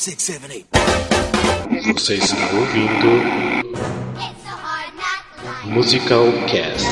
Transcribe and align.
six, 0.00 0.22
seven, 0.22 0.50
eight. 0.50 0.66
Você 1.92 2.14
está 2.14 2.50
ouvindo 2.54 3.22
Musical 5.66 6.24
Cast. 6.48 6.86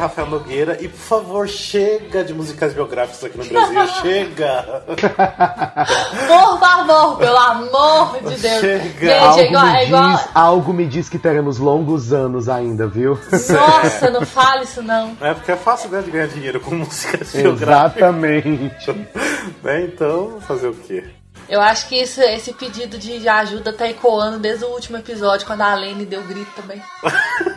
Rafael 0.00 0.28
Nogueira. 0.28 0.78
E 0.80 0.88
por 0.88 0.98
favor, 0.98 1.48
chega 1.48 2.24
de 2.24 2.34
musicais 2.34 2.72
biográficos 2.72 3.22
aqui 3.24 3.38
no 3.38 3.44
Brasil. 3.44 3.86
chega! 4.02 4.82
Por 4.86 6.58
favor, 6.58 7.18
pelo 7.18 7.36
amor 7.36 8.18
de 8.18 8.36
Deus. 8.36 8.60
Chega. 8.60 9.20
Gente, 9.20 9.40
é 9.40 9.46
igual, 9.48 9.66
me 9.66 9.76
é 9.76 9.86
igual. 9.86 10.10
diz, 10.10 10.28
algo 10.34 10.72
me 10.72 10.86
diz 10.86 11.08
que 11.08 11.18
teremos 11.18 11.58
longos 11.58 12.12
anos 12.12 12.48
ainda, 12.48 12.86
viu? 12.86 13.18
Nossa, 13.30 14.10
não 14.10 14.24
fale 14.24 14.64
isso 14.64 14.82
não. 14.82 15.16
É 15.20 15.34
porque 15.34 15.52
é 15.52 15.56
fácil 15.56 15.90
né, 15.90 16.02
de 16.02 16.10
ganhar 16.10 16.28
dinheiro 16.28 16.60
com 16.60 16.74
musicais 16.74 17.32
biográficos. 17.32 18.02
Exatamente. 18.02 18.90
né? 19.62 19.84
Então, 19.84 20.40
fazer 20.40 20.68
o 20.68 20.74
quê? 20.74 21.04
Eu 21.50 21.60
acho 21.60 21.88
que 21.88 22.00
isso- 22.00 22.22
esse 22.22 22.52
pedido 22.52 22.96
de 22.96 23.28
ajuda 23.28 23.72
tá 23.72 23.88
ecoando 23.88 24.38
desde 24.38 24.64
o 24.64 24.68
último 24.68 24.96
episódio, 24.98 25.46
quando 25.46 25.62
a 25.62 25.74
Lene 25.74 26.06
deu 26.06 26.22
grito 26.22 26.50
também. 26.54 26.80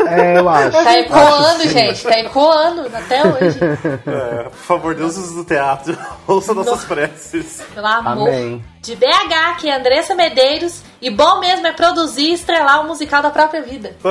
É, 0.09 0.39
eu 0.39 0.49
acho. 0.49 0.71
Tá 0.71 0.99
ecoando, 0.99 1.67
gente, 1.69 2.03
tá 2.03 2.19
ecoando 2.19 2.87
até 2.93 3.21
hoje. 3.23 3.59
É, 4.07 4.43
por 4.45 4.51
favor, 4.57 4.95
deuses 4.95 5.31
do 5.33 5.45
teatro, 5.45 5.95
ouça 6.27 6.53
nossas 6.55 6.73
Nossa. 6.73 6.87
preces. 6.87 7.61
Pelo 7.73 7.85
amor. 7.87 8.27
Amém. 8.29 8.65
De 8.83 8.95
BH, 8.97 9.59
que 9.59 9.69
é 9.69 9.75
Andressa 9.77 10.13
Medeiros. 10.13 10.81
E 11.01 11.09
bom 11.09 11.39
mesmo 11.39 11.65
é 11.65 11.71
produzir 11.71 12.31
e 12.31 12.33
estrelar 12.33 12.81
o 12.81 12.87
musical 12.87 13.21
da 13.21 13.29
própria 13.29 13.61
vida. 13.61 13.95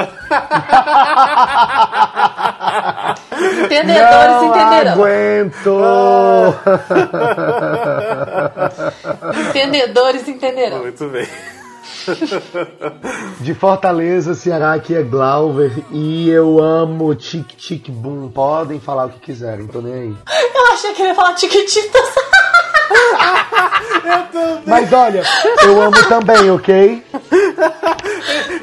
Entendedores 3.65 4.37
Não 4.37 4.49
entenderão. 4.49 4.93
aguento! 4.93 5.79
Entendedores 9.51 10.27
entenderão. 10.29 10.79
Muito 10.81 11.07
bem. 11.09 11.29
De 13.41 13.55
Fortaleza, 13.55 14.35
Ceará, 14.35 14.73
aqui 14.73 14.95
é 14.95 15.03
Glauber 15.03 15.73
e 15.91 16.29
eu 16.31 16.59
amo 16.59 17.15
Tic 17.15 17.49
Tic 17.57 17.91
Boom. 17.91 18.31
Podem 18.31 18.81
falar 18.81 19.07
o 19.07 19.11
que 19.11 19.21
quiserem, 19.21 19.67
tô 19.67 19.81
nem 19.83 19.93
aí. 19.93 20.17
Eu 20.55 20.73
achei 20.73 20.93
que 20.95 21.03
ele 21.03 21.11
ia 21.11 21.15
falar 21.15 21.35
tiquititas. 24.03 24.63
Mas 24.67 24.93
olha, 24.93 25.23
eu 25.63 25.83
amo 25.83 26.09
também, 26.09 26.51
ok? 26.51 27.05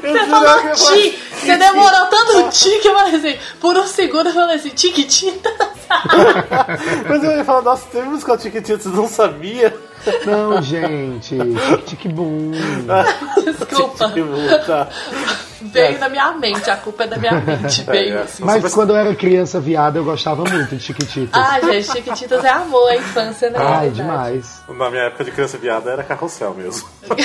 Você 0.02 0.26
falou 0.26 0.72
ti. 0.72 1.18
Você 1.40 1.56
demorou 1.56 2.06
tanto 2.06 2.50
ti 2.50 2.78
que 2.80 2.88
eu 2.88 2.94
falei 2.94 3.14
assim. 3.14 3.38
Por 3.60 3.76
um 3.76 3.86
segundo 3.86 4.28
eu 4.28 4.34
falei 4.34 4.56
assim, 4.56 4.70
tiquititas. 4.70 5.52
Mas 7.08 7.24
eu 7.24 7.36
ia 7.36 7.44
falar, 7.44 7.62
nossa, 7.62 7.86
teve 7.90 8.08
musical 8.08 8.38
Tiquititas, 8.38 8.82
você 8.82 8.88
não 8.88 9.08
sabia? 9.08 9.76
Não, 10.24 10.62
gente. 10.62 11.36
Tic 11.86 11.86
Tic 11.86 12.08
Boom. 12.08 12.52
Desculpa. 13.44 14.10
Que 14.10 14.22
multa. 14.22 14.88
Veio 15.62 15.98
na 15.98 16.08
minha 16.08 16.32
mente. 16.32 16.70
A 16.70 16.76
culpa 16.76 17.04
é 17.04 17.06
da 17.06 17.16
minha 17.16 17.32
mente. 17.40 17.82
Veio 17.84 18.16
É. 18.18 18.22
assim. 18.22 18.44
Mas 18.44 18.72
quando 18.74 18.90
eu 18.90 18.96
era 18.96 19.14
criança 19.14 19.60
viada, 19.60 19.98
eu 19.98 20.04
gostava 20.04 20.42
muito 20.44 20.74
de 20.76 20.82
Chiquititas. 20.82 21.30
Ai, 21.32 21.60
gente, 21.62 21.92
Chiquititas 21.92 22.44
é 22.44 22.48
amor, 22.50 22.90
é 22.90 22.96
infância, 22.96 23.50
né? 23.50 23.58
Ai, 23.60 23.86
É 23.88 23.90
demais. 23.90 24.62
Na 24.68 24.90
minha 24.90 25.02
época 25.04 25.24
de 25.24 25.30
criança 25.32 25.58
viada 25.58 25.90
era 25.90 26.02
carrossel 26.02 26.54
mesmo. 26.54 26.88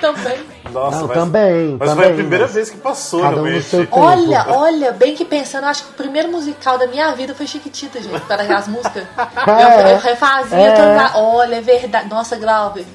Também. 0.00 0.38
Nossa, 0.72 1.00
Não, 1.00 1.06
mas, 1.08 1.16
também, 1.18 1.76
Mas 1.78 1.90
também, 1.90 2.04
foi 2.04 2.12
a 2.12 2.16
primeira 2.16 2.44
mas 2.46 2.54
vez 2.54 2.70
que 2.70 2.76
passou, 2.78 3.20
cada 3.20 3.34
um 3.34 3.38
no 3.40 3.44
realmente. 3.44 3.66
seu 3.68 3.80
tempo. 3.80 4.00
Olha, 4.00 4.46
olha, 4.48 4.92
bem 4.92 5.14
que 5.14 5.26
pensando, 5.26 5.64
acho 5.66 5.84
que 5.84 5.90
o 5.90 5.94
primeiro 5.94 6.30
musical 6.30 6.78
da 6.78 6.86
minha 6.86 7.12
vida 7.14 7.34
foi 7.34 7.46
Chiquitita, 7.46 8.00
gente, 8.00 8.18
para 8.20 8.42
as 8.56 8.66
músicas. 8.66 9.04
Eu, 9.46 9.88
eu 9.88 9.98
refazia, 9.98 10.56
É. 10.58 10.74
cantava. 10.76 11.18
Olha, 11.18 11.56
é 11.56 11.60
verdade. 11.60 12.08
Nossa, 12.08 12.36
Glauber. 12.36 12.86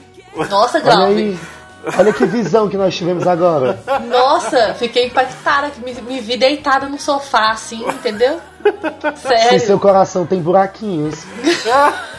Nossa, 0.49 0.79
Glauber. 0.79 1.37
Olha 1.97 2.13
que 2.13 2.25
visão 2.25 2.67
que 2.67 2.77
nós 2.77 2.95
tivemos 2.95 3.27
agora. 3.27 3.79
Nossa, 4.07 4.73
fiquei 4.75 5.07
impactada, 5.07 5.69
que 5.69 5.83
me, 5.83 5.93
me 6.01 6.19
vi 6.19 6.37
deitada 6.37 6.87
no 6.87 6.99
sofá, 6.99 7.51
assim, 7.51 7.87
entendeu? 7.87 8.39
Se 9.15 9.27
Sério. 9.27 9.59
seu 9.59 9.79
coração 9.79 10.25
tem 10.25 10.41
buraquinhos. 10.41 11.23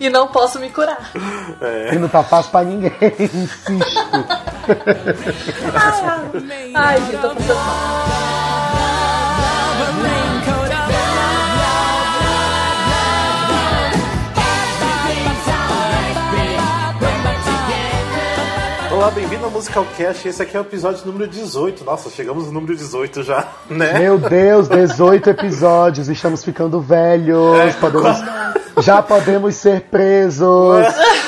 E 0.00 0.08
não 0.08 0.28
posso 0.28 0.58
me 0.58 0.70
curar. 0.70 1.10
E 1.92 1.98
não 1.98 2.08
tá 2.08 2.22
fácil 2.22 2.50
pra 2.50 2.64
ninguém. 2.64 2.92
Insisto. 3.18 4.24
Ai, 6.74 7.00
gente, 7.00 7.18
tô 7.20 7.28
passando 7.28 8.66
Olá, 18.96 19.10
bem-vindo 19.10 19.44
ao 19.44 19.50
Musical 19.50 19.86
Cast. 19.94 20.26
Esse 20.26 20.42
aqui 20.42 20.56
é 20.56 20.58
o 20.58 20.62
episódio 20.62 21.04
número 21.04 21.28
18. 21.28 21.84
Nossa, 21.84 22.08
chegamos 22.08 22.46
no 22.46 22.52
número 22.52 22.74
18 22.74 23.22
já, 23.24 23.46
né? 23.68 23.98
Meu 23.98 24.16
Deus, 24.16 24.68
18 24.70 25.28
episódios. 25.28 26.08
Estamos 26.08 26.42
ficando 26.42 26.80
velhos. 26.80 27.58
É, 27.58 27.72
Podemos, 27.74 28.16
já 28.78 29.02
podemos 29.02 29.54
ser 29.54 29.82
presos. 29.82 30.86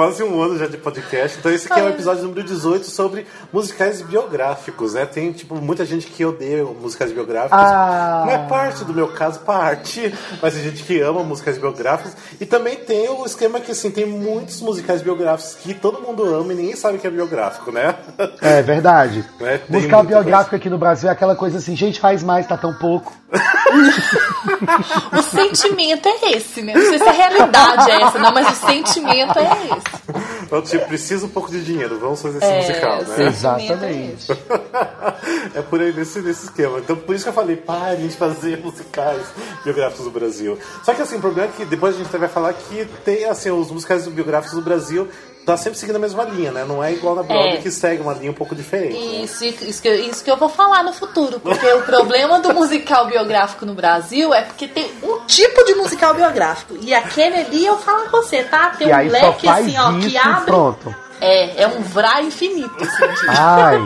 Quase 0.00 0.22
um 0.22 0.40
ano 0.40 0.56
já 0.56 0.66
de 0.66 0.78
podcast. 0.78 1.36
Então 1.38 1.52
esse 1.52 1.70
aqui 1.70 1.78
é 1.78 1.84
o 1.84 1.90
episódio 1.90 2.22
número 2.22 2.42
18 2.42 2.86
sobre 2.86 3.26
musicais 3.52 4.00
biográficos, 4.00 4.94
né? 4.94 5.04
Tem, 5.04 5.30
tipo, 5.30 5.56
muita 5.56 5.84
gente 5.84 6.06
que 6.06 6.24
odeia 6.24 6.64
musicais 6.64 7.12
biográficos. 7.12 7.58
Ah. 7.60 8.22
Não 8.24 8.32
é 8.32 8.38
parte 8.48 8.82
do 8.82 8.94
meu 8.94 9.08
caso, 9.08 9.40
parte. 9.40 10.10
Mas 10.40 10.54
tem 10.54 10.62
gente 10.62 10.84
que 10.84 10.98
ama 11.02 11.22
musicais 11.22 11.58
biográficos. 11.58 12.16
E 12.40 12.46
também 12.46 12.76
tem 12.76 13.10
o 13.10 13.26
esquema 13.26 13.60
que, 13.60 13.72
assim, 13.72 13.90
tem 13.90 14.06
muitos 14.06 14.62
musicais 14.62 15.02
biográficos 15.02 15.56
que 15.56 15.74
todo 15.74 16.00
mundo 16.00 16.24
ama 16.34 16.54
e 16.54 16.56
ninguém 16.56 16.76
sabe 16.76 16.96
que 16.96 17.06
é 17.06 17.10
biográfico, 17.10 17.70
né? 17.70 17.94
É 18.40 18.62
verdade. 18.62 19.22
É, 19.38 19.60
Musical 19.68 20.02
biográfico 20.02 20.56
aqui 20.56 20.70
no 20.70 20.78
Brasil 20.78 21.10
é 21.10 21.12
aquela 21.12 21.36
coisa 21.36 21.58
assim, 21.58 21.76
gente, 21.76 22.00
faz 22.00 22.22
mais, 22.22 22.46
tá 22.46 22.56
tão 22.56 22.72
pouco. 22.72 23.12
O 25.16 25.22
sentimento 25.22 26.08
é 26.08 26.32
esse, 26.32 26.62
né? 26.62 26.74
Não 26.74 26.82
sei 26.82 26.98
se 26.98 27.04
a 27.08 27.12
realidade 27.12 27.90
é 27.90 28.02
essa, 28.02 28.18
não, 28.18 28.32
mas 28.32 28.50
o 28.50 28.66
sentimento 28.66 29.38
é 29.38 29.76
esse. 29.76 30.42
Então, 30.42 30.62
tipo, 30.62 30.86
precisa 30.86 31.26
um 31.26 31.28
pouco 31.28 31.50
de 31.50 31.64
dinheiro, 31.64 31.98
vamos 31.98 32.20
fazer 32.20 32.38
esse 32.38 32.46
É, 32.46 32.58
musical, 32.58 33.02
né? 33.04 33.26
Exatamente. 33.26 33.84
é 33.84 34.14
esse. 34.14 34.32
é 35.54 35.62
por 35.62 35.80
aí 35.80 35.92
nesse, 35.92 36.20
nesse 36.20 36.46
esquema. 36.46 36.78
Então 36.78 36.96
por 36.96 37.14
isso 37.14 37.24
que 37.24 37.30
eu 37.30 37.34
falei, 37.34 37.56
parem 37.56 38.08
de 38.08 38.16
fazer 38.16 38.58
musicais 38.64 39.26
biográficos 39.64 40.04
do 40.04 40.10
Brasil. 40.10 40.58
Só 40.82 40.92
que 40.92 41.02
assim, 41.02 41.16
o 41.16 41.20
problema 41.20 41.48
é 41.48 41.56
que 41.56 41.64
depois 41.64 41.94
a 41.94 41.98
gente 41.98 42.16
vai 42.16 42.28
falar 42.28 42.52
que 42.52 42.84
tem 43.04 43.24
assim, 43.26 43.50
os 43.50 43.70
musicais 43.70 44.06
biográficos 44.08 44.56
do 44.56 44.62
Brasil 44.62 45.08
tá 45.46 45.56
sempre 45.56 45.78
seguindo 45.78 45.96
a 45.96 45.98
mesma 45.98 46.22
linha, 46.24 46.52
né? 46.52 46.64
Não 46.64 46.82
é 46.82 46.92
igual 46.92 47.14
na 47.16 47.22
Broadway 47.22 47.54
É. 47.54 47.56
que 47.58 47.70
segue 47.70 48.00
uma 48.02 48.12
linha 48.14 48.30
um 48.30 48.34
pouco 48.34 48.54
diferente. 48.54 48.92
né? 48.94 49.22
Isso, 49.24 49.44
isso, 49.44 49.80
que, 49.82 49.88
eu- 49.88 49.94
isso 50.04 50.22
que 50.22 50.30
eu 50.30 50.36
vou 50.36 50.48
falar 50.48 50.82
no 50.84 50.92
futuro, 50.92 51.40
porque 51.40 51.66
o 51.72 51.82
problema 51.82 52.38
do 52.40 52.52
musical 52.54 53.06
biográfico 53.06 53.64
no 53.66 53.74
Brasil 53.74 54.32
é 54.32 54.42
porque 54.42 54.68
tem 54.68 54.90
um 55.02 55.20
tipo 55.26 55.64
de 55.64 55.74
musical 55.74 56.14
biográfico. 56.14 56.76
E 56.80 56.94
aquele 56.94 57.36
ali 57.36 57.66
eu 57.66 57.78
falo 57.78 58.04
com 58.10 58.22
você, 58.22 58.42
tá? 58.44 58.70
Tem 58.78 58.88
E 58.88 58.92
um 58.92 59.10
leque 59.10 59.48
assim, 59.48 59.78
ó, 59.78 59.90
isso 59.92 60.08
que 60.08 60.14
e 60.14 60.18
abre. 60.18 60.44
pronto. 60.44 60.94
É, 61.22 61.64
é 61.64 61.66
um 61.68 61.82
vrá 61.82 62.22
infinito, 62.22 62.72
assim, 62.82 63.26
Ai, 63.28 63.78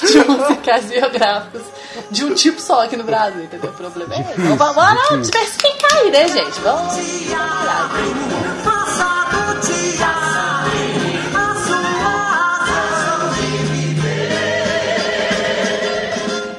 de, 0.00 0.06
de 0.12 0.24
musicais 0.28 0.84
biográficos. 0.86 1.62
De 2.10 2.24
um 2.24 2.34
tipo 2.34 2.60
só 2.60 2.82
aqui 2.84 2.96
no 2.96 3.04
Brasil, 3.04 3.44
entendeu? 3.44 3.70
O 3.70 3.74
problema 3.74 4.12
é 4.16 4.20
esse. 4.22 4.40
Então, 4.40 4.56
vamos 4.56 4.76
lá, 4.76 4.92
difícil. 4.94 5.20
diversificar 5.20 5.94
aí, 5.98 6.10
né, 6.10 6.28
gente? 6.28 6.60
Vamos. 6.60 6.96
lá. 7.30 7.88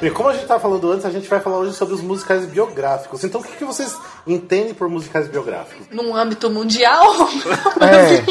E 0.06 0.10
como 0.10 0.28
a 0.28 0.32
gente 0.34 0.46
tava 0.46 0.60
falando 0.60 0.90
antes, 0.92 1.04
a 1.06 1.10
gente 1.10 1.28
vai 1.28 1.40
falar 1.40 1.58
hoje 1.58 1.72
sobre 1.74 1.94
os 1.94 2.00
musicais 2.00 2.44
biográficos. 2.46 3.24
Então 3.24 3.40
o 3.40 3.44
que, 3.44 3.52
que 3.56 3.64
vocês 3.64 3.96
entendem 4.26 4.74
por 4.74 4.88
musicais 4.88 5.28
biográficos? 5.28 5.86
Num 5.90 6.14
âmbito 6.14 6.50
mundial, 6.50 7.02
É. 7.80 8.24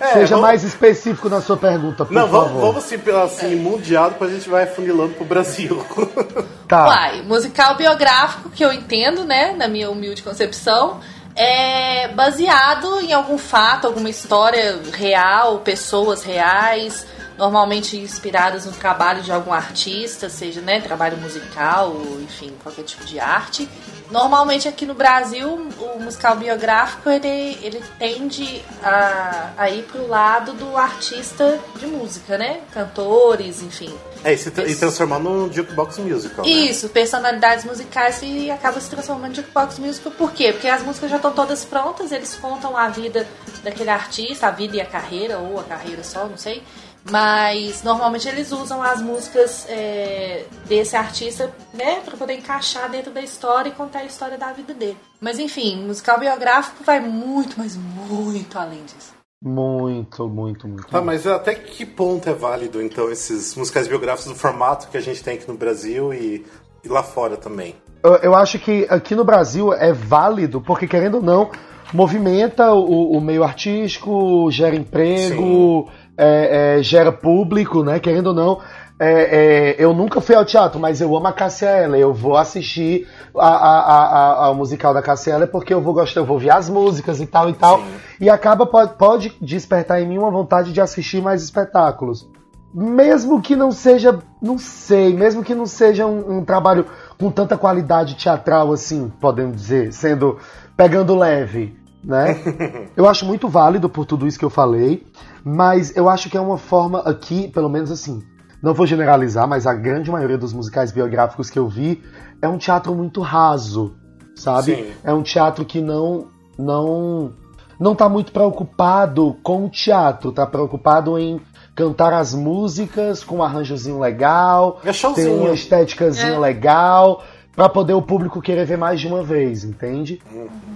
É, 0.00 0.12
seja 0.12 0.26
vamos- 0.34 0.42
mais 0.42 0.62
específico 0.64 1.28
na 1.28 1.40
sua 1.40 1.56
pergunta, 1.56 2.04
por 2.04 2.12
Não, 2.12 2.26
vamos, 2.28 2.46
favor. 2.48 2.60
vamos 2.60 2.84
assim, 2.84 2.98
pela- 2.98 3.24
assim 3.24 3.56
mundial, 3.56 4.10
depois 4.10 4.30
a 4.30 4.34
gente 4.34 4.48
vai 4.48 4.66
funilando 4.66 5.14
pro 5.14 5.24
Brasil. 5.24 5.82
Tá. 6.68 6.86
Uai, 6.88 7.22
musical 7.22 7.76
biográfico 7.76 8.50
que 8.50 8.64
eu 8.64 8.72
entendo, 8.72 9.22
né, 9.24 9.54
na 9.56 9.68
minha 9.68 9.88
humilde 9.88 10.20
concepção, 10.20 10.98
é 11.36 12.08
baseado 12.08 13.00
em 13.00 13.12
algum 13.12 13.38
fato, 13.38 13.86
alguma 13.86 14.10
história 14.10 14.80
real, 14.92 15.60
pessoas 15.60 16.24
reais, 16.24 17.06
normalmente 17.38 17.96
inspiradas 17.98 18.64
no 18.66 18.72
trabalho 18.72 19.22
de 19.22 19.30
algum 19.32 19.52
artista, 19.52 20.28
seja 20.28 20.60
né, 20.60 20.80
trabalho 20.80 21.16
musical, 21.18 21.90
ou, 21.90 22.20
enfim, 22.22 22.52
qualquer 22.62 22.82
tipo 22.84 23.04
de 23.04 23.18
arte. 23.20 23.68
Normalmente 24.10 24.68
aqui 24.68 24.86
no 24.86 24.94
Brasil, 24.94 25.68
o 25.80 25.98
musical 26.00 26.36
biográfico 26.36 27.10
ele, 27.10 27.58
ele 27.60 27.82
tende 27.98 28.62
a, 28.80 29.50
a 29.58 29.68
ir 29.68 29.82
pro 29.82 30.06
lado 30.06 30.52
do 30.52 30.76
artista 30.76 31.58
de 31.76 31.86
música, 31.88 32.38
né? 32.38 32.60
Cantores, 32.72 33.62
enfim. 33.62 33.92
É, 34.22 34.32
e, 34.32 34.38
se 34.38 34.52
tra- 34.52 34.64
e 34.64 34.76
transformar 34.76 35.18
num 35.18 35.52
jukebox 35.52 35.98
musical. 35.98 36.44
né? 36.44 36.50
Isso, 36.52 36.88
personalidades 36.88 37.64
musicais 37.64 38.20
e 38.22 38.48
acaba 38.48 38.80
se 38.80 38.88
transformando 38.88 39.32
em 39.32 39.34
jukebox 39.34 39.78
musical. 39.80 40.12
Por 40.12 40.30
quê? 40.32 40.52
Porque 40.52 40.68
as 40.68 40.82
músicas 40.82 41.10
já 41.10 41.16
estão 41.16 41.32
todas 41.32 41.64
prontas, 41.64 42.12
eles 42.12 42.36
contam 42.36 42.76
a 42.76 42.88
vida 42.88 43.26
daquele 43.64 43.90
artista, 43.90 44.46
a 44.46 44.50
vida 44.52 44.76
e 44.76 44.80
a 44.80 44.86
carreira, 44.86 45.38
ou 45.38 45.58
a 45.58 45.64
carreira 45.64 46.04
só, 46.04 46.26
não 46.26 46.36
sei. 46.38 46.62
Mas 47.10 47.82
normalmente 47.82 48.28
eles 48.28 48.50
usam 48.50 48.82
as 48.82 49.00
músicas 49.00 49.66
é, 49.68 50.44
desse 50.66 50.96
artista, 50.96 51.52
né, 51.72 52.00
pra 52.04 52.16
poder 52.16 52.34
encaixar 52.34 52.90
dentro 52.90 53.12
da 53.12 53.22
história 53.22 53.68
e 53.68 53.72
contar 53.72 54.00
a 54.00 54.04
história 54.04 54.36
da 54.36 54.52
vida 54.52 54.74
dele. 54.74 54.96
Mas 55.20 55.38
enfim, 55.38 55.86
musical 55.86 56.18
biográfico 56.18 56.82
vai 56.82 57.00
muito, 57.00 57.56
mas 57.58 57.76
muito 57.76 58.58
além 58.58 58.82
disso. 58.84 59.14
Muito, 59.42 60.28
muito, 60.28 60.66
muito. 60.66 60.88
Tá, 60.88 61.00
mas 61.00 61.26
até 61.26 61.54
que 61.54 61.84
ponto 61.84 62.28
é 62.28 62.32
válido, 62.32 62.82
então, 62.82 63.10
esses 63.10 63.54
musicais 63.54 63.86
biográficos 63.86 64.32
do 64.32 64.38
formato 64.38 64.88
que 64.88 64.96
a 64.96 65.00
gente 65.00 65.22
tem 65.22 65.34
aqui 65.34 65.46
no 65.46 65.56
Brasil 65.56 66.12
e, 66.12 66.44
e 66.82 66.88
lá 66.88 67.02
fora 67.02 67.36
também? 67.36 67.76
Eu, 68.02 68.14
eu 68.16 68.34
acho 68.34 68.58
que 68.58 68.86
aqui 68.88 69.14
no 69.14 69.24
Brasil 69.24 69.72
é 69.72 69.92
válido, 69.92 70.60
porque 70.60 70.88
querendo 70.88 71.16
ou 71.16 71.22
não, 71.22 71.50
movimenta 71.92 72.72
o, 72.72 73.12
o 73.12 73.20
meio 73.20 73.44
artístico, 73.44 74.50
gera 74.50 74.74
emprego, 74.74 75.88
é, 76.16 76.78
é, 76.78 76.82
gera 76.82 77.12
público, 77.12 77.82
né? 77.84 77.98
Querendo 78.00 78.28
ou 78.28 78.34
não. 78.34 78.60
é, 78.98 79.10
é, 79.10 79.76
eu 79.78 79.92
nunca 79.92 80.20
fui 80.20 80.34
ao 80.34 80.44
teatro, 80.44 80.80
mas 80.80 81.00
eu 81.00 81.14
amo 81.16 81.26
a 81.26 81.32
Cassia 81.32 81.68
Eller. 81.84 82.00
Eu 82.00 82.14
vou 82.14 82.36
assistir 82.36 83.06
a, 83.36 83.46
a, 83.46 83.80
a, 83.80 84.04
a- 84.04 84.44
ao 84.46 84.54
musical 84.54 84.94
da 84.94 85.02
Cassia 85.02 85.34
Eller 85.34 85.48
porque 85.48 85.74
eu 85.74 85.80
vou 85.82 85.92
gostar, 85.92 86.20
eu 86.20 86.24
vou 86.24 86.34
ouvir 86.36 86.50
as 86.50 86.68
músicas 86.70 87.20
e 87.20 87.26
tal 87.26 87.50
e 87.50 87.52
tal. 87.52 87.78
Sim. 87.78 87.84
E 88.22 88.30
acaba, 88.30 88.64
pode, 88.66 88.94
pode 88.94 89.32
despertar 89.40 90.00
em 90.00 90.08
mim 90.08 90.16
uma 90.18 90.30
vontade 90.30 90.72
de 90.72 90.80
assistir 90.80 91.20
mais 91.20 91.42
espetáculos. 91.42 92.26
Mesmo 92.72 93.40
que 93.40 93.54
não 93.56 93.70
seja, 93.70 94.18
não 94.42 94.58
sei, 94.58 95.14
mesmo 95.14 95.42
que 95.42 95.54
não 95.54 95.64
seja 95.66 96.06
um, 96.06 96.38
um 96.38 96.44
trabalho 96.44 96.84
com 97.18 97.30
tanta 97.30 97.56
qualidade 97.56 98.16
teatral 98.16 98.70
assim, 98.72 99.10
podemos 99.20 99.56
dizer, 99.56 99.92
sendo 99.94 100.36
pegando 100.76 101.14
leve, 101.14 101.74
né? 102.04 102.36
eu 102.94 103.08
acho 103.08 103.24
muito 103.24 103.48
válido 103.48 103.88
por 103.88 104.04
tudo 104.04 104.26
isso 104.26 104.38
que 104.38 104.44
eu 104.44 104.50
falei, 104.50 105.06
mas 105.48 105.96
eu 105.96 106.08
acho 106.08 106.28
que 106.28 106.36
é 106.36 106.40
uma 106.40 106.58
forma 106.58 106.98
aqui, 107.02 107.46
pelo 107.46 107.68
menos 107.68 107.92
assim, 107.92 108.20
não 108.60 108.74
vou 108.74 108.84
generalizar, 108.84 109.46
mas 109.46 109.64
a 109.64 109.72
grande 109.72 110.10
maioria 110.10 110.36
dos 110.36 110.52
musicais 110.52 110.90
biográficos 110.90 111.48
que 111.48 111.56
eu 111.56 111.68
vi 111.68 112.02
é 112.42 112.48
um 112.48 112.58
teatro 112.58 112.92
muito 112.92 113.20
raso, 113.20 113.94
sabe? 114.34 114.74
Sim. 114.74 114.92
É 115.04 115.12
um 115.14 115.22
teatro 115.22 115.64
que 115.64 115.80
não 115.80 116.26
não 116.58 117.32
não 117.78 117.94
tá 117.94 118.08
muito 118.08 118.32
preocupado 118.32 119.36
com 119.40 119.66
o 119.66 119.70
teatro, 119.70 120.32
tá 120.32 120.44
preocupado 120.44 121.16
em 121.16 121.40
cantar 121.76 122.12
as 122.12 122.34
músicas 122.34 123.22
com 123.22 123.36
um 123.36 123.42
arranjozinho 123.42 124.00
legal, 124.00 124.80
É 124.84 124.90
ter 124.90 125.28
uma 125.28 125.52
estéticazinha 125.52 126.32
É. 126.32 126.38
legal, 126.38 127.22
pra 127.56 127.68
poder 127.68 127.94
o 127.94 128.02
público 128.02 128.40
querer 128.42 128.66
ver 128.66 128.76
mais 128.76 129.00
de 129.00 129.06
uma 129.08 129.22
vez, 129.24 129.64
entende? 129.64 130.22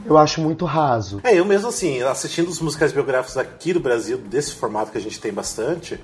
Eu 0.06 0.17
acho 0.17 0.41
muito 0.41 0.65
raso. 0.65 1.21
É, 1.23 1.35
eu 1.38 1.44
mesmo 1.44 1.69
assim, 1.69 2.03
assistindo 2.03 2.49
os 2.49 2.61
musicais 2.61 2.91
biográficos 2.91 3.37
aqui 3.37 3.73
do 3.75 3.81
Brasil, 3.81 4.17
desse 4.17 4.55
formato 4.55 4.91
que 4.91 4.99
a 4.99 5.00
gente 5.00 5.21
tem 5.21 5.32
bastante, 5.32 6.00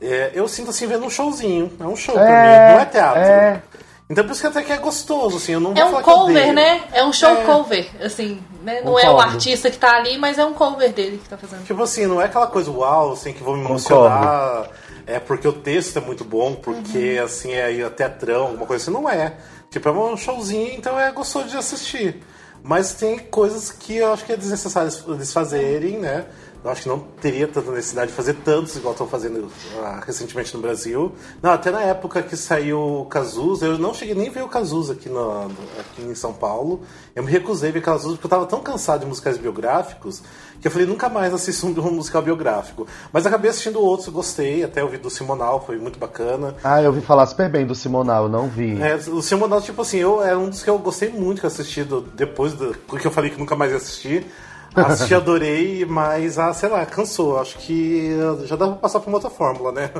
é, 0.00 0.30
eu 0.34 0.48
sinto 0.48 0.70
assim, 0.70 0.86
vendo 0.86 1.04
um 1.04 1.10
showzinho. 1.10 1.70
É 1.78 1.84
um 1.84 1.94
show 1.94 2.14
pra 2.14 2.24
É, 2.24 2.68
mim, 2.68 2.72
não 2.74 2.80
é 2.80 2.84
teatro. 2.86 3.20
é. 3.22 3.62
Então 4.08 4.22
por 4.24 4.32
isso 4.32 4.40
que 4.42 4.46
até 4.46 4.62
que 4.62 4.70
é 4.72 4.76
gostoso, 4.76 5.38
assim, 5.38 5.52
eu 5.52 5.60
não 5.60 5.72
vou 5.72 5.82
É 5.82 5.86
um 5.86 5.90
falar 5.90 6.02
que 6.02 6.10
eu 6.10 6.14
cover, 6.14 6.52
né? 6.52 6.82
É 6.92 7.02
um 7.04 7.12
show 7.12 7.30
É. 7.30 7.44
cover, 7.44 7.88
assim, 8.02 8.38
né? 8.62 8.82
Não 8.82 8.98
é 8.98 9.04
o 9.04 9.12
Concordo. 9.12 9.32
artista 9.32 9.70
que 9.70 9.78
tá 9.78 9.96
ali, 9.96 10.18
mas 10.18 10.38
é 10.38 10.44
um 10.44 10.52
cover 10.52 10.92
dele 10.92 11.18
que 11.22 11.28
tá 11.28 11.38
fazendo. 11.38 11.64
Tipo 11.64 11.82
assim, 11.82 12.06
não 12.06 12.20
é 12.20 12.26
aquela 12.26 12.46
coisa 12.46 12.70
uau, 12.70 13.12
assim, 13.12 13.32
que 13.32 13.42
vou 13.42 13.56
me 13.56 13.62
Concordo. 13.62 14.04
emocionar, 14.06 14.68
é 15.06 15.18
porque 15.18 15.48
o 15.48 15.54
texto 15.54 15.96
é 15.98 16.00
muito 16.02 16.22
bom, 16.22 16.54
porque 16.54 17.18
assim 17.24 17.52
é 17.52 17.88
teatrão, 17.88 18.42
alguma 18.48 18.66
coisa 18.66 18.82
assim, 18.84 18.90
não 18.92 19.08
é. 19.08 19.32
Tipo, 19.74 19.88
é 19.88 19.92
um 19.92 20.16
showzinho, 20.16 20.72
então 20.72 20.96
é 21.00 21.10
gostoso 21.10 21.48
de 21.48 21.56
assistir. 21.56 22.22
Mas 22.62 22.94
tem 22.94 23.18
coisas 23.18 23.72
que 23.72 23.96
eu 23.96 24.12
acho 24.12 24.24
que 24.24 24.32
é 24.32 24.36
desnecessário 24.36 24.92
eles 25.08 25.32
fazerem, 25.32 25.98
né? 25.98 26.26
Eu 26.64 26.70
acho 26.70 26.84
que 26.84 26.88
não 26.88 26.98
teria 27.20 27.46
tanta 27.46 27.70
necessidade 27.72 28.10
de 28.10 28.16
fazer 28.16 28.32
tantos 28.42 28.74
igual 28.74 28.92
estão 28.92 29.06
fazendo 29.06 29.48
ah, 29.82 30.00
recentemente 30.04 30.54
no 30.56 30.62
Brasil. 30.62 31.12
Não, 31.42 31.50
até 31.52 31.70
na 31.70 31.82
época 31.82 32.22
que 32.22 32.34
saiu 32.38 32.80
o 33.02 33.04
Cazuza, 33.04 33.66
eu 33.66 33.76
não 33.78 33.92
cheguei 33.92 34.14
nem 34.14 34.28
a 34.28 34.32
ver 34.32 34.42
o 34.42 34.48
Cazuza 34.48 34.94
aqui, 34.94 35.10
no, 35.10 35.42
aqui 35.78 36.00
em 36.02 36.14
São 36.14 36.32
Paulo. 36.32 36.80
Eu 37.14 37.22
me 37.22 37.30
recusei 37.30 37.68
a 37.68 37.72
ver 37.72 37.82
Cazuza 37.82 38.14
porque 38.14 38.24
eu 38.26 38.30
tava 38.30 38.46
tão 38.46 38.60
cansado 38.62 39.00
de 39.00 39.06
musicais 39.06 39.36
biográficos 39.36 40.22
que 40.58 40.66
eu 40.68 40.70
falei, 40.72 40.86
nunca 40.86 41.10
mais 41.10 41.34
assisto 41.34 41.66
um, 41.66 41.72
musical 41.92 42.22
biográfico. 42.22 42.86
Mas 43.12 43.26
acabei 43.26 43.50
assistindo 43.50 43.78
outros, 43.78 44.08
gostei, 44.08 44.64
até 44.64 44.82
ouvi 44.82 44.96
do 44.96 45.10
Simonal, 45.10 45.62
foi 45.66 45.76
muito 45.76 45.98
bacana. 45.98 46.54
Ah, 46.64 46.80
eu 46.80 46.86
ouvi 46.88 47.02
falar 47.02 47.26
super 47.26 47.50
bem 47.50 47.66
do 47.66 47.74
Simonal, 47.74 48.26
não 48.26 48.48
vi. 48.48 48.80
É, 48.80 48.94
o 49.10 49.20
Simonal, 49.20 49.60
tipo 49.60 49.82
assim, 49.82 49.98
eu, 49.98 50.24
é 50.24 50.34
um 50.34 50.48
dos 50.48 50.62
que 50.62 50.70
eu 50.70 50.78
gostei 50.78 51.10
muito 51.10 51.40
que 51.40 51.44
eu 51.46 51.48
assisti 51.48 51.84
do- 51.84 52.00
depois 52.00 52.54
do 52.54 52.72
que 52.72 53.06
eu 53.06 53.10
falei 53.10 53.28
que 53.30 53.38
nunca 53.38 53.54
mais 53.54 53.70
ia 53.72 53.76
assistir. 53.76 54.26
Assisti, 54.74 55.14
adorei, 55.14 55.84
mas, 55.84 56.38
ah, 56.38 56.52
sei 56.52 56.68
lá, 56.68 56.84
cansou. 56.84 57.38
Acho 57.40 57.56
que 57.58 58.16
já 58.44 58.56
dá 58.56 58.66
pra 58.66 58.76
passar 58.76 59.00
pra 59.00 59.08
uma 59.08 59.18
outra 59.18 59.30
fórmula, 59.30 59.72
né? 59.72 59.90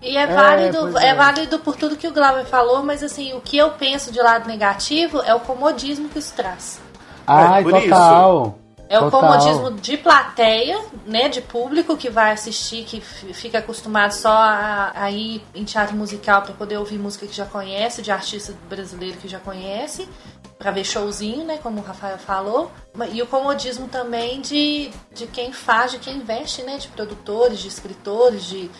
E 0.00 0.16
é 0.16 0.26
válido, 0.26 0.78
pois 0.92 0.94
é. 0.96 1.08
é. 1.08 1.14
válido 1.14 1.58
por 1.58 1.76
tudo 1.76 1.96
que 1.96 2.06
o 2.06 2.12
Glauber 2.12 2.44
falou, 2.44 2.82
mas 2.82 3.02
assim, 3.02 3.32
o 3.34 3.40
que 3.40 3.56
eu 3.56 3.70
penso 3.70 4.12
de 4.12 4.20
lado 4.20 4.48
negativo 4.48 5.20
é 5.22 5.34
o 5.34 5.40
comodismo 5.40 6.08
que 6.08 6.18
isso 6.18 6.32
traz. 6.34 6.80
Ai, 7.26 7.62
por 7.62 7.76
isso. 7.76 7.88
total. 7.88 8.58
É 8.90 8.98
o 8.98 9.08
Total. 9.08 9.20
comodismo 9.20 9.70
de 9.80 9.96
plateia, 9.96 10.84
né, 11.06 11.28
de 11.28 11.40
público 11.40 11.96
que 11.96 12.10
vai 12.10 12.32
assistir, 12.32 12.82
que 12.82 13.00
fica 13.00 13.58
acostumado 13.58 14.10
só 14.10 14.32
a, 14.32 14.90
a 14.92 15.10
ir 15.12 15.40
em 15.54 15.62
teatro 15.62 15.94
musical 15.94 16.42
para 16.42 16.54
poder 16.54 16.76
ouvir 16.76 16.98
música 16.98 17.24
que 17.24 17.32
já 17.32 17.46
conhece, 17.46 18.02
de 18.02 18.10
artista 18.10 18.52
brasileiro 18.68 19.16
que 19.18 19.28
já 19.28 19.38
conhece, 19.38 20.08
para 20.60 20.70
ver 20.70 20.84
showzinho, 20.84 21.42
né, 21.46 21.58
como 21.62 21.80
o 21.80 21.82
Rafael 21.82 22.18
falou. 22.18 22.70
E 23.14 23.22
o 23.22 23.26
comodismo 23.26 23.88
também 23.88 24.42
de, 24.42 24.90
de 25.10 25.26
quem 25.26 25.54
faz, 25.54 25.92
de 25.92 25.98
quem 25.98 26.18
investe, 26.18 26.62
né, 26.62 26.76
de 26.76 26.86
produtores, 26.88 27.60
de 27.60 27.68
escritores, 27.68 28.44
de 28.44 28.70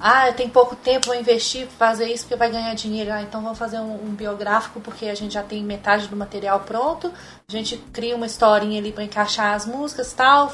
ah, 0.00 0.32
tem 0.32 0.48
pouco 0.48 0.74
tempo, 0.74 1.06
vou 1.06 1.14
investir, 1.14 1.66
fazer 1.66 2.06
isso 2.10 2.24
porque 2.24 2.36
vai 2.36 2.50
ganhar 2.50 2.74
dinheiro. 2.74 3.12
Ah, 3.12 3.20
então 3.20 3.42
vamos 3.42 3.58
fazer 3.58 3.78
um, 3.78 3.94
um 3.94 4.14
biográfico 4.14 4.80
porque 4.80 5.06
a 5.06 5.14
gente 5.14 5.34
já 5.34 5.42
tem 5.42 5.62
metade 5.62 6.08
do 6.08 6.16
material 6.16 6.60
pronto. 6.60 7.12
A 7.46 7.52
gente 7.52 7.76
cria 7.92 8.16
uma 8.16 8.26
historinha 8.26 8.80
ali 8.80 8.90
pra 8.90 9.04
encaixar 9.04 9.54
as 9.54 9.66
músicas 9.66 10.14
tal. 10.14 10.50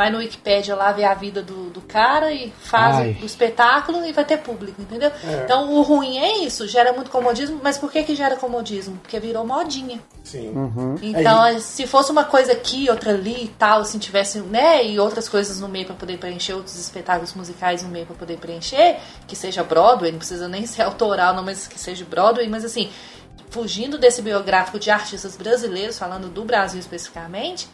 Vai 0.00 0.08
no 0.08 0.16
Wikipedia 0.16 0.74
lá 0.74 0.92
ver 0.92 1.04
a 1.04 1.12
vida 1.12 1.42
do, 1.42 1.68
do 1.68 1.82
cara 1.82 2.32
e 2.32 2.50
faz 2.62 2.96
Ai. 2.96 3.18
o, 3.20 3.22
o 3.22 3.26
espetáculo 3.26 4.02
e 4.06 4.14
vai 4.14 4.24
ter 4.24 4.38
público, 4.38 4.80
entendeu? 4.80 5.12
Então 5.44 5.74
o 5.74 5.82
ruim 5.82 6.16
é 6.16 6.38
isso, 6.38 6.66
gera 6.66 6.90
muito 6.94 7.10
comodismo, 7.10 7.60
mas 7.62 7.76
por 7.76 7.92
que 7.92 8.02
que 8.02 8.16
gera 8.16 8.34
comodismo? 8.34 8.96
Porque 8.96 9.20
virou 9.20 9.46
modinha. 9.46 10.00
Sim. 10.24 10.54
Então, 11.02 11.60
se 11.60 11.86
fosse 11.86 12.10
uma 12.10 12.24
coisa 12.24 12.52
aqui, 12.52 12.88
outra 12.88 13.10
ali 13.12 13.44
e 13.44 13.48
tal, 13.48 13.84
se 13.84 13.98
tivesse, 13.98 14.40
né, 14.40 14.82
e 14.86 14.98
outras 14.98 15.28
coisas 15.28 15.60
no 15.60 15.68
meio 15.68 15.84
pra 15.84 15.94
poder 15.94 16.16
preencher, 16.16 16.54
outros 16.54 16.76
espetáculos 16.80 17.34
musicais 17.34 17.82
no 17.82 17.90
meio 17.90 18.06
pra 18.06 18.16
poder 18.16 18.38
preencher, 18.38 18.96
que 19.26 19.36
seja 19.36 19.62
Broadway, 19.62 20.12
não 20.12 20.18
precisa 20.18 20.48
nem 20.48 20.64
ser 20.66 20.80
autoral, 20.80 21.34
não, 21.34 21.44
mas 21.44 21.68
que 21.68 21.78
seja 21.78 22.06
Broadway, 22.06 22.48
mas 22.48 22.64
assim, 22.64 22.88
fugindo 23.50 23.98
desse 23.98 24.22
biográfico 24.22 24.78
de 24.78 24.90
artistas 24.90 25.36
brasileiros, 25.36 25.98
falando 25.98 26.30
do 26.30 26.42
Brasil 26.42 26.80
especificamente, 26.80 27.68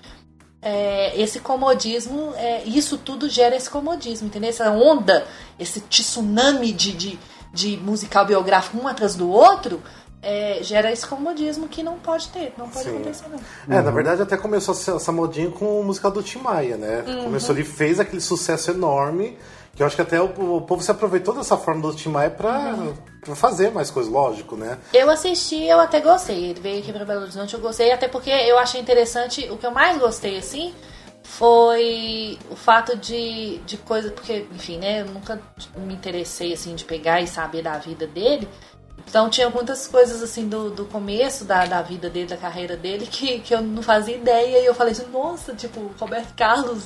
é, 0.69 1.13
esse 1.17 1.39
comodismo, 1.39 2.33
é, 2.35 2.65
isso 2.65 2.99
tudo 2.99 3.29
gera 3.29 3.55
esse 3.55 3.71
comodismo, 3.71 4.27
entendeu? 4.27 4.51
Essa 4.51 4.69
onda, 4.69 5.25
esse 5.61 5.81
tsunami 5.81 6.73
de, 6.73 6.93
de, 6.93 7.19
de 7.53 7.77
musical 7.77 8.27
biográfico 8.27 8.77
um 8.77 8.89
atrás 8.89 9.15
do 9.15 9.31
outro, 9.31 9.81
é, 10.21 10.59
gera 10.63 10.91
esse 10.91 11.07
comodismo 11.07 11.69
que 11.69 11.85
não 11.85 12.01
pode 12.01 12.27
ter, 12.31 12.53
não 12.59 12.69
pode 12.69 12.85
Sim. 12.85 12.97
acontecer 12.97 13.27
não. 13.29 13.77
É, 13.77 13.81
na 13.81 13.93
verdade 13.93 14.23
até 14.23 14.37
começou 14.37 14.75
essa, 14.75 15.13
modinha 15.13 15.53
com 15.53 15.81
o 15.81 15.85
musical 15.85 16.11
do 16.11 16.21
Tim 16.21 16.39
Maia, 16.41 16.77
né? 16.77 17.05
Começou 17.23 17.55
ali, 17.55 17.63
fez 17.63 18.01
aquele 18.01 18.21
sucesso 18.21 18.73
enorme, 18.73 19.39
que 19.76 19.83
eu 19.83 19.87
acho 19.87 19.95
que 19.95 20.02
até 20.02 20.18
o, 20.21 20.56
o 20.56 20.62
povo 20.62 20.83
se 20.83 20.90
aproveitou 20.90 21.35
dessa 21.35 21.56
forma 21.56 21.83
do 21.83 21.95
Tim 21.95 22.09
Maia 22.09 22.30
pra, 22.30 22.75
pra 23.21 23.37
fazer 23.37 23.71
mais 23.71 23.90
coisas, 23.90 24.11
lógico, 24.11 24.56
né? 24.56 24.78
Eu 24.92 25.11
assisti, 25.11 25.64
eu 25.64 25.78
até 25.78 26.00
gostei. 26.00 26.47
Ele 26.47 26.61
veio 26.61 26.78
aqui 26.80 26.92
pra 26.92 27.04
Belo 27.04 27.23
Horizonte, 27.23 27.52
eu 27.52 27.61
gostei, 27.61 27.92
até 27.92 28.09
porque 28.09 28.30
eu 28.30 28.59
achei 28.59 28.80
interessante. 28.80 29.47
O 29.50 29.59
que 29.59 29.66
eu 29.66 29.71
mais 29.71 29.99
gostei, 29.99 30.38
assim, 30.38 30.75
foi 31.23 32.38
o 32.50 32.56
fato 32.56 32.97
de, 32.97 33.59
de 33.66 33.76
coisa. 33.76 34.11
Porque, 34.11 34.47
enfim, 34.54 34.78
né? 34.78 35.02
Eu 35.02 35.06
nunca 35.06 35.38
me 35.76 35.92
interessei, 35.92 36.54
assim, 36.54 36.75
de 36.75 36.85
pegar 36.87 37.21
e 37.21 37.26
saber 37.26 37.61
da 37.61 37.76
vida 37.76 38.06
dele. 38.06 38.49
Então 39.06 39.28
tinha 39.28 39.50
muitas 39.50 39.87
coisas 39.87 40.23
assim 40.23 40.49
do, 40.49 40.71
do 40.71 40.85
começo 40.87 41.45
da, 41.45 41.64
da 41.64 41.80
vida 41.80 42.11
dele, 42.11 42.26
da 42.26 42.37
carreira 42.37 42.76
dele, 42.76 43.06
que, 43.06 43.38
que 43.40 43.54
eu 43.54 43.61
não 43.61 43.83
fazia 43.83 44.16
ideia. 44.16 44.59
E 44.59 44.66
eu 44.66 44.75
falei 44.75 44.92
assim, 44.92 45.06
nossa, 45.12 45.54
tipo, 45.54 45.92
Roberto 46.00 46.35
Carlos, 46.35 46.85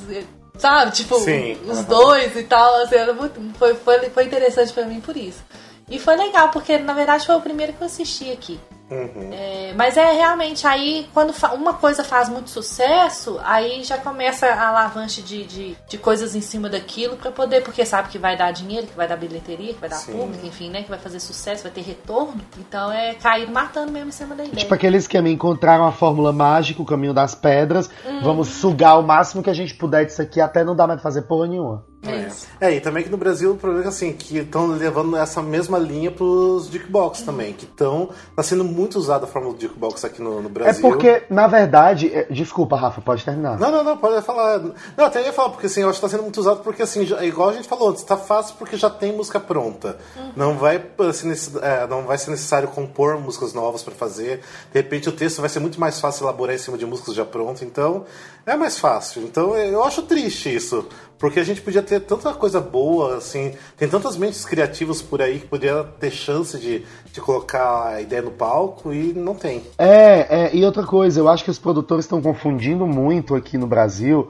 sabe? 0.60 0.92
Tipo, 0.92 1.18
Sim, 1.18 1.56
os 1.64 1.78
aham. 1.78 1.88
dois 1.88 2.36
e 2.36 2.42
tal, 2.44 2.82
assim, 2.82 2.94
era 2.96 3.12
muito, 3.14 3.40
foi, 3.58 3.74
foi, 3.74 4.10
foi 4.10 4.24
interessante 4.24 4.72
pra 4.72 4.84
mim 4.84 5.00
por 5.00 5.16
isso. 5.16 5.42
E 5.88 5.98
foi 5.98 6.16
legal, 6.16 6.50
porque 6.50 6.78
na 6.78 6.92
verdade 6.92 7.26
foi 7.26 7.34
o 7.34 7.40
primeiro 7.40 7.72
que 7.72 7.82
eu 7.82 7.86
assisti 7.86 8.30
aqui. 8.30 8.60
Uhum. 8.90 9.30
É, 9.32 9.72
mas 9.76 9.96
é 9.96 10.12
realmente 10.12 10.66
aí, 10.66 11.08
quando 11.14 11.32
uma 11.54 11.74
coisa 11.74 12.02
faz 12.02 12.28
muito 12.28 12.50
sucesso, 12.50 13.38
aí 13.44 13.84
já 13.84 13.96
começa 13.96 14.46
a 14.46 14.68
alavanche 14.68 15.22
de, 15.22 15.44
de, 15.44 15.76
de 15.88 15.98
coisas 15.98 16.34
em 16.34 16.40
cima 16.40 16.68
daquilo 16.68 17.16
pra 17.16 17.30
poder, 17.30 17.62
porque 17.62 17.84
sabe 17.84 18.08
que 18.08 18.18
vai 18.18 18.36
dar 18.36 18.50
dinheiro, 18.50 18.86
que 18.86 18.96
vai 18.96 19.06
dar 19.06 19.16
bilheteria, 19.16 19.74
que 19.74 19.80
vai 19.80 19.88
dar 19.88 19.96
Sim. 19.96 20.12
público, 20.12 20.44
enfim, 20.44 20.70
né? 20.70 20.82
Que 20.82 20.90
vai 20.90 20.98
fazer 20.98 21.20
sucesso, 21.20 21.62
vai 21.62 21.72
ter 21.72 21.82
retorno. 21.82 22.40
Então 22.58 22.90
é 22.90 23.14
cair 23.14 23.48
matando 23.50 23.92
mesmo 23.92 24.08
em 24.08 24.12
cima 24.12 24.34
da 24.34 24.44
ideia. 24.44 24.58
Tipo 24.58 24.74
aquele 24.74 24.96
esquema, 24.96 25.28
encontraram 25.28 25.86
a 25.86 25.92
fórmula 25.92 26.32
mágica, 26.32 26.82
o 26.82 26.86
caminho 26.86 27.14
das 27.14 27.34
pedras, 27.34 27.88
Uhum. 28.04 28.22
vamos 28.22 28.48
sugar 28.48 28.98
o 28.98 29.02
máximo 29.02 29.42
que 29.42 29.50
a 29.50 29.54
gente 29.54 29.74
puder 29.74 30.04
disso 30.04 30.20
aqui 30.20 30.40
até 30.40 30.64
não 30.64 30.74
dar 30.74 30.86
mais 30.86 31.00
pra 31.00 31.10
fazer 31.10 31.22
porra 31.22 31.46
nenhuma. 31.46 31.84
Isso. 32.02 32.46
É, 32.58 32.72
e 32.74 32.80
também 32.80 33.04
que 33.04 33.10
no 33.10 33.18
Brasil 33.18 33.52
o 33.52 33.56
problema 33.56 33.82
é 33.82 33.84
que 33.84 33.88
assim, 33.90 34.12
que 34.14 34.38
estão 34.38 34.66
levando 34.68 35.14
essa 35.16 35.42
mesma 35.42 35.78
linha 35.78 36.10
pros 36.10 36.66
jukebox 36.68 37.20
também, 37.22 37.52
que 37.52 37.66
estão 37.66 38.08
tá 38.34 38.42
sendo 38.42 38.64
muito 38.64 38.98
usada 38.98 39.24
a 39.24 39.28
fórmula 39.28 39.54
do 39.54 39.60
jukebox 39.60 40.02
aqui 40.04 40.22
no, 40.22 40.40
no 40.40 40.48
É 40.48 40.50
Brasil. 40.50 40.80
porque, 40.80 41.24
na 41.28 41.46
verdade, 41.46 42.10
é- 42.12 42.24
desculpa, 42.30 42.74
Rafa, 42.76 43.02
pode 43.02 43.22
terminar. 43.22 43.58
Não, 43.58 43.70
não, 43.70 43.84
não, 43.84 43.98
pode 43.98 44.24
falar. 44.24 44.58
Não, 44.96 45.04
até 45.04 45.22
ia 45.22 45.32
falar, 45.32 45.50
porque 45.50 45.66
assim, 45.66 45.82
eu 45.82 45.90
acho 45.90 45.98
que 45.98 46.06
tá 46.06 46.08
sendo 46.08 46.22
muito 46.22 46.40
usado 46.40 46.60
porque 46.62 46.82
assim, 46.82 47.04
já- 47.04 47.22
igual 47.22 47.50
a 47.50 47.52
gente 47.52 47.68
falou 47.68 47.90
antes, 47.90 48.02
tá 48.02 48.16
fácil 48.16 48.54
porque 48.58 48.78
já 48.78 48.88
tem 48.88 49.12
música 49.14 49.38
pronta. 49.38 49.98
Não, 50.34 50.56
vai, 50.56 50.82
assim, 51.08 51.30
é, 51.60 51.86
não 51.86 52.04
vai 52.04 52.16
ser 52.16 52.30
necessário 52.30 52.68
compor 52.68 53.18
músicas 53.20 53.52
novas 53.52 53.82
pra 53.82 53.94
fazer. 53.94 54.38
De 54.72 54.80
repente 54.80 55.06
o 55.08 55.12
texto 55.12 55.40
vai 55.40 55.50
ser 55.50 55.60
muito 55.60 55.78
mais 55.78 56.00
fácil 56.00 56.24
elaborar 56.24 56.54
em 56.54 56.58
cima 56.58 56.78
de 56.78 56.86
músicas 56.86 57.14
já 57.14 57.26
prontas, 57.26 57.60
então 57.62 58.06
é 58.46 58.56
mais 58.56 58.78
fácil. 58.78 59.22
Então 59.22 59.54
eu 59.54 59.84
acho 59.84 60.00
triste 60.02 60.54
isso. 60.54 60.86
Porque 61.20 61.38
a 61.38 61.44
gente 61.44 61.60
podia 61.60 61.82
ter 61.82 62.00
tanta 62.00 62.32
coisa 62.32 62.62
boa, 62.62 63.18
assim, 63.18 63.52
tem 63.76 63.86
tantas 63.86 64.16
mentes 64.16 64.42
criativas 64.42 65.02
por 65.02 65.20
aí 65.20 65.38
que 65.38 65.46
podia 65.46 65.84
ter 66.00 66.10
chance 66.10 66.58
de, 66.58 66.82
de 67.12 67.20
colocar 67.20 67.88
a 67.88 68.00
ideia 68.00 68.22
no 68.22 68.30
palco 68.30 68.90
e 68.90 69.12
não 69.12 69.34
tem. 69.34 69.62
É, 69.76 70.46
é, 70.46 70.56
e 70.56 70.64
outra 70.64 70.82
coisa, 70.82 71.20
eu 71.20 71.28
acho 71.28 71.44
que 71.44 71.50
os 71.50 71.58
produtores 71.58 72.06
estão 72.06 72.22
confundindo 72.22 72.86
muito 72.86 73.34
aqui 73.34 73.58
no 73.58 73.66
Brasil. 73.66 74.28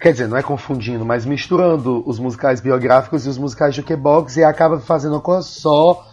Quer 0.00 0.10
dizer, 0.10 0.26
não 0.26 0.36
é 0.36 0.42
confundindo, 0.42 1.04
mas 1.04 1.24
misturando 1.24 2.02
os 2.04 2.18
musicais 2.18 2.60
biográficos 2.60 3.24
e 3.24 3.28
os 3.28 3.38
musicais 3.38 3.76
jukebox 3.76 4.36
e 4.36 4.42
acaba 4.42 4.80
fazendo 4.80 5.12
uma 5.12 5.20
coisa 5.20 5.42
só 5.42 6.04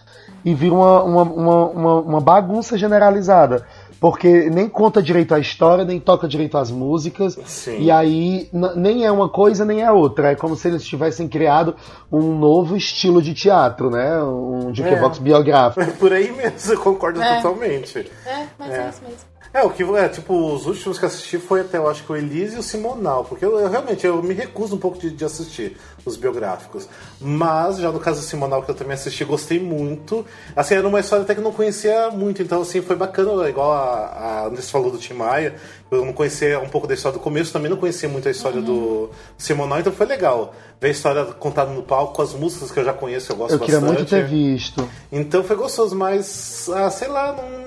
e 0.45 0.53
vira 0.53 0.75
uma, 0.75 1.03
uma, 1.03 1.23
uma, 1.23 1.65
uma, 1.69 2.01
uma 2.01 2.21
bagunça 2.21 2.77
generalizada. 2.77 3.65
Porque 4.03 4.49
nem 4.49 4.67
conta 4.67 5.01
direito 5.01 5.33
a 5.33 5.39
história, 5.39 5.85
nem 5.85 5.97
toca 5.97 6.27
direito 6.27 6.57
as 6.57 6.69
músicas. 6.69 7.39
Sim. 7.45 7.79
E 7.79 7.89
aí 7.89 8.49
nem 8.75 9.05
é 9.05 9.09
uma 9.09 9.29
coisa 9.29 9.63
nem 9.63 9.81
é 9.81 9.89
outra. 9.89 10.33
É 10.33 10.35
como 10.35 10.57
se 10.57 10.67
eles 10.67 10.83
tivessem 10.83 11.25
criado 11.25 11.73
um 12.11 12.37
novo 12.37 12.75
estilo 12.75 13.21
de 13.21 13.33
teatro, 13.33 13.89
né? 13.89 14.21
Um 14.21 14.75
jukebox 14.75 15.19
É. 15.19 15.21
biográfico. 15.21 15.89
Por 15.97 16.11
aí 16.11 16.33
mesmo, 16.33 16.73
eu 16.73 16.79
concordo 16.81 17.21
É. 17.21 17.37
totalmente. 17.37 18.11
É, 18.25 18.45
mas 18.59 18.71
é. 18.71 18.77
É. 18.77 18.89
isso 18.89 19.01
mesmo. 19.03 19.32
É, 19.53 19.61
o 19.61 19.69
que 19.69 19.83
é, 19.83 20.09
tipo, 20.09 20.33
os 20.33 20.65
últimos 20.65 20.97
que 20.97 21.05
eu 21.05 21.07
assisti 21.07 21.37
foi 21.37 21.61
até, 21.61 21.77
eu 21.77 21.87
acho 21.87 22.03
que 22.03 22.11
o 22.11 22.15
Elise 22.15 22.55
e 22.55 22.59
o 22.59 22.63
Simonal, 22.63 23.23
porque 23.23 23.45
eu, 23.45 23.59
eu 23.59 23.69
realmente 23.69 24.03
eu 24.03 24.21
me 24.23 24.33
recuso 24.33 24.75
um 24.75 24.79
pouco 24.79 24.97
de, 24.97 25.11
de 25.11 25.23
assistir 25.23 25.77
os 26.03 26.17
biográficos. 26.17 26.87
Mas, 27.21 27.77
já 27.77 27.91
no 27.91 27.99
caso 27.99 28.21
do 28.21 28.25
Simonal, 28.25 28.63
que 28.63 28.71
eu 28.71 28.73
também 28.73 28.95
assisti, 28.95 29.23
gostei 29.23 29.59
muito. 29.59 30.25
Assim, 30.55 30.73
era 30.73 30.87
uma 30.87 30.99
história 30.99 31.23
até 31.23 31.35
que 31.35 31.39
eu 31.39 31.43
não 31.43 31.51
conhecia 31.51 32.09
muito, 32.09 32.41
então, 32.41 32.63
assim, 32.63 32.81
foi 32.81 32.95
bacana, 32.95 33.47
igual 33.47 33.71
a, 33.71 34.47
a 34.47 34.61
falou 34.63 34.89
do 34.89 34.97
Tim 34.97 35.13
Maia, 35.13 35.55
eu 35.91 36.03
não 36.03 36.13
conhecia 36.13 36.59
um 36.59 36.67
pouco 36.67 36.87
da 36.87 36.95
história 36.95 37.19
do 37.19 37.21
começo, 37.21 37.53
também 37.53 37.69
não 37.69 37.77
conhecia 37.77 38.09
muito 38.09 38.27
a 38.27 38.31
história 38.31 38.59
do 38.59 39.11
Simonal, 39.37 39.79
então 39.79 39.93
foi 39.93 40.07
legal. 40.07 40.55
Ver 40.81 40.87
a 40.87 40.91
história 40.91 41.25
contada 41.25 41.71
no 41.71 41.83
palco, 41.83 42.15
com 42.15 42.23
as 42.23 42.33
músicas 42.33 42.71
que 42.71 42.79
eu 42.79 42.83
já 42.83 42.93
conheço, 42.93 43.31
eu 43.31 43.35
gosto 43.35 43.53
Eu 43.53 43.59
queria 43.59 43.79
bastante. 43.79 43.99
muito 43.99 44.09
ter 44.09 44.25
visto. 44.25 44.89
Então 45.11 45.43
foi 45.43 45.55
gostoso, 45.55 45.95
mas 45.95 46.67
ah, 46.73 46.89
sei 46.89 47.07
lá, 47.07 47.33
não, 47.33 47.62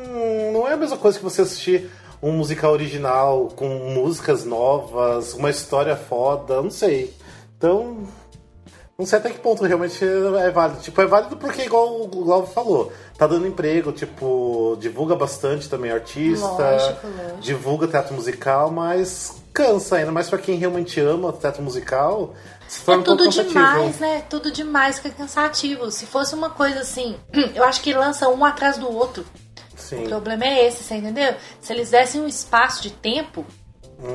não 0.53 0.69
é 0.69 0.73
a 0.73 0.77
mesma 0.77 0.97
coisa 0.97 1.19
que 1.19 1.25
você 1.25 1.43
assistir 1.43 1.91
um 2.23 2.33
musical 2.33 2.73
original 2.73 3.49
com 3.55 3.69
músicas 3.69 4.45
novas, 4.45 5.35
uma 5.35 5.51
história 5.51 5.97
foda, 5.97 6.63
não 6.63 6.71
sei. 6.71 7.15
Então, 7.57 8.07
não 8.99 9.05
sei 9.05 9.19
até 9.19 9.31
que 9.31 9.39
ponto 9.39 9.63
realmente 9.65 10.03
é 10.03 10.51
válido. 10.51 10.81
Tipo, 10.81 11.03
é 11.03 11.07
válido 11.07 11.37
porque, 11.37 11.63
igual 11.63 12.03
o 12.03 12.09
Glauber 12.09 12.49
falou, 12.49 12.93
tá 13.17 13.27
dando 13.27 13.47
emprego, 13.47 13.93
tipo, 13.93 14.77
divulga 14.81 15.15
bastante 15.15 15.69
também 15.69 15.91
artista, 15.91 16.47
Lógico, 16.47 17.07
lógico. 17.07 17.41
divulga 17.41 17.87
teatro 17.89 18.15
musical, 18.15 18.71
mas 18.71 19.37
cansa 19.53 19.97
ainda 19.97 20.13
mais 20.13 20.29
pra 20.29 20.39
quem 20.39 20.57
realmente 20.57 20.99
ama 21.01 21.33
teatro 21.33 21.63
musical. 21.63 22.35
Se 22.69 22.83
torna 22.85 23.01
É 23.01 23.03
um 23.03 23.05
pouco 23.05 23.23
tudo 23.31 23.45
demais, 23.45 23.99
né? 23.99 24.23
Tudo 24.29 24.51
demais 24.51 24.99
que 24.99 25.09
é 25.09 25.11
cansativo. 25.11 25.91
Se 25.91 26.05
fosse 26.07 26.35
uma 26.35 26.51
coisa 26.51 26.81
assim, 26.81 27.17
eu 27.55 27.65
acho 27.65 27.81
que 27.83 27.93
lança 27.93 28.29
um 28.29 28.45
atrás 28.45 28.77
do 28.79 28.91
outro. 28.91 29.25
Sim. 29.89 30.05
O 30.05 30.09
problema 30.09 30.45
é 30.45 30.67
esse, 30.67 30.83
você 30.85 30.97
entendeu? 30.97 31.35
Se 31.61 31.73
eles 31.73 31.91
dessem 31.91 32.21
um 32.21 32.27
espaço 32.27 32.83
de 32.83 32.91
tempo, 32.91 33.45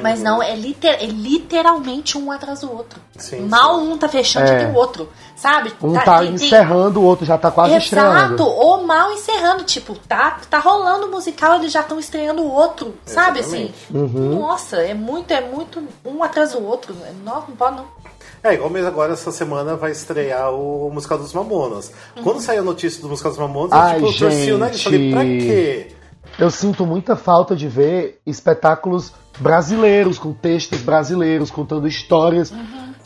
mas 0.02 0.20
Uhum. 0.20 0.26
não, 0.26 0.44
é, 0.44 0.56
liter- 0.56 1.02
é 1.02 1.06
literalmente 1.08 2.18
um 2.18 2.32
atrás 2.32 2.60
do 2.62 2.72
outro. 2.72 3.00
Sim, 3.18 3.48
Mal 3.48 3.80
sim. 3.80 3.92
um 3.92 3.98
tá 3.98 4.08
fechando, 4.08 4.48
É. 4.52 4.60
tem 4.60 4.68
o 4.72 4.76
outro, 4.76 5.10
sabe? 5.36 5.74
Um 5.82 5.94
tá 5.94 6.20
tem- 6.20 6.36
tem- 6.36 6.36
encerrando, 6.48 7.00
o 7.02 7.04
outro 7.04 7.26
já 7.26 7.36
tá 7.38 7.50
quase 7.50 7.72
Exato, 7.74 7.84
estreando. 7.86 8.46
ou 8.48 8.84
mal 8.86 9.12
encerrando, 9.12 9.64
tipo, 9.64 9.96
tá, 10.08 10.40
tá 10.50 10.60
rolando 10.60 11.08
o 11.08 11.12
musical, 11.12 11.56
eles 11.56 11.72
já 11.72 11.82
estão 11.82 12.00
estreando 12.00 12.44
o 12.44 12.52
outro, 12.52 12.96
sabe 13.06 13.40
assim? 13.40 13.74
Exatamente. 13.90 14.36
Nossa, 14.36 14.78
é 14.78 14.94
muito, 14.94 15.32
é 15.32 15.42
muito 15.42 15.84
um 16.06 16.24
atrás 16.24 16.52
do 16.52 16.64
outro. 16.64 16.96
Não, 17.24 17.34
não 17.36 17.56
pode 17.56 17.78
não. 17.78 17.86
É, 18.44 18.56
igual 18.56 18.70
mesmo 18.70 18.88
agora, 18.88 19.14
essa 19.14 19.32
semana 19.32 19.76
vai 19.76 19.92
estrear 19.92 20.52
o 20.52 20.90
musical 20.92 21.18
dos 21.18 21.34
Mamonas. 21.34 21.92
Quando 22.24 22.40
saiu 22.40 22.62
a 22.62 22.66
notícia 22.66 23.02
do 23.02 23.10
musical 23.10 23.32
dos 23.32 23.40
Mamonas, 23.40 23.72
Ai, 23.72 24.00
eu, 24.02 24.12
tipo, 24.12 24.24
eu 24.24 24.30
torci 24.30 24.52
o 24.52 24.58
nariz 24.58 24.80
e 24.80 24.84
falei, 24.84 25.12
pra 25.12 25.24
gente. 25.24 25.46
quê? 25.46 25.88
Eu 26.40 26.50
sinto 26.50 26.86
muita 26.86 27.16
falta 27.16 27.56
de 27.56 27.68
ver 27.68 28.20
espetáculos 28.26 29.14
brasileiros, 29.40 30.18
com 30.18 30.34
textos 30.34 30.82
brasileiros, 30.82 31.52
contando 31.52 31.88
histórias 31.88 32.54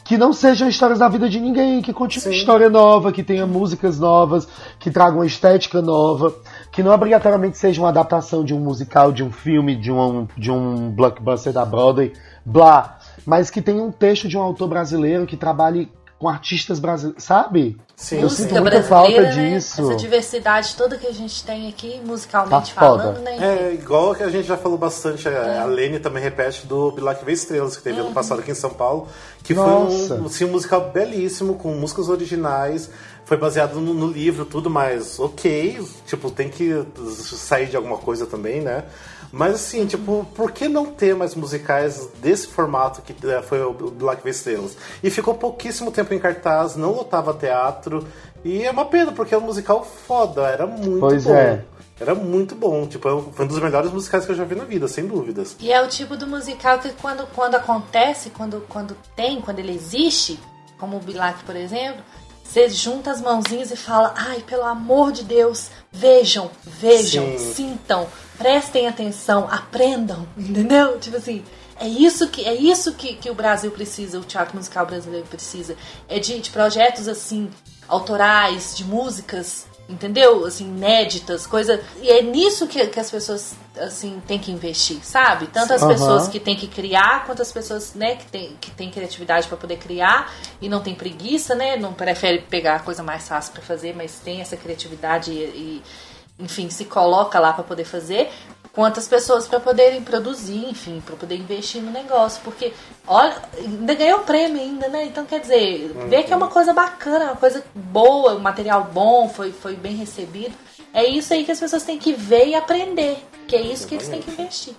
que 0.06 0.18
não 0.20 0.32
sejam 0.32 0.70
histórias 0.70 1.00
da 1.00 1.10
vida 1.10 1.28
de 1.28 1.40
ninguém, 1.40 1.82
que 1.82 1.92
conte 1.92 2.20
uma 2.20 2.34
história 2.34 2.70
nova, 2.70 3.12
que 3.12 3.24
tenha 3.24 3.48
músicas 3.48 4.00
novas, 4.00 4.48
que 4.80 4.92
tragam 4.92 5.18
uma 5.18 5.26
estética 5.26 5.82
nova, 5.82 6.32
que 6.72 6.84
não 6.84 6.94
obrigatoriamente 6.94 7.58
seja 7.58 7.82
uma 7.82 7.90
adaptação 7.90 8.44
de 8.46 8.54
um 8.54 8.60
musical, 8.60 9.12
de 9.12 9.24
um 9.24 9.32
filme, 9.32 9.76
de 9.76 9.92
um, 9.92 10.28
de 10.38 10.52
um 10.52 10.92
blockbuster 10.92 11.52
da 11.52 11.66
Broadway, 11.66 12.14
blá, 12.46 13.00
mas 13.26 13.50
que 13.50 13.62
tenha 13.62 13.82
um 13.82 13.92
texto 13.92 14.28
de 14.28 14.38
um 14.38 14.42
autor 14.42 14.68
brasileiro 14.68 15.26
que 15.26 15.36
trabalhe 15.38 15.92
com 16.18 16.30
artistas 16.30 16.80
brasileiros, 16.80 17.24
sabe? 17.24 17.78
Sim, 17.96 18.22
Eu 18.22 18.30
sinto 18.30 18.54
muita 18.62 18.82
falta 18.84 19.22
né? 19.22 19.30
disso. 19.30 19.82
Essa 19.82 19.96
diversidade 19.96 20.76
toda 20.76 20.98
que 20.98 21.06
a 21.08 21.12
gente 21.12 21.44
tem 21.44 21.68
aqui, 21.68 22.00
musicalmente 22.06 22.74
Tá 22.74 22.82
falando, 22.82 23.20
né? 23.20 23.38
É, 23.40 23.74
igual 23.74 24.16
que 24.16 24.24
a 24.24 24.30
gente 24.30 24.48
já 24.48 24.56
falou 24.56 24.78
bastante, 24.78 25.28
a 25.28 25.64
a 25.64 25.66
Lene 25.66 26.00
também 26.00 26.24
repete 26.24 26.66
do 26.66 26.92
Bilac 26.92 27.24
Vê 27.24 27.34
Estrelas, 27.34 27.76
que 27.76 27.84
teve 27.84 28.00
ano 28.00 28.12
passado 28.12 28.40
aqui 28.40 28.52
em 28.52 28.56
São 28.56 28.70
Paulo, 28.70 29.08
que 29.44 29.54
Nossa. 29.54 30.08
foi 30.08 30.18
um, 30.20 30.26
assim, 30.26 30.46
um 30.46 30.52
musical 30.52 30.90
belíssimo, 30.92 31.56
com 31.56 31.74
músicas 31.74 32.10
originais, 32.10 32.90
foi 33.26 33.38
baseado 33.38 33.76
no, 33.82 33.94
no 33.94 34.08
livro, 34.08 34.46
tudo, 34.46 34.70
mas 34.70 35.20
ok, 35.20 35.86
tipo, 36.06 36.32
tem 36.32 36.50
que 36.50 36.86
sair 37.14 37.68
de 37.68 37.76
alguma 37.76 37.98
coisa 37.98 38.26
também, 38.26 38.62
né? 38.62 38.86
Mas 39.32 39.56
assim, 39.56 39.86
tipo, 39.86 40.26
por 40.36 40.52
que 40.52 40.68
não 40.68 40.86
ter 40.86 41.16
mais 41.16 41.36
musicais 41.36 42.08
desse 42.22 42.48
formato 42.48 43.02
que 43.02 43.14
eh, 43.28 43.42
foi 43.42 43.62
o 43.62 43.74
Black 43.74 44.28
Estrelas? 44.28 44.78
E 45.04 45.10
ficou 45.10 45.34
pouquíssimo 45.36 45.92
tempo 45.92 46.14
em 46.14 46.20
cartaz, 46.20 46.76
não 46.76 46.92
lotava 46.94 47.34
teatro, 47.34 48.08
e 48.44 48.64
é 48.64 48.72
uma 48.72 48.86
pena, 48.86 49.12
porque 49.12 49.34
é 49.34 49.38
um 49.38 49.42
musical 49.42 49.84
foda, 49.84 50.44
era 50.48 50.66
muito 50.66 51.00
Pois 51.00 51.24
bom. 51.24 51.36
é. 51.36 51.64
Era 52.00 52.14
muito 52.14 52.56
bom, 52.56 52.86
tipo, 52.86 53.32
foi 53.34 53.46
um 53.46 53.48
dos 53.48 53.60
melhores 53.60 53.90
musicais 53.92 54.26
que 54.26 54.32
eu 54.32 54.36
já 54.36 54.44
vi 54.44 54.54
na 54.54 54.66
vida, 54.66 54.86
sem 54.88 55.08
dúvidas. 55.08 55.56
E 55.62 55.72
é 55.72 55.82
o 55.82 55.88
tipo 55.88 56.18
do 56.18 56.28
musical 56.28 56.78
que 56.80 56.92
quando, 56.92 57.26
quando 57.34 57.56
acontece, 57.56 58.30
quando, 58.32 58.66
quando 58.68 58.98
tem, 59.16 59.40
quando 59.40 59.60
ele 59.60 59.74
existe, 59.74 60.38
como 60.78 60.98
o 60.98 61.00
Bilac, 61.00 61.42
por 61.46 61.56
exemplo, 61.56 62.04
você 62.44 62.70
junta 62.70 63.12
as 63.12 63.22
mãozinhas 63.22 63.72
e 63.72 63.78
fala, 63.78 64.14
ai, 64.16 64.44
pelo 64.46 64.64
amor 64.64 65.14
de 65.14 65.24
Deus, 65.24 65.70
vejam, 65.92 66.52
vejam, 66.64 67.26
Sim. 67.38 67.54
sintam, 67.54 68.08
prestem 68.38 68.88
atenção, 68.88 69.48
aprendam, 69.50 70.28
entendeu? 70.38 71.00
Tipo 71.00 71.18
assim, 71.18 71.44
é 71.80 71.88
isso 71.88 72.30
que 72.30 72.46
é 72.46 72.54
isso 72.54 72.94
que, 72.94 73.16
que 73.16 73.30
o 73.30 73.36
Brasil 73.36 73.72
precisa, 73.72 74.20
o 74.20 74.24
teatro 74.24 74.56
musical 74.56 74.86
brasileiro 74.86 75.28
precisa. 75.28 75.76
É 76.08 76.20
de, 76.20 76.40
de 76.40 76.50
projetos 76.50 77.08
assim, 77.08 77.50
autorais, 77.88 78.76
de 78.76 78.86
músicas, 78.86 79.68
entendeu? 79.88 80.46
Assim, 80.46 80.66
inéditas, 80.66 81.46
coisa. 81.46 81.82
E 82.02 82.10
é 82.10 82.22
nisso 82.22 82.68
que, 82.68 82.88
que 82.88 83.00
as 83.00 83.12
pessoas 83.12 83.56
assim 83.78 84.22
têm 84.26 84.40
que 84.40 84.52
investir, 84.52 85.04
sabe? 85.04 85.48
Tanto 85.48 85.74
as 85.74 85.84
Aham. 85.84 85.92
pessoas 85.92 86.28
que 86.30 86.40
têm 86.40 86.56
que 86.56 86.68
criar, 86.68 87.26
quanto 87.26 87.42
as 87.42 87.52
pessoas, 87.52 87.94
né, 87.94 88.16
que 88.16 88.26
têm 88.28 88.56
que 88.60 88.72
tem 88.72 88.90
criatividade 88.90 89.48
para 89.48 89.58
poder 89.58 89.78
criar 89.78 90.34
e 90.62 90.70
não 90.70 90.82
tem 90.82 90.96
preguiça, 90.96 91.56
né? 91.56 91.76
Não 91.76 91.94
prefere 91.94 92.40
pegar 92.40 92.78
a 92.78 92.80
coisa 92.80 93.04
mais 93.04 93.28
fácil 93.28 93.54
para 93.54 93.62
fazer, 93.62 93.94
mas 93.96 94.20
tem 94.20 94.42
essa 94.42 94.56
criatividade 94.56 95.32
e, 95.32 95.44
e, 95.44 95.84
enfim, 96.40 96.70
se 96.70 96.86
coloca 96.86 97.40
lá 97.40 97.54
para 97.54 97.64
poder 97.64 97.86
fazer. 97.86 98.30
quantas 98.74 99.08
pessoas 99.08 99.48
para 99.48 99.58
poderem 99.62 100.02
produzir, 100.02 100.66
enfim, 100.70 101.02
para 101.06 101.16
poder 101.16 101.38
investir 101.38 101.82
no 101.82 101.92
negócio, 101.92 102.42
porque 102.44 102.74
olha, 103.08 103.34
ainda 103.58 103.94
ganhou 103.96 104.20
prêmio 104.20 104.62
ainda, 104.62 104.90
né? 104.90 105.06
Então 105.06 105.24
quer 105.26 105.40
dizer, 105.40 105.94
vê 106.10 106.24
que 106.24 106.34
é 106.34 106.36
uma 106.36 106.50
coisa 106.50 106.74
bacana, 106.74 107.26
uma 107.26 107.36
coisa 107.38 107.64
boa, 107.74 108.36
um 108.36 108.40
material 108.40 108.84
bom, 108.92 109.30
foi, 109.30 109.54
foi 109.54 109.76
bem 109.78 109.96
recebido. 109.96 110.54
É 110.94 111.06
isso 111.06 111.34
aí 111.34 111.46
que 111.46 111.52
as 111.54 111.60
pessoas 111.62 111.84
têm 111.84 111.98
que 111.98 112.12
ver 112.12 112.48
e 112.50 112.56
aprender, 112.56 113.18
que 113.48 113.56
é 113.56 113.62
isso 113.62 113.88
que 113.88 113.96
eles 113.96 114.10
têm 114.10 114.22
que 114.22 114.32
investir. 114.32 114.76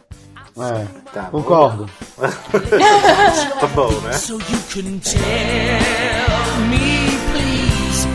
É, 0.58 0.86
Tá 1.12 1.22
bom. 1.22 1.42
concordo. 1.42 1.88
Tá 3.60 3.66
bom, 3.74 3.90
né? 4.02 4.12
So 4.12 4.34
you 4.34 4.60
can 4.74 4.98
tell 5.00 6.60
me, 6.68 7.08
please, 7.32 8.06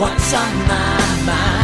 what's 0.00 0.32
on 0.32 0.54
my 0.66 1.30
mind. 1.30 1.55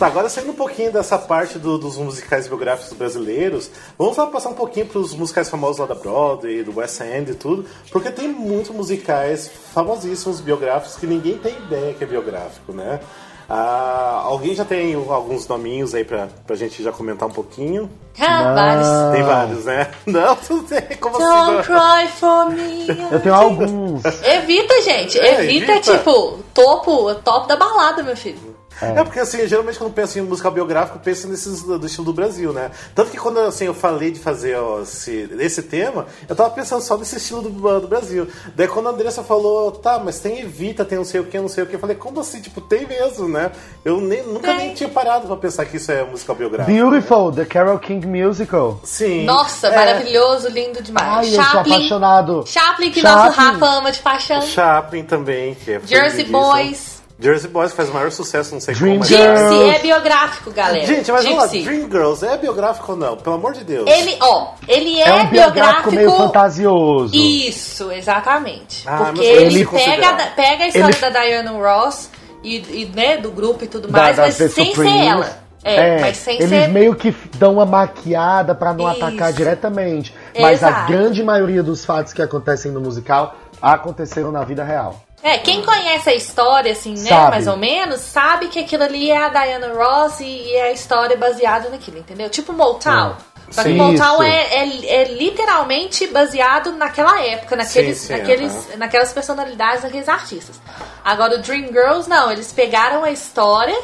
Agora 0.00 0.28
saindo 0.28 0.50
um 0.50 0.54
pouquinho 0.54 0.92
dessa 0.92 1.16
parte 1.18 1.58
do- 1.58 1.78
dos 1.78 1.96
musicais 1.96 2.46
biográficos 2.46 2.92
brasileiros, 2.92 3.70
vamos 3.98 4.16
lá 4.16 4.26
passar 4.26 4.50
um 4.50 4.54
pouquinho 4.54 4.86
pros 4.86 5.14
musicais 5.14 5.48
famosos 5.48 5.78
lá 5.78 5.86
da 5.86 5.94
Broadway, 5.94 6.62
do 6.62 6.76
West 6.78 7.00
End 7.00 7.30
e 7.30 7.34
tudo, 7.34 7.64
porque 7.90 8.10
tem 8.10 8.28
muitos 8.28 8.70
musicais 8.70 9.50
famosíssimos 9.72 10.40
biográficos 10.40 10.96
que 10.96 11.06
ninguém 11.06 11.38
tem 11.38 11.54
ideia 11.56 11.94
que 11.94 12.04
é 12.04 12.06
biográfico, 12.06 12.72
né? 12.72 13.00
Ah, 13.46 14.22
alguém 14.24 14.54
já 14.54 14.64
tem 14.64 14.94
alguns 14.94 15.46
nominhos 15.46 15.94
aí 15.94 16.02
pra, 16.02 16.28
pra 16.46 16.56
gente 16.56 16.82
já 16.82 16.90
comentar 16.90 17.28
um 17.28 17.32
pouquinho? 17.32 17.90
Ah, 18.18 18.54
vários. 18.54 18.88
Tem 19.12 19.22
vários, 19.22 19.64
né? 19.66 19.90
Não, 20.06 20.34
tu 20.36 20.62
tem, 20.62 20.80
como 20.98 21.16
assim? 21.16 21.26
Don't 21.26 21.52
não? 21.56 21.62
cry 21.62 22.08
for 22.08 22.50
me. 22.50 22.86
Eu 23.12 23.20
tenho 23.20 23.34
alguns. 23.34 24.02
Evita, 24.22 24.80
gente. 24.80 25.18
É, 25.18 25.44
evita, 25.44 25.72
evita. 25.72 25.98
tipo 25.98 26.38
topo, 26.54 27.14
top 27.16 27.46
da 27.46 27.56
balada, 27.56 28.02
meu 28.02 28.16
filho. 28.16 28.53
É. 28.90 29.04
porque 29.04 29.20
assim, 29.20 29.46
geralmente 29.46 29.78
quando 29.78 29.92
penso 29.92 30.18
em 30.18 30.22
musical 30.22 30.52
biográfico, 30.52 30.98
eu 30.98 31.02
penso 31.02 31.28
nesses 31.28 31.62
do, 31.62 31.78
do 31.78 31.86
estilo 31.86 32.04
do 32.06 32.12
Brasil, 32.12 32.52
né? 32.52 32.70
Tanto 32.94 33.10
que 33.10 33.16
quando 33.16 33.38
assim, 33.40 33.66
eu 33.66 33.74
falei 33.74 34.10
de 34.10 34.18
fazer 34.20 34.56
ó, 34.56 34.82
esse, 34.82 35.28
esse 35.38 35.62
tema, 35.62 36.06
eu 36.28 36.34
tava 36.36 36.50
pensando 36.50 36.82
só 36.82 36.96
nesse 36.96 37.16
estilo 37.16 37.42
do, 37.42 37.80
do 37.80 37.88
Brasil. 37.88 38.26
Daí 38.54 38.68
quando 38.68 38.88
a 38.88 38.90
Andressa 38.90 39.22
falou, 39.22 39.72
tá, 39.72 39.98
mas 40.02 40.18
tem 40.20 40.40
Evita, 40.40 40.84
tem 40.84 40.98
não 40.98 41.04
sei 41.04 41.20
o 41.20 41.24
que, 41.24 41.38
não 41.38 41.48
sei 41.48 41.64
o 41.64 41.66
que, 41.66 41.76
eu 41.76 41.80
falei, 41.80 41.96
como 41.96 42.20
assim? 42.20 42.40
Tipo, 42.40 42.60
tem 42.60 42.86
mesmo, 42.86 43.28
né? 43.28 43.50
Eu 43.84 44.00
nem, 44.00 44.22
nunca 44.22 44.48
Tem. 44.48 44.56
nem 44.58 44.74
tinha 44.74 44.88
parado 44.88 45.26
pra 45.26 45.36
pensar 45.36 45.64
que 45.64 45.76
isso 45.76 45.90
é 45.92 46.02
musical 46.04 46.34
biográfico. 46.36 46.76
Beautiful, 46.76 47.32
The 47.32 47.44
Carol 47.44 47.78
King 47.78 48.06
Musical. 48.06 48.80
Sim. 48.84 49.24
Nossa, 49.24 49.68
É, 49.68 49.76
maravilhoso, 49.76 50.48
lindo 50.48 50.82
demais. 50.82 51.28
Ai, 51.28 51.38
eu 51.38 51.44
sou 51.44 51.60
apaixonado. 51.60 52.44
Chaplin, 52.46 52.90
que 52.90 53.00
Chaplin. 53.00 53.24
nosso 53.26 53.40
Rafa 53.40 53.66
ama 53.66 53.92
de 53.92 53.98
paixão. 54.00 54.42
Chaplin 54.42 55.04
também, 55.04 55.54
que 55.54 55.72
é 55.72 55.80
Jersey. 55.84 56.24
Boys. 56.24 56.93
Jersey 57.18 57.48
Boys 57.48 57.72
faz 57.72 57.88
o 57.88 57.92
maior 57.92 58.10
sucesso, 58.10 58.52
não 58.54 58.60
sei 58.60 58.74
Dream 58.74 58.94
como. 58.94 59.04
Gypsy 59.04 59.70
é 59.74 59.78
biográfico, 59.78 60.50
galera. 60.50 60.84
Gente, 60.84 61.12
mas 61.12 61.24
vamos 61.24 61.38
lá. 61.38 61.46
Dream 61.46 61.88
Girls 61.90 62.26
é 62.26 62.36
biográfico 62.36 62.92
ou 62.92 62.98
não? 62.98 63.16
Pelo 63.16 63.36
amor 63.36 63.52
de 63.52 63.62
Deus. 63.64 63.88
Ele, 63.88 64.16
ó, 64.20 64.48
ele 64.66 65.00
é, 65.00 65.08
É 65.08 65.14
um 65.14 65.26
biográfico 65.28 65.92
meio 65.92 66.10
fantasioso. 66.10 67.14
Isso, 67.14 67.90
exatamente. 67.92 68.82
Ah, 68.86 69.10
Porque 69.12 69.22
ele 69.24 69.64
pega, 69.64 70.12
pega 70.34 70.64
a 70.64 70.68
história 70.68 70.86
Ele- 70.96 71.12
da 71.12 71.20
Diana 71.24 71.50
Ross 71.52 72.10
e, 72.42 72.56
e, 72.56 72.92
né, 72.94 73.16
do 73.18 73.30
grupo 73.30 73.62
e 73.64 73.68
tudo 73.68 73.86
Da- 73.88 73.98
mais, 74.02 74.16
das 74.16 74.26
mas 74.26 74.36
The 74.36 74.48
sem 74.48 74.64
ser 74.66 74.70
Supremes. 74.74 75.06
ela. 75.06 75.44
É, 75.66 75.98
mas 76.00 76.16
sem 76.18 76.36
eles 76.36 76.48
ser. 76.50 76.68
meio 76.68 76.94
que 76.94 77.16
dão 77.38 77.54
uma 77.54 77.64
maquiada 77.64 78.54
pra 78.54 78.74
não 78.74 78.90
Isso. 78.92 79.02
atacar 79.02 79.32
diretamente. 79.32 80.12
Mas 80.38 80.62
a 80.62 80.68
Exato. 80.68 80.92
grande 80.92 81.22
maioria 81.22 81.62
dos 81.62 81.84
fatos 81.86 82.12
que 82.12 82.20
acontecem 82.20 82.70
no 82.70 82.80
musical 82.82 83.34
aconteceram 83.62 84.30
na 84.30 84.44
vida 84.44 84.62
real. 84.62 85.00
É, 85.24 85.38
quem 85.38 85.62
conhece 85.62 86.10
a 86.10 86.14
história, 86.14 86.72
assim, 86.72 86.92
né, 86.92 87.08
Sabe. 87.08 87.30
mais 87.30 87.46
ou 87.46 87.56
menos, 87.56 88.00
sabe 88.02 88.48
que 88.48 88.58
aquilo 88.58 88.82
ali 88.82 89.10
é 89.10 89.16
a 89.16 89.30
Diana 89.30 89.72
Ross 89.72 90.20
e, 90.20 90.52
é 90.54 90.64
a 90.64 90.72
história 90.72 91.16
baseada 91.16 91.70
naquilo, 91.70 91.96
entendeu? 91.96 92.28
Tipo 92.28 92.52
Motown. 92.52 93.16
Só 93.50 93.62
que 93.62 93.70
Sim. 93.70 93.76
Motown 93.76 94.22
é, 94.22 94.54
é, 94.54 94.86
é 94.86 95.04
literalmente 95.14 96.06
baseado 96.08 96.72
naquela 96.72 97.22
época, 97.22 97.56
naqueles, 97.56 97.96
sim, 97.98 98.12
naqueles, 98.12 98.76
naquelas 98.76 99.14
personalidades, 99.14 99.82
naqueles 99.82 100.10
artistas. 100.10 100.60
Agora 101.02 101.36
o 101.36 101.38
Dream 101.38 101.68
Girls, 101.68 102.06
não, 102.06 102.30
eles 102.30 102.52
pegaram 102.52 103.02
a 103.02 103.10
história, 103.10 103.78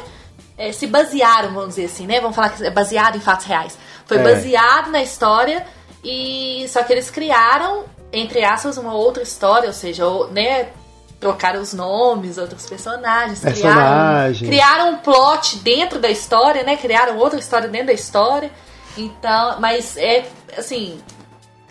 eh, 0.59 0.71
se 0.71 0.85
basearam, 0.85 1.53
vamos 1.55 1.69
dizer 1.69 1.85
assim, 1.85 2.05
né? 2.05 2.19
Vamos 2.21 2.35
falar 2.35 2.49
que 2.49 2.63
é 2.63 2.69
baseado 2.69 3.15
em 3.15 3.19
fatos 3.19 3.47
reais. 3.47 3.75
Foi 4.05 4.17
É. 4.17 4.23
baseado 4.23 4.91
na 4.91 5.01
história 5.01 5.65
e 6.03 6.67
só 6.69 6.83
que 6.83 6.93
eles 6.93 7.09
criaram, 7.09 7.85
entre 8.13 8.43
aspas, 8.43 8.77
uma 8.77 8.93
outra 8.93 9.23
história, 9.23 9.67
ou 9.67 9.73
seja, 9.73 10.03
né? 10.31 10.67
Trocaram 11.21 11.61
os 11.61 11.71
nomes, 11.71 12.39
outros 12.39 12.65
personagens, 12.65 13.39
Personagens. 13.39 14.39
criaram, 14.39 14.49
criaram 14.49 14.93
um 14.93 14.97
plot 14.97 15.59
dentro 15.59 15.99
da 15.99 16.09
história, 16.09 16.63
né? 16.63 16.75
Criaram 16.75 17.17
outra 17.17 17.39
história 17.39 17.69
dentro 17.69 17.87
da 17.87 17.93
história. 17.93 18.51
Então, 18.97 19.59
mas 19.59 19.95
é 19.97 20.27
assim, 20.57 20.99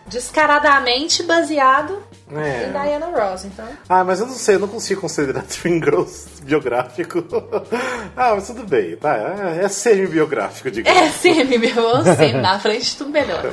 descaradamente 0.06 1.24
baseado 1.24 2.00
É. 2.34 2.68
em 2.68 2.72
Diana 2.72 3.06
Ross, 3.06 3.44
então. 3.44 3.64
Ah, 3.88 4.04
mas 4.04 4.20
eu 4.20 4.26
não 4.26 4.34
sei, 4.34 4.54
eu 4.56 4.60
não 4.60 4.68
consigo 4.68 5.00
considerar 5.00 5.42
Dream 5.62 5.76
Girls 5.82 6.26
biográfico. 6.42 7.24
ah, 8.16 8.34
mas 8.34 8.46
tudo 8.46 8.64
bem, 8.66 8.96
tá, 8.96 9.16
é, 9.16 9.64
é 9.64 9.68
semi-biográfico, 9.68 10.70
digamos. 10.70 11.00
É 11.00 11.08
semi, 11.10 11.58
meu, 11.58 12.04
semi, 12.16 12.32
na 12.40 12.58
frente 12.58 12.96
tudo 12.96 13.10
melhor. 13.10 13.42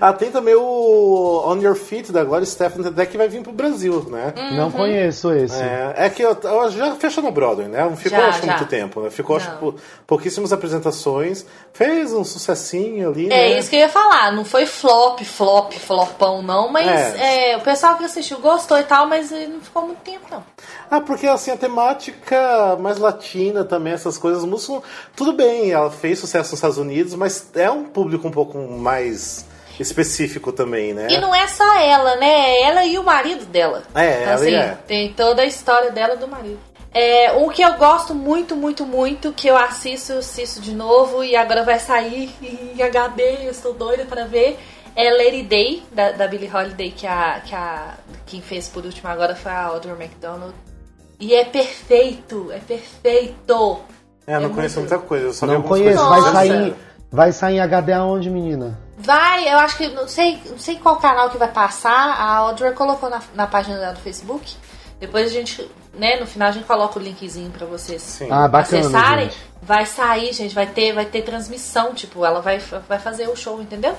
Ah, 0.00 0.12
tem 0.12 0.30
também 0.30 0.54
o 0.54 1.42
On 1.44 1.56
Your 1.60 1.74
Feet 1.74 2.12
da 2.12 2.22
Gloria 2.22 2.46
Stefan 2.46 2.86
até 2.86 3.04
que 3.04 3.16
vai 3.18 3.26
vir 3.28 3.42
pro 3.42 3.50
Brasil, 3.50 4.06
né? 4.08 4.32
Uhum. 4.36 4.56
Não 4.56 4.70
conheço 4.70 5.32
esse. 5.32 5.60
É, 5.60 5.92
é 5.96 6.08
que 6.10 6.22
eu, 6.22 6.38
eu 6.40 6.70
já 6.70 6.94
fechou 6.94 7.20
no 7.24 7.32
Broadway, 7.32 7.66
né? 7.66 7.82
Não 7.82 7.96
ficou 7.96 8.16
Já, 8.16 8.28
acho 8.28 8.46
já. 8.46 8.52
muito 8.52 8.66
tempo, 8.68 9.00
né? 9.00 9.10
Ficou 9.10 9.36
acho 9.36 9.50
Não. 9.50 9.56
pou- 9.58 9.74
pouquíssimas 10.06 10.52
apresentações, 10.52 11.44
fez 11.72 12.12
um 12.12 12.22
sucessinho 12.22 13.08
ali, 13.10 13.26
É 13.26 13.28
né? 13.54 13.58
isso 13.58 13.68
que 13.70 13.74
eu 13.76 13.80
ia 13.80 13.88
falar, 13.88 14.30
não 14.32 14.44
foi 14.44 14.66
flop, 14.66 15.20
flop, 15.24 15.72
flopão 15.72 16.42
não, 16.42 16.70
mas 16.70 16.86
É. 16.86 17.52
é, 17.52 17.56
o 17.56 17.60
pessoal 17.60 17.87
que 17.96 18.04
assistiu 18.04 18.38
gostou 18.38 18.78
e 18.78 18.84
tal, 18.84 19.06
mas 19.06 19.30
não 19.30 19.60
ficou 19.60 19.86
muito 19.86 20.00
tempo 20.00 20.26
não. 20.30 20.44
Ah, 20.90 21.00
porque 21.00 21.26
assim, 21.26 21.50
a 21.50 21.56
temática 21.56 22.76
mais 22.76 22.98
latina 22.98 23.64
também, 23.64 23.92
essas 23.92 24.18
coisas, 24.18 24.44
música, 24.44 24.82
tudo 25.16 25.32
bem, 25.32 25.70
ela 25.70 25.90
fez 25.90 26.18
sucesso 26.18 26.50
nos 26.50 26.58
Estados 26.58 26.78
Unidos, 26.78 27.14
mas 27.14 27.50
é 27.54 27.70
um 27.70 27.84
público 27.84 28.26
um 28.28 28.32
pouco 28.32 28.58
mais 28.58 29.46
específico 29.80 30.52
também, 30.52 30.92
né? 30.92 31.06
E 31.10 31.18
não 31.18 31.34
é 31.34 31.46
só 31.46 31.78
ela, 31.78 32.16
né? 32.16 32.26
É 32.26 32.62
ela 32.62 32.84
e 32.84 32.98
o 32.98 33.04
marido 33.04 33.46
dela. 33.46 33.84
É, 33.94 34.10
então, 34.10 34.22
ela 34.22 34.34
assim, 34.34 34.50
e 34.50 34.54
é. 34.54 34.78
tem 34.86 35.12
toda 35.12 35.42
a 35.42 35.46
história 35.46 35.90
dela 35.90 36.14
e 36.14 36.18
do 36.18 36.28
marido. 36.28 36.58
É, 36.92 37.32
um 37.32 37.48
que 37.50 37.62
eu 37.62 37.74
gosto 37.74 38.14
muito, 38.14 38.56
muito, 38.56 38.86
muito, 38.86 39.32
que 39.32 39.46
eu 39.46 39.56
assisto, 39.56 40.14
assisto 40.14 40.60
de 40.60 40.74
novo 40.74 41.22
e 41.22 41.36
agora 41.36 41.62
vai 41.62 41.78
sair 41.78 42.30
em 42.42 42.82
HD, 42.82 43.44
eu 43.44 43.50
estou 43.50 43.74
doida 43.74 44.06
para 44.06 44.24
ver, 44.24 44.58
é 45.00 45.10
Lady 45.12 45.42
Day, 45.44 45.82
da, 45.92 46.10
da 46.12 46.26
Billie 46.26 46.50
Holiday, 46.52 46.90
que 46.90 47.06
a, 47.06 47.40
que 47.44 47.54
a 47.54 47.94
quem 48.26 48.42
fez 48.42 48.68
por 48.68 48.84
último 48.84 49.08
agora 49.08 49.36
foi 49.36 49.52
a 49.52 49.62
Audrey 49.66 49.92
McDonald. 49.94 50.52
E 51.20 51.34
é 51.34 51.44
perfeito, 51.44 52.50
é 52.52 52.58
perfeito. 52.58 53.80
É, 54.26 54.34
eu 54.36 54.40
não 54.40 54.50
É 54.50 54.52
conheço 54.54 54.80
muito- 54.80 54.90
muita 54.92 55.06
coisa, 55.06 55.26
eu 55.26 55.32
só 55.32 55.46
Não 55.46 55.62
conheço. 55.62 56.04
Vai 56.08 56.20
sair, 56.32 56.74
vai 57.10 57.32
sair 57.32 57.54
em 57.56 57.60
HD 57.60 57.92
aonde, 57.92 58.28
menina? 58.28 58.78
Vai, 58.98 59.48
eu 59.52 59.58
acho 59.58 59.76
que, 59.76 59.88
não 59.88 60.08
sei, 60.08 60.40
não 60.50 60.58
sei 60.58 60.76
qual 60.76 60.96
canal 60.96 61.30
que 61.30 61.38
vai 61.38 61.48
passar, 61.48 61.92
a 62.18 62.36
Audrey 62.38 62.72
colocou 62.72 63.08
na, 63.08 63.20
na 63.34 63.46
página 63.46 63.78
dela 63.78 63.92
do 63.94 64.00
Facebook. 64.00 64.56
Depois 64.98 65.26
a 65.26 65.30
gente, 65.32 65.70
né, 65.94 66.18
no 66.18 66.26
final 66.26 66.48
a 66.48 66.52
gente 66.52 66.66
coloca 66.66 66.98
o 66.98 67.02
linkzinho 67.02 67.50
pra 67.52 67.64
vocês 67.66 68.02
Sim. 68.02 68.26
Ah, 68.30 68.48
bacana, 68.48 68.80
acessarem. 68.80 69.24
gente. 69.30 69.38
Vai 69.62 69.86
sair, 69.86 70.32
gente, 70.32 70.52
vai 70.54 70.66
ter, 70.66 70.92
vai 70.92 71.04
ter 71.04 71.22
transmissão, 71.22 71.94
tipo, 71.94 72.24
ela 72.24 72.40
vai, 72.40 72.58
vai 72.58 72.98
fazer 72.98 73.28
o 73.28 73.36
show, 73.36 73.60
entendeu? 73.62 73.94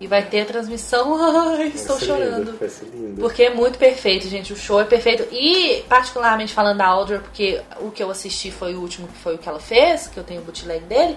E 0.00 0.06
vai 0.06 0.24
ter 0.24 0.40
a 0.40 0.44
transmissão. 0.46 1.14
Ai, 1.58 1.66
estou 1.74 2.00
chorando. 2.00 2.52
lindo, 2.52 2.70
lindo. 2.94 3.20
Porque 3.20 3.42
é 3.44 3.54
muito 3.54 3.78
perfeito, 3.78 4.26
gente. 4.28 4.50
O 4.52 4.56
show 4.56 4.80
é 4.80 4.84
perfeito. 4.84 5.28
E, 5.30 5.84
particularmente 5.88 6.54
falando 6.54 6.78
da 6.78 6.86
Audrey, 6.86 7.18
porque 7.20 7.60
o 7.80 7.90
que 7.90 8.02
eu 8.02 8.10
assisti 8.10 8.50
foi 8.50 8.74
o 8.74 8.80
último, 8.80 9.06
que 9.08 9.18
foi 9.18 9.34
o 9.34 9.38
que 9.38 9.46
ela 9.48 9.60
fez, 9.60 10.06
que 10.06 10.16
eu 10.16 10.24
tenho 10.24 10.40
o 10.40 10.44
bootleg 10.44 10.80
dele. 10.86 11.16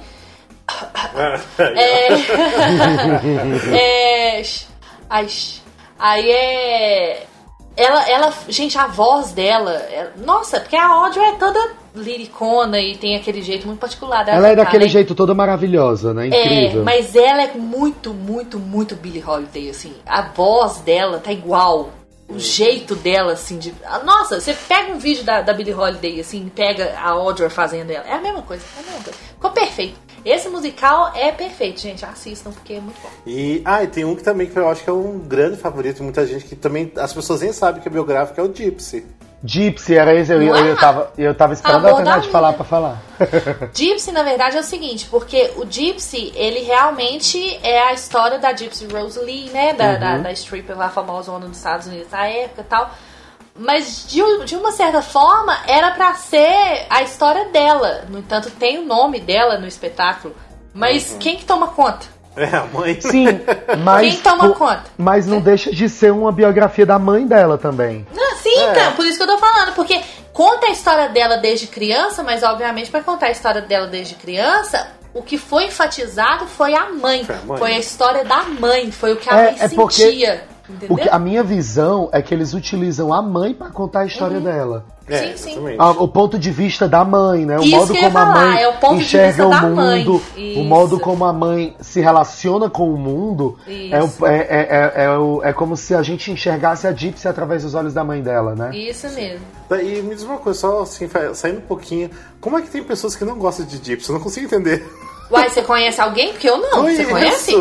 É. 1.59 2.07
é. 4.39 4.43
sh- 4.43 4.67
aí 5.99 6.29
é. 6.31 7.27
Ela, 7.75 8.09
ela, 8.09 8.33
gente, 8.47 8.77
a 8.77 8.87
voz 8.87 9.31
dela. 9.31 9.71
é- 9.71 10.11
nossa, 10.17 10.59
porque 10.59 10.75
a 10.75 10.87
Audrey 10.87 11.25
é 11.25 11.31
toda 11.33 11.71
liricona 11.95 12.79
e 12.79 12.97
tem 12.97 13.15
aquele 13.15 13.41
jeito 13.41 13.67
muito 13.67 13.79
particular 13.79 14.23
dela. 14.23 14.37
Ela 14.37 14.49
é 14.49 14.55
daquele 14.55 14.85
né? 14.85 14.89
jeito 14.89 15.13
toda 15.13 15.33
maravilhosa, 15.33 16.13
né? 16.13 16.27
Incrível. 16.27 16.81
É, 16.81 16.83
mas 16.83 17.15
ela 17.15 17.43
é 17.43 17.53
muito, 17.53 18.13
muito, 18.13 18.59
muito 18.59 18.95
Billie 18.95 19.23
Holiday, 19.23 19.69
assim. 19.69 19.93
A 20.05 20.21
voz 20.21 20.77
dela 20.77 21.19
tá 21.19 21.31
igual. 21.31 21.91
O 22.29 22.39
jeito 22.39 22.95
dela, 22.95 23.33
assim, 23.33 23.59
de. 23.59 23.73
Nossa, 24.05 24.39
você 24.39 24.53
pega 24.53 24.93
um 24.93 24.97
vídeo 24.97 25.23
da, 25.23 25.41
da 25.41 25.53
Billie 25.53 25.73
Holiday, 25.73 26.19
assim, 26.19 26.49
pega 26.55 26.95
a 26.97 27.09
Audrey 27.09 27.49
fazendo 27.49 27.91
ela. 27.91 28.05
É 28.07 28.13
a 28.13 28.21
mesma 28.21 28.41
coisa, 28.41 28.63
é 28.77 28.79
a 28.79 28.83
mesma 28.83 29.03
coisa. 29.03 29.19
Ficou 29.35 29.51
perfeito. 29.51 29.99
Esse 30.25 30.49
musical 30.49 31.11
é 31.15 31.31
perfeito, 31.31 31.81
gente. 31.81 32.05
Assistam, 32.05 32.51
porque 32.51 32.73
é 32.73 32.79
muito 32.79 32.99
bom. 33.01 33.09
E, 33.25 33.61
ah, 33.65 33.83
e 33.83 33.87
tem 33.87 34.05
um 34.05 34.15
que 34.15 34.23
também 34.23 34.47
que 34.47 34.57
eu 34.57 34.69
acho 34.69 34.83
que 34.83 34.89
é 34.89 34.93
um 34.93 35.19
grande 35.19 35.57
favorito 35.57 35.97
de 35.97 36.03
muita 36.03 36.25
gente, 36.25 36.45
que 36.45 36.55
também 36.55 36.91
as 36.97 37.13
pessoas 37.13 37.41
nem 37.41 37.51
sabem 37.51 37.81
que 37.81 37.87
é 37.87 37.91
biográfico, 37.91 38.39
é 38.39 38.43
o 38.43 38.53
Gypsy. 38.53 39.05
Gypsy, 39.45 39.95
era 39.95 40.15
esse, 40.15 40.31
eu, 40.31 40.41
eu, 40.41 40.55
eu, 40.55 40.77
tava, 40.77 41.11
eu 41.17 41.35
tava 41.35 41.51
esperando 41.51 41.85
a 41.85 41.89
Amor 41.89 42.03
Tati 42.03 42.29
falar 42.29 42.53
pra 42.53 42.63
falar. 42.63 43.03
Gypsy, 43.75 44.13
na 44.13 44.23
verdade, 44.23 44.55
é 44.55 44.61
o 44.61 44.63
seguinte, 44.63 45.05
porque 45.11 45.51
o 45.57 45.65
Gypsy, 45.69 46.31
ele 46.33 46.61
realmente 46.61 47.59
é 47.61 47.89
a 47.89 47.93
história 47.93 48.39
da 48.39 48.55
Gypsy 48.55 48.87
Rose 48.87 49.19
Lee, 49.19 49.49
né? 49.49 49.73
Da, 49.73 49.97
da, 49.97 50.17
da 50.19 50.31
stripper 50.31 50.77
lá 50.77 50.89
famosa 50.89 51.37
dos 51.39 51.57
Estados 51.57 51.87
Unidos 51.87 52.09
na 52.09 52.25
época 52.25 52.61
e 52.61 52.63
tal. 52.63 52.91
Mas 53.55 54.05
de, 54.07 54.21
de 54.45 54.55
uma 54.55 54.71
certa 54.71 55.01
forma 55.01 55.55
era 55.67 55.91
pra 55.91 56.13
ser 56.15 56.85
a 56.89 57.03
história 57.03 57.45
dela. 57.45 58.05
No 58.09 58.19
entanto, 58.19 58.49
tem 58.51 58.79
o 58.79 58.85
nome 58.85 59.19
dela 59.19 59.57
no 59.59 59.67
espetáculo. 59.67 60.35
Mas 60.73 61.15
quem 61.19 61.37
que 61.37 61.45
toma 61.45 61.67
conta? 61.67 62.07
É, 62.35 62.45
a 62.55 62.65
mãe. 62.65 62.99
Sim, 62.99 63.27
mas. 63.83 64.01
Quem 64.01 64.17
toma 64.21 64.47
pô, 64.49 64.55
conta? 64.55 64.83
Mas 64.97 65.27
não 65.27 65.39
deixa 65.39 65.71
de 65.71 65.87
ser 65.87 66.11
uma 66.11 66.31
biografia 66.31 66.83
da 66.85 66.97
mãe 66.97 67.27
dela 67.27 67.59
também. 67.59 68.07
Não, 68.11 68.35
sim, 68.37 68.55
então, 68.71 68.93
por 68.93 69.05
isso 69.05 69.17
que 69.17 69.23
eu 69.23 69.27
tô 69.27 69.37
falando, 69.37 69.73
porque 69.75 70.01
conta 70.33 70.65
a 70.65 70.69
história 70.71 71.09
dela 71.09 71.37
desde 71.37 71.67
criança, 71.67 72.23
mas 72.23 72.41
obviamente 72.41 72.89
pra 72.89 73.03
contar 73.03 73.27
a 73.27 73.31
história 73.31 73.61
dela 73.61 73.85
desde 73.85 74.15
criança, 74.15 74.87
o 75.13 75.21
que 75.21 75.37
foi 75.37 75.65
enfatizado 75.65 76.47
foi 76.47 76.73
a 76.73 76.89
mãe. 76.89 77.23
Foi 77.23 77.35
a 77.35 77.39
mãe. 77.45 77.57
Foi 77.59 77.73
a 77.75 77.77
história 77.79 78.25
da 78.25 78.41
mãe, 78.45 78.91
foi 78.91 79.13
o 79.13 79.17
que 79.17 79.29
a 79.29 79.33
É, 79.39 79.43
mãe 79.51 79.55
é 79.59 79.67
porque- 79.69 80.01
sentia. 80.01 80.43
Entendeu? 80.69 80.95
O 80.95 80.97
que, 80.97 81.09
a 81.09 81.19
minha 81.19 81.43
visão 81.43 82.09
é 82.13 82.21
que 82.21 82.33
eles 82.33 82.53
utilizam 82.53 83.13
a 83.13 83.21
mãe 83.21 83.53
pra 83.53 83.69
contar 83.69 84.01
a 84.01 84.05
história 84.05 84.39
dela. 84.39 84.85
É, 85.05 85.17
Sim, 85.17 85.37
sim. 85.37 85.49
exatamente. 85.51 85.75
Ah, 85.79 85.89
o 85.91 86.07
ponto 86.07 86.39
de 86.39 86.49
vista 86.49 86.87
da 86.87 87.03
mãe, 87.03 87.45
né? 87.45 87.59
O 87.59 87.63
Isso 87.63 87.75
modo 87.75 87.93
como 87.93 88.17
a 88.17 88.25
mãe 88.25 88.61
é 88.61 88.69
o 88.69 88.93
enxerga 88.93 89.45
o 89.47 89.69
mundo, 89.69 90.21
o 90.55 90.63
modo 90.63 90.99
como 90.99 91.25
a 91.25 91.33
mãe 91.33 91.75
se 91.81 91.99
relaciona 91.99 92.69
com 92.69 92.89
o 92.93 92.97
mundo. 92.97 93.57
É, 93.67 93.97
é, 93.97 94.37
é, 94.37 94.93
é, 94.95 95.03
é, 95.03 95.17
o- 95.17 95.41
é 95.43 95.51
como 95.51 95.75
se 95.75 95.93
a 95.93 96.01
gente 96.01 96.31
enxergasse 96.31 96.87
a 96.87 96.93
Gypsy 96.93 97.27
através 97.27 97.63
dos 97.63 97.75
olhos 97.75 97.93
da 97.93 98.01
mãe 98.05 98.21
dela, 98.21 98.55
né? 98.55 98.73
Isso 98.73 99.09
mesmo. 99.09 99.45
E 99.71 100.01
me 100.01 100.15
diz 100.15 100.23
uma 100.23 100.37
coisa, 100.37 100.57
só 100.59 100.81
assim, 100.83 101.09
saindo 101.33 101.57
um 101.57 101.61
pouquinho. 101.67 102.09
Como 102.39 102.57
é 102.57 102.61
que 102.61 102.69
tem 102.69 102.81
pessoas 102.81 103.13
que 103.17 103.25
não 103.25 103.35
gostam 103.37 103.65
de 103.65 103.75
Gypsy? 103.83 104.09
Eu 104.09 104.13
não 104.15 104.21
consigo 104.21 104.45
entender. 104.45 104.89
Uai, 105.29 105.49
você 105.49 105.61
conhece 105.63 105.99
alguém? 105.99 106.31
Porque 106.31 106.49
eu 106.49 106.57
não. 106.57 106.83
Você 106.83 107.03
conhece? 107.05 107.51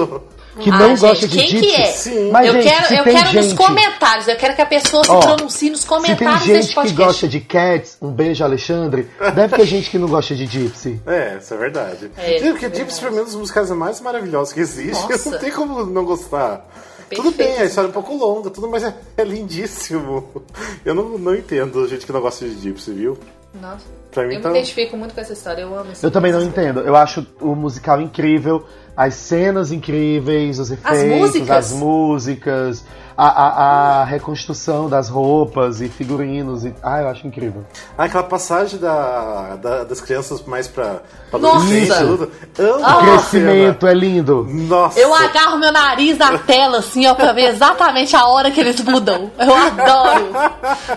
Isso. 0.54 0.60
Que 0.60 0.70
Ah, 0.70 0.78
não 0.78 0.88
gente, 0.90 1.00
gosta 1.00 1.28
de 1.28 1.36
quem 1.38 1.60
que 1.60 1.74
é? 1.74 1.86
Sim. 1.86 2.30
Mas, 2.30 2.46
eu 2.46 2.52
gente, 2.54 2.68
quero, 2.68 2.86
se 2.86 2.94
eu 2.96 3.04
tem 3.04 3.14
quero 3.14 3.32
nos 3.32 3.44
gente- 3.46 3.56
comentários, 3.56 4.28
eu 4.28 4.36
quero 4.36 4.54
que 4.54 4.60
a 4.62 4.66
pessoa 4.66 5.02
se 5.04 5.10
Ó, 5.10 5.20
pronuncie 5.20 5.70
nos 5.70 5.80
Se 5.80 5.86
tem 5.88 5.96
comentários 5.98 6.42
gente 6.44 6.56
desse 6.56 6.74
que 6.74 6.92
gosta 6.92 7.26
de 7.28 7.40
Cats, 7.40 7.96
um 8.02 8.10
beijo, 8.10 8.44
Alexandre. 8.44 9.08
Deve 9.34 9.56
ter 9.56 9.66
gente 9.66 9.88
que 9.90 9.98
não 9.98 10.08
gosta 10.08 10.34
de 10.34 10.44
Gypsy. 10.46 11.00
É, 11.06 11.38
isso 11.40 11.54
é 11.54 11.56
verdade. 11.56 12.10
É, 12.18 12.38
Gente, 12.38 12.50
porque 12.50 12.66
é 12.66 12.70
Gypsy 12.70 13.00
pra 13.00 13.10
mim 13.10 13.18
é 13.18 13.22
um 13.22 13.24
dos 13.24 13.34
musicais 13.34 13.70
mais 13.70 14.00
maravilhosos 14.00 14.52
que 14.52 14.60
existe. 14.60 15.02
Nossa. 15.10 15.30
Não 15.30 15.38
tem 15.38 15.50
como 15.50 15.84
não 15.86 16.04
gostar. 16.04 16.66
Tudo 17.14 17.30
Perfeito. 17.32 17.56
bem, 17.56 17.62
a 17.62 17.64
história 17.66 17.88
é 17.88 17.90
um 17.90 17.92
pouco 17.92 18.14
longa, 18.14 18.48
tudo, 18.50 18.68
mas 18.68 18.82
é, 18.84 18.94
é 19.18 19.24
lindíssimo. 19.24 20.42
Eu 20.84 20.94
não, 20.94 21.18
não 21.18 21.34
entendo 21.34 21.86
gente 21.88 22.06
que 22.06 22.12
não 22.12 22.20
gosta 22.20 22.46
de 22.46 22.58
Gypsy, 22.58 22.92
viu? 22.92 23.18
Nossa. 23.60 23.84
Pra 24.10 24.26
mim 24.26 24.34
eu 24.36 24.40
tá- 24.42 24.50
me 24.50 24.58
identifico 24.58 24.96
muito 24.96 25.14
com 25.14 25.20
essa 25.20 25.32
história, 25.34 25.62
eu 25.62 25.74
amo 25.78 25.90
essa 25.92 26.06
Eu 26.06 26.10
também 26.10 26.32
não 26.32 26.40
história. 26.42 26.68
entendo. 26.70 26.80
Eu 26.86 26.96
acho 26.96 27.26
o 27.40 27.54
musical 27.54 28.00
incrível, 28.00 28.64
as 28.96 29.14
cenas 29.14 29.72
incríveis, 29.72 30.58
os 30.58 30.70
efeitos, 30.70 31.18
músicas. 31.18 31.72
as 31.72 31.72
músicas, 31.72 32.84
a, 33.28 33.28
a, 33.28 34.00
a 34.00 34.04
reconstrução 34.04 34.88
das 34.88 35.08
roupas 35.08 35.80
e 35.80 35.88
figurinos. 35.88 36.64
E... 36.64 36.74
Ah, 36.82 37.00
eu 37.02 37.08
acho 37.08 37.26
incrível. 37.26 37.64
Ah, 37.96 38.04
aquela 38.04 38.22
passagem 38.24 38.78
da, 38.78 39.56
da- 39.56 39.84
das 39.84 40.00
crianças 40.00 40.42
mais 40.42 40.66
pra, 40.68 41.00
pra 41.30 41.38
Nossa! 41.38 41.56
adolescente, 41.66 41.98
tudo. 42.06 42.30
Amo 42.58 42.80
O 42.80 42.84
aquela 42.86 43.02
crescimento 43.18 43.86
é 43.86 43.94
lindo. 43.94 44.46
Nossa! 44.50 44.98
Eu 44.98 45.14
agarro 45.14 45.58
meu 45.58 45.72
nariz 45.72 46.18
na 46.18 46.38
tela, 46.38 46.78
assim, 46.78 47.06
ó, 47.06 47.14
pra 47.14 47.32
ver 47.32 47.50
exatamente 47.50 48.14
a 48.16 48.26
hora 48.26 48.50
que 48.50 48.60
eles 48.60 48.80
mudam. 48.82 49.30
Eu 49.38 49.54
adoro! 49.54 50.32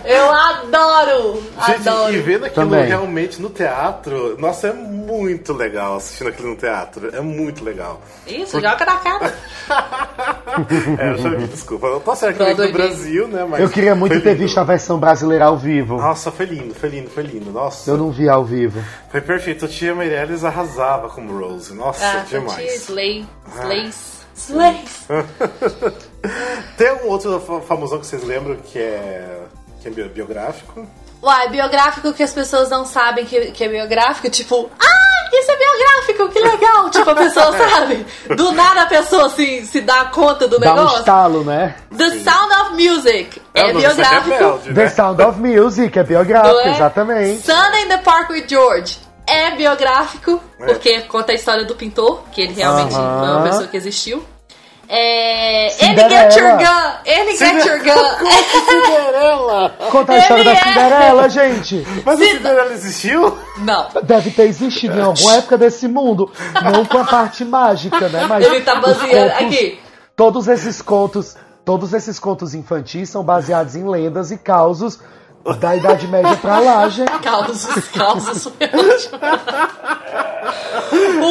Eu 0.04 0.32
adoro! 0.32 1.42
Gente, 1.66 1.88
adoro! 1.88 2.12
e 2.14 2.18
vendo 2.18 2.44
aquilo 2.46 2.66
Também. 2.70 2.86
realmente 2.86 3.40
no 3.40 3.50
teatro, 3.50 4.36
nossa, 4.38 4.68
é 4.68 4.72
muito 4.72 5.52
legal 5.52 5.96
assistindo 5.96 6.28
aquilo 6.28 6.50
no 6.50 6.56
teatro. 6.56 7.14
É 7.14 7.20
muito 7.20 7.64
legal. 7.64 8.00
Isso, 8.26 8.60
joga 8.60 8.84
na 8.84 8.96
cara. 8.96 9.34
É, 10.98 11.10
eu 11.10 11.18
já 11.18 11.28
vi, 11.30 11.46
desculpa. 11.48 11.86
Eu 11.86 12.00
tô 12.00 12.10
Brasil, 12.72 13.28
né? 13.28 13.44
Mas 13.48 13.60
Eu 13.60 13.68
queria 13.70 13.94
muito 13.94 14.20
ter 14.20 14.34
visto 14.34 14.58
a 14.58 14.64
versão 14.64 14.98
brasileira 14.98 15.46
ao 15.46 15.56
vivo. 15.56 15.96
Nossa, 15.96 16.30
foi 16.32 16.46
lindo, 16.46 16.74
foi 16.74 16.88
lindo, 16.88 17.10
foi 17.10 17.22
lindo. 17.22 17.50
Nossa, 17.50 17.90
Eu 17.90 17.96
não 17.96 18.10
vi 18.10 18.28
ao 18.28 18.44
vivo. 18.44 18.82
foi 19.10 19.20
perfeito. 19.20 19.64
A 19.64 19.68
tia 19.68 19.94
Meirelles 19.94 20.44
arrasava 20.44 21.08
como 21.08 21.36
Rose. 21.38 21.74
Nossa, 21.74 22.04
Ah, 22.04 22.24
demais. 22.28 22.56
demais. 22.56 22.82
Slay. 22.82 23.26
Slays. 23.54 24.16
Slays. 24.34 25.06
Tem 26.76 26.88
algum 26.88 27.08
outro 27.08 27.40
fa- 27.40 27.60
famosão 27.60 27.98
que 27.98 28.06
vocês 28.06 28.22
lembram 28.24 28.56
que 28.56 28.78
é, 28.78 29.38
que 29.80 29.88
é 29.88 29.90
bi- 29.90 30.08
biográfico? 30.08 30.86
Uai, 31.22 31.48
biográfico 31.48 32.12
que 32.12 32.22
as 32.22 32.32
pessoas 32.32 32.68
não 32.70 32.84
sabem 32.84 33.24
que, 33.24 33.50
que 33.52 33.64
é 33.64 33.68
biográfico, 33.68 34.28
tipo, 34.30 34.70
ah, 34.78 35.28
isso 35.32 35.50
é 35.50 35.56
biográfico, 35.56 36.28
que 36.28 36.38
legal! 36.40 36.88
tipo, 36.90 37.10
a 37.10 37.14
pessoa 37.14 37.52
sabe. 37.56 38.06
Do 38.36 38.52
nada 38.52 38.82
a 38.82 38.86
pessoa 38.86 39.26
assim, 39.26 39.64
se 39.64 39.80
dá 39.80 40.04
conta 40.06 40.46
do 40.46 40.58
Dá 40.58 40.72
um 40.72 40.76
negócio. 40.76 40.98
estalo, 41.00 41.44
né? 41.44 41.74
The 41.96 42.10
Sound 42.20 42.54
of 42.54 42.70
Music 42.74 43.42
é, 43.54 43.62
o 43.64 43.66
nome 43.68 43.80
biográfico. 43.80 44.30
rebelde, 44.30 44.74
The 44.74 44.82
né? 44.84 44.88
Sound 44.88 45.22
of 45.22 45.40
Music 45.40 45.98
é 45.98 46.02
biográfico, 46.04 46.58
é? 46.60 46.70
exatamente. 46.70 47.40
Sunday 47.44 47.82
in 47.84 47.88
the 47.88 47.98
Park 47.98 48.30
with 48.30 48.44
George 48.46 48.98
é 49.26 49.50
biográfico, 49.56 50.40
É. 50.60 50.66
porque 50.66 51.00
conta 51.02 51.32
a 51.32 51.34
história 51.34 51.64
do 51.64 51.74
pintor, 51.74 52.22
que 52.30 52.42
ele 52.42 52.52
realmente 52.52 52.94
Aham. 52.94 53.18
foi 53.18 53.28
uma 53.30 53.42
pessoa 53.42 53.66
que 53.66 53.76
existiu. 53.76 54.24
É, 54.88 55.64
ele 55.66 55.70
Cinderela. 55.70 56.30
get 56.30 56.36
your 56.40 56.56
gun! 56.58 56.92
Ele 57.04 57.36
get 57.36 57.64
your 57.66 57.78
gun! 57.82 58.26
Cinderela! 58.66 59.70
Conta 59.90 60.12
a 60.12 60.18
história 60.18 60.42
Ele 60.42 60.50
da 60.50 60.56
é. 60.56 60.62
Cinderela, 60.62 61.28
gente. 61.28 61.86
Mas 62.04 62.20
a 62.20 62.24
Cinderela 62.24 62.72
existiu? 62.72 63.38
Não. 63.58 63.88
Deve 64.02 64.30
ter 64.30 64.44
existido 64.44 64.98
em 64.98 65.02
alguma 65.02 65.36
época 65.36 65.58
desse 65.58 65.88
mundo. 65.88 66.30
Não 66.72 66.84
com 66.84 66.98
a 66.98 67.04
parte 67.04 67.44
mágica, 67.44 68.08
né? 68.08 68.26
Mas 68.28 68.44
Ele 68.46 68.60
tá 68.60 68.74
os 68.74 68.80
baseando. 68.80 69.30
contos- 69.30 69.46
Aqui. 69.46 69.80
Todos 70.14 70.48
esses 70.48 70.80
contos, 70.80 71.36
todos 71.64 71.92
esses 71.92 72.18
contos 72.18 72.54
infantis 72.54 73.10
são 73.10 73.22
baseados 73.22 73.76
em 73.76 73.86
lendas 73.88 74.30
e 74.30 74.38
causos 74.38 74.98
da 75.54 75.76
Idade 75.76 76.06
Média 76.08 76.36
pra 76.36 76.58
lá, 76.58 76.88
gente. 76.88 77.10
Causos, 77.20 77.88
causos. 77.88 78.46
o 78.46 78.50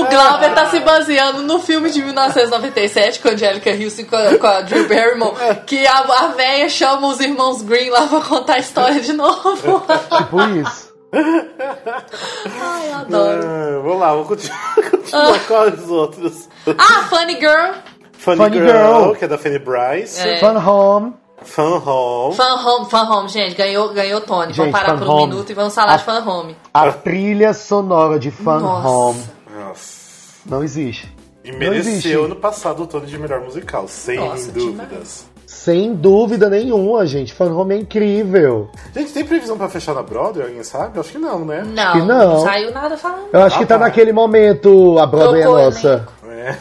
Glauber 0.09 0.53
tá 0.53 0.67
se 0.69 0.79
baseando 0.79 1.41
no 1.43 1.59
filme 1.59 1.89
de 1.89 2.01
1997 2.03 3.19
com 3.19 3.29
a 3.29 3.31
Angelica 3.31 3.71
Houston 3.71 4.01
e 4.01 4.05
com 4.05 4.15
a, 4.15 4.37
com 4.37 4.47
a 4.47 4.61
Drew 4.61 4.87
Barrymore, 4.87 5.35
que 5.65 5.85
a, 5.85 5.99
a 5.99 6.27
véia 6.27 6.69
chama 6.69 7.07
os 7.07 7.19
irmãos 7.19 7.61
Green 7.61 7.89
lá 7.89 8.07
pra 8.07 8.21
contar 8.21 8.55
a 8.55 8.59
história 8.59 9.01
de 9.01 9.13
novo. 9.13 9.81
Tipo 10.17 10.41
isso. 10.61 10.93
Ai, 11.13 12.89
eu 12.91 12.95
adoro. 12.95 13.41
Ah, 13.45 13.79
vamos 13.83 13.99
lá, 13.99 14.13
vou 14.13 14.25
continuar, 14.25 14.75
continuar 14.91 15.39
com 15.47 15.61
os 15.83 15.89
outros. 15.89 16.49
Ah, 16.77 17.03
Funny 17.09 17.35
Girl. 17.39 17.71
Funny, 18.17 18.37
Funny 18.37 18.57
Girl, 18.57 18.67
Girl. 19.03 19.11
que 19.13 19.25
é 19.25 19.27
da 19.27 19.37
Fanny 19.37 19.59
Bryce. 19.59 20.27
É. 20.27 20.39
Fun 20.39 20.57
Home. 20.57 21.13
Fun 21.45 21.81
Home. 21.85 22.35
Fan 22.35 22.55
Home, 22.65 22.89
Fan 22.89 23.03
Home, 23.09 23.29
gente, 23.29 23.55
ganhou, 23.55 23.89
ganhou 23.93 24.19
Tony. 24.21 24.47
Gente, 24.47 24.57
vamos 24.57 24.71
parar 24.71 24.89
Fan 24.89 24.97
por 24.97 25.07
um 25.07 25.11
Home. 25.11 25.27
minuto 25.27 25.49
e 25.49 25.53
vamos 25.53 25.73
falar 25.73 25.93
A- 25.93 25.97
de 25.97 26.03
Fan 26.03 26.23
Home. 26.29 26.55
A 26.73 26.91
trilha 26.91 27.53
sonora 27.53 28.19
de 28.19 28.31
Fun 28.31 28.59
Nossa. 28.59 28.87
Home 28.89 29.23
Nossa. 29.57 30.01
não 30.45 30.63
existe. 30.63 31.13
E 31.43 31.51
mereceu 31.51 32.27
no 32.27 32.35
passado 32.35 32.83
o 32.83 32.87
Tony 32.87 33.05
de 33.05 33.17
melhor 33.19 33.39
musical, 33.41 33.87
sem 33.87 34.17
Nossa, 34.19 34.51
dúvidas. 34.51 35.25
Sem 35.45 35.93
dúvida 35.93 36.49
nenhuma, 36.49 37.05
gente. 37.05 37.31
Fun 37.31 37.55
Home 37.55 37.75
é 37.75 37.77
incrível. 37.77 38.67
Gente, 38.95 39.13
tem 39.13 39.23
previsão 39.23 39.55
pra 39.55 39.69
fechar 39.69 39.93
na 39.93 40.01
Broadway? 40.01 40.47
Alguém 40.47 40.63
sabe? 40.63 40.99
Acho 40.99 41.11
que 41.11 41.17
não, 41.19 41.45
né? 41.45 41.63
Não, 41.63 41.91
que 41.93 41.99
não. 41.99 42.33
não 42.33 42.39
saiu 42.43 42.71
nada 42.73 42.97
falando. 42.97 43.27
Eu 43.31 43.43
acho 43.43 43.55
Ah, 43.55 43.59
que 43.59 43.65
tá 43.67 43.75
tá. 43.77 43.85
naquele 43.85 44.11
momento 44.11 44.97
a 44.99 45.05
Broadway 45.05 45.41
é 45.41 45.45
nossa. 45.45 45.87
elenco. 45.87 46.11
É. 46.45 46.57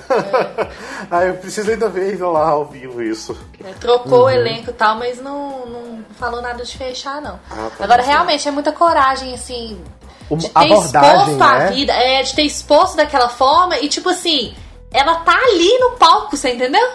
ah, 1.10 1.24
eu 1.24 1.34
preciso 1.34 1.70
ainda 1.70 1.88
ver 1.88 2.16
lá 2.22 2.48
ao 2.50 2.64
vivo 2.64 3.02
isso. 3.02 3.36
É, 3.64 3.72
Trocou 3.72 4.20
Uhum. 4.20 4.24
o 4.26 4.30
elenco 4.30 4.70
e 4.70 4.72
tal, 4.72 4.96
mas 4.96 5.20
não, 5.20 5.66
não 5.66 6.04
falou 6.18 6.40
nada 6.40 6.62
de 6.64 6.76
fechar, 6.76 7.20
não. 7.20 7.40
Ah, 7.50 7.70
tá 7.76 7.84
Agora, 7.84 8.02
bom. 8.02 8.08
realmente, 8.08 8.46
é 8.46 8.50
muita 8.50 8.72
coragem, 8.72 9.34
assim, 9.34 9.82
Um- 10.30 10.36
de 10.36 10.48
ter 10.48 10.58
abordagem, 10.72 11.10
exposto 11.32 11.42
a 11.42 11.58
né? 11.58 11.70
vida, 11.72 11.92
é, 11.92 12.22
de 12.22 12.34
ter 12.34 12.42
exposto 12.42 12.96
daquela 12.96 13.28
forma 13.28 13.78
e, 13.78 13.88
tipo 13.88 14.08
assim, 14.10 14.54
ela 14.92 15.16
tá 15.16 15.34
ali 15.34 15.78
no 15.78 15.90
palco, 15.92 16.36
você 16.36 16.50
entendeu? 16.54 16.88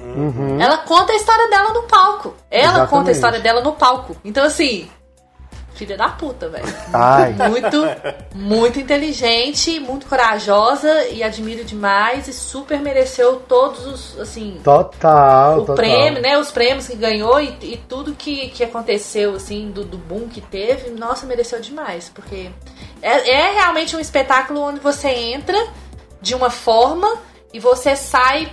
Uhum. 0.00 0.60
Ela 0.60 0.78
conta 0.78 1.12
a 1.12 1.16
história 1.16 1.48
dela 1.50 1.72
no 1.74 1.82
palco. 1.84 2.34
Ela 2.50 2.64
Exatamente. 2.64 2.90
conta 2.90 3.10
a 3.10 3.12
história 3.12 3.40
dela 3.40 3.60
no 3.60 3.72
palco. 3.72 4.16
Então, 4.24 4.44
assim, 4.44 4.90
filha 5.74 5.96
da 5.96 6.08
puta, 6.08 6.48
velho. 6.48 6.64
Muito, 7.48 7.82
muito 8.34 8.80
inteligente, 8.80 9.80
muito 9.80 10.06
corajosa 10.06 11.08
e 11.08 11.22
admiro 11.22 11.64
demais 11.64 12.28
e 12.28 12.32
super 12.32 12.80
mereceu 12.80 13.36
todos 13.48 13.86
os, 13.86 14.20
assim, 14.20 14.60
Total, 14.62 15.58
o 15.58 15.60
total. 15.60 15.76
prêmio, 15.76 16.20
né? 16.22 16.38
Os 16.38 16.50
prêmios 16.50 16.86
que 16.86 16.96
ganhou 16.96 17.40
e, 17.40 17.56
e 17.62 17.76
tudo 17.88 18.14
que, 18.14 18.48
que 18.48 18.62
aconteceu, 18.62 19.34
assim, 19.34 19.70
do, 19.70 19.84
do 19.84 19.98
boom 19.98 20.28
que 20.28 20.40
teve, 20.40 20.90
nossa, 20.90 21.26
mereceu 21.26 21.60
demais. 21.60 22.10
Porque 22.14 22.50
é, 23.00 23.30
é 23.30 23.52
realmente 23.52 23.96
um 23.96 24.00
espetáculo 24.00 24.60
onde 24.60 24.80
você 24.80 25.08
entra 25.08 25.58
de 26.20 26.34
uma 26.34 26.50
forma 26.50 27.08
e 27.52 27.58
você 27.58 27.96
sai 27.96 28.50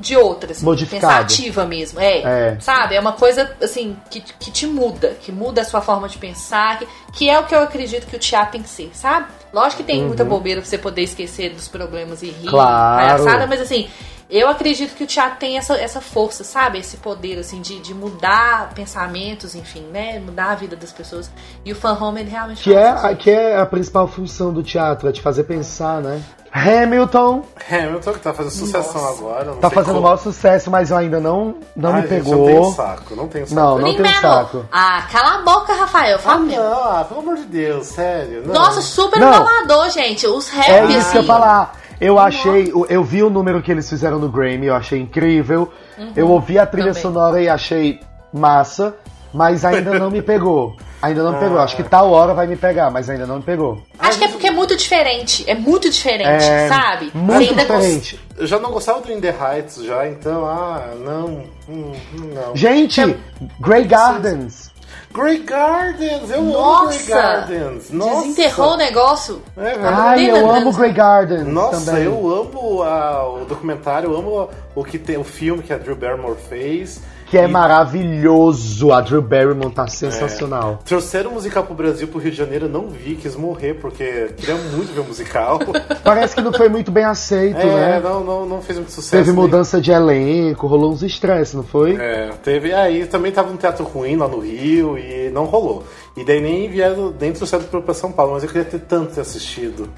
de 0.00 0.16
outra, 0.16 0.52
assim, 0.52 0.64
Modificado. 0.64 1.24
pensativa 1.26 1.64
mesmo, 1.66 2.00
é, 2.00 2.18
É. 2.54 2.56
sabe? 2.60 2.94
É 2.96 3.00
uma 3.00 3.12
coisa, 3.12 3.54
assim, 3.62 3.96
que, 4.10 4.20
que 4.20 4.50
te 4.50 4.66
muda, 4.66 5.16
que 5.20 5.30
muda 5.30 5.60
a 5.60 5.64
sua 5.64 5.80
forma 5.80 6.08
de 6.08 6.16
pensar, 6.18 6.78
que, 6.78 6.88
que 7.12 7.30
é 7.30 7.38
o 7.38 7.44
que 7.44 7.54
eu 7.54 7.60
acredito 7.62 8.06
que 8.06 8.16
o 8.16 8.18
teatro 8.18 8.52
tem 8.52 8.62
que 8.62 8.68
ser, 8.68 8.90
sabe? 8.94 9.26
Lógico 9.52 9.82
que 9.82 9.86
tem 9.92 10.02
muita 10.04 10.24
bobeira 10.24 10.60
pra 10.60 10.68
você 10.70 10.78
poder 10.78 11.02
esquecer 11.02 11.50
dos 11.50 11.68
problemas 11.68 12.22
e 12.22 12.26
rir, 12.26 12.44
Uhum. 12.46 12.50
Claro. 12.50 12.96
palhaçada, 13.24 13.46
mas 13.46 13.60
assim, 13.60 13.88
eu 14.30 14.48
acredito 14.48 14.94
que 14.94 15.04
o 15.04 15.06
teatro 15.06 15.38
tem 15.38 15.58
essa, 15.58 15.74
essa 15.76 16.00
força, 16.00 16.44
sabe? 16.44 16.78
Esse 16.78 16.96
poder, 16.98 17.38
assim, 17.38 17.60
de, 17.60 17.80
de 17.80 17.92
mudar 17.94 18.70
pensamentos, 18.74 19.54
enfim, 19.54 19.82
né? 19.92 20.18
Mudar 20.18 20.50
a 20.50 20.54
vida 20.54 20.76
das 20.76 20.92
pessoas. 20.92 21.30
E 21.64 21.72
o 21.72 21.76
fan 21.76 21.94
home, 22.00 22.20
ele 22.20 22.30
realmente 22.30 22.62
Que 22.62 22.74
é, 22.74 22.88
a- 22.90 23.14
que 23.14 23.30
é 23.30 23.58
a 23.58 23.66
principal 23.66 24.06
função 24.06 24.52
do 24.52 24.62
teatro, 24.62 25.08
é 25.08 25.12
te 25.12 25.20
fazer 25.20 25.44
pensar, 25.44 26.00
né? 26.00 26.22
Hamilton 26.52 27.44
Hamilton, 27.70 28.12
que 28.12 28.18
tá 28.18 28.32
fazendo 28.34 28.52
sucessão 28.52 29.08
agora. 29.08 29.44
não 29.44 29.56
tá 29.58 29.70
fazendo 29.70 29.90
o 29.92 29.94
como. 29.94 30.06
maior 30.06 30.16
sucesso, 30.16 30.68
mas 30.70 30.90
eu 30.90 30.96
ainda 30.96 31.20
não, 31.20 31.54
não 31.76 31.90
Ai, 31.90 32.02
me 32.02 32.08
gente, 32.08 32.24
pegou. 32.24 32.36
não 32.38 32.44
tenho 32.46 32.72
saco, 32.74 33.16
não 33.16 33.28
tenho 33.28 33.46
saco. 33.46 33.60
Não, 33.60 33.78
não 33.78 33.94
tenho 33.96 34.20
saco. 34.20 34.66
Ah, 34.72 35.06
cala 35.12 35.34
a 35.36 35.42
boca, 35.42 35.72
Rafael. 35.74 36.16
Ah, 36.16 36.18
Fala 36.18 36.40
mesmo. 36.40 36.62
não, 36.62 36.84
ah, 36.84 37.04
pelo 37.04 37.20
amor 37.20 37.36
de 37.36 37.44
Deus, 37.44 37.86
sério. 37.86 38.42
Não. 38.46 38.54
Nossa, 38.54 38.80
super 38.82 39.20
Não. 39.20 39.32
inovador, 39.32 39.90
gente. 39.90 40.26
Os 40.26 40.48
rap, 40.48 40.68
É 40.68 40.84
isso 40.86 40.90
que 40.90 40.94
eu 40.96 41.00
assim. 41.00 41.16
ia 41.18 41.24
falar. 41.24 41.80
Eu 42.00 42.18
achei, 42.18 42.72
eu 42.88 43.04
vi 43.04 43.22
o 43.22 43.28
número 43.30 43.60
que 43.62 43.70
eles 43.70 43.88
fizeram 43.88 44.18
no 44.18 44.28
Grammy, 44.28 44.66
eu 44.66 44.74
achei 44.74 44.98
incrível. 45.00 45.70
Eu 46.16 46.28
ouvi 46.30 46.58
a 46.58 46.64
trilha 46.66 46.86
Uhum. 46.88 46.92
Também. 46.92 47.02
sonora 47.02 47.42
e 47.42 47.48
achei 47.48 48.00
massa, 48.32 48.94
mas 49.34 49.64
ainda 49.64 49.98
não 49.98 50.10
me 50.10 50.22
pegou. 50.22 50.74
Ainda 51.02 51.22
não 51.22 51.32
me 51.32 51.38
pegou. 51.38 51.58
Ah. 51.58 51.64
Acho 51.64 51.76
que 51.76 51.82
tal 51.82 52.10
hora 52.10 52.34
vai 52.34 52.46
me 52.46 52.56
pegar, 52.56 52.90
mas 52.90 53.08
ainda 53.08 53.26
não 53.26 53.36
me 53.36 53.42
pegou. 53.42 53.82
Acho 53.98 54.18
que 54.18 54.24
é 54.24 54.28
porque 54.28 54.46
é 54.46 54.50
muito 54.50 54.76
diferente. 54.76 55.44
É 55.46 55.54
muito 55.54 55.88
diferente, 55.90 56.44
É 56.44 56.68
sabe? 56.68 57.10
Muito 57.14 57.54
cons- 57.54 57.82
diferente. 57.84 58.20
Eu 58.36 58.46
já 58.46 58.58
não 58.58 58.70
gostava 58.70 59.00
do 59.00 59.10
In 59.12 59.20
The 59.20 59.34
Heights 59.38 59.82
já, 59.84 60.06
então, 60.08 60.44
ah, 60.46 60.88
não, 60.98 61.42
hum, 61.68 61.92
não. 62.34 62.54
Gente, 62.56 63.16
Grey 63.60 63.84
Gardens. 63.84 64.69
Grey 65.12 65.38
Gardens, 65.38 66.30
eu 66.30 66.38
amo 66.38 66.86
Grey 66.86 66.98
Nossa! 66.98 67.08
Gardens. 67.10 67.90
Nossa. 67.90 68.22
Desenterrou 68.22 68.74
o 68.74 68.76
negócio. 68.76 69.42
É 69.56 69.60
verdade. 69.62 69.96
Ai, 69.96 70.30
eu 70.30 70.50
amo 70.50 70.72
Grey 70.72 70.92
Gardens 70.92 71.46
Nossa, 71.48 71.84
também. 71.86 72.04
eu 72.04 72.14
amo 72.14 72.82
o 72.82 73.44
documentário, 73.44 74.12
eu 74.12 74.16
amo 74.16 74.48
o 74.74 74.84
que 74.84 74.98
tem 74.98 75.16
o 75.16 75.24
filme 75.24 75.64
que 75.64 75.72
a 75.72 75.78
Drew 75.78 75.96
Barrymore 75.96 76.38
fez. 76.48 77.00
Que 77.30 77.38
é 77.38 77.44
E 77.44 77.48
maravilhoso. 77.48 78.92
A 78.92 79.00
Drew 79.00 79.22
Barrymore 79.22 79.70
tá 79.72 79.86
sensacional. 79.86 80.80
Trouxeram 80.84 81.30
o 81.30 81.34
musical 81.34 81.62
pro 81.64 81.74
Brasil, 81.74 82.08
pro 82.08 82.18
Rio 82.18 82.32
de 82.32 82.36
Janeiro, 82.36 82.66
eu 82.66 82.68
não 82.68 82.88
vi, 82.88 83.14
quis 83.14 83.36
morrer, 83.36 83.74
porque 83.74 84.30
queria 84.36 84.56
muito 84.56 84.92
ver 84.92 85.00
o 85.00 85.04
musical. 85.04 85.60
Parece 86.02 86.34
que 86.34 86.40
não 86.40 86.52
foi 86.52 86.68
muito 86.68 86.90
bem 86.90 87.04
aceito, 87.04 87.58
é, 87.60 87.64
né? 87.64 88.00
não, 88.02 88.24
não, 88.24 88.46
não 88.46 88.60
fez 88.60 88.78
muito 88.78 88.90
sucesso. 88.90 89.12
Teve 89.12 89.30
nem- 89.30 89.40
mudança 89.40 89.80
de 89.80 89.92
elenco, 89.92 90.66
rolou 90.66 90.92
uns 90.92 91.02
estresses, 91.04 91.54
não 91.54 91.62
foi? 91.62 91.94
É, 91.96 92.30
teve. 92.42 92.72
Aí 92.74 93.06
também 93.06 93.30
tava 93.30 93.52
um 93.52 93.56
teatro 93.56 93.84
ruim 93.84 94.16
lá 94.16 94.26
no 94.26 94.40
Rio 94.40 94.98
e 94.98 95.30
não 95.30 95.44
rolou. 95.44 95.84
E 96.16 96.24
daí 96.24 96.40
nem 96.40 96.68
vieram 96.68 97.12
dentro 97.12 97.40
do 97.40 97.46
centro 97.46 97.80
pra 97.80 97.94
São 97.94 98.10
Paulo, 98.10 98.32
mas 98.32 98.42
eu 98.42 98.48
queria 98.48 98.64
ter 98.64 98.80
tanto 98.80 99.14
ter 99.14 99.20
assistido. 99.20 99.88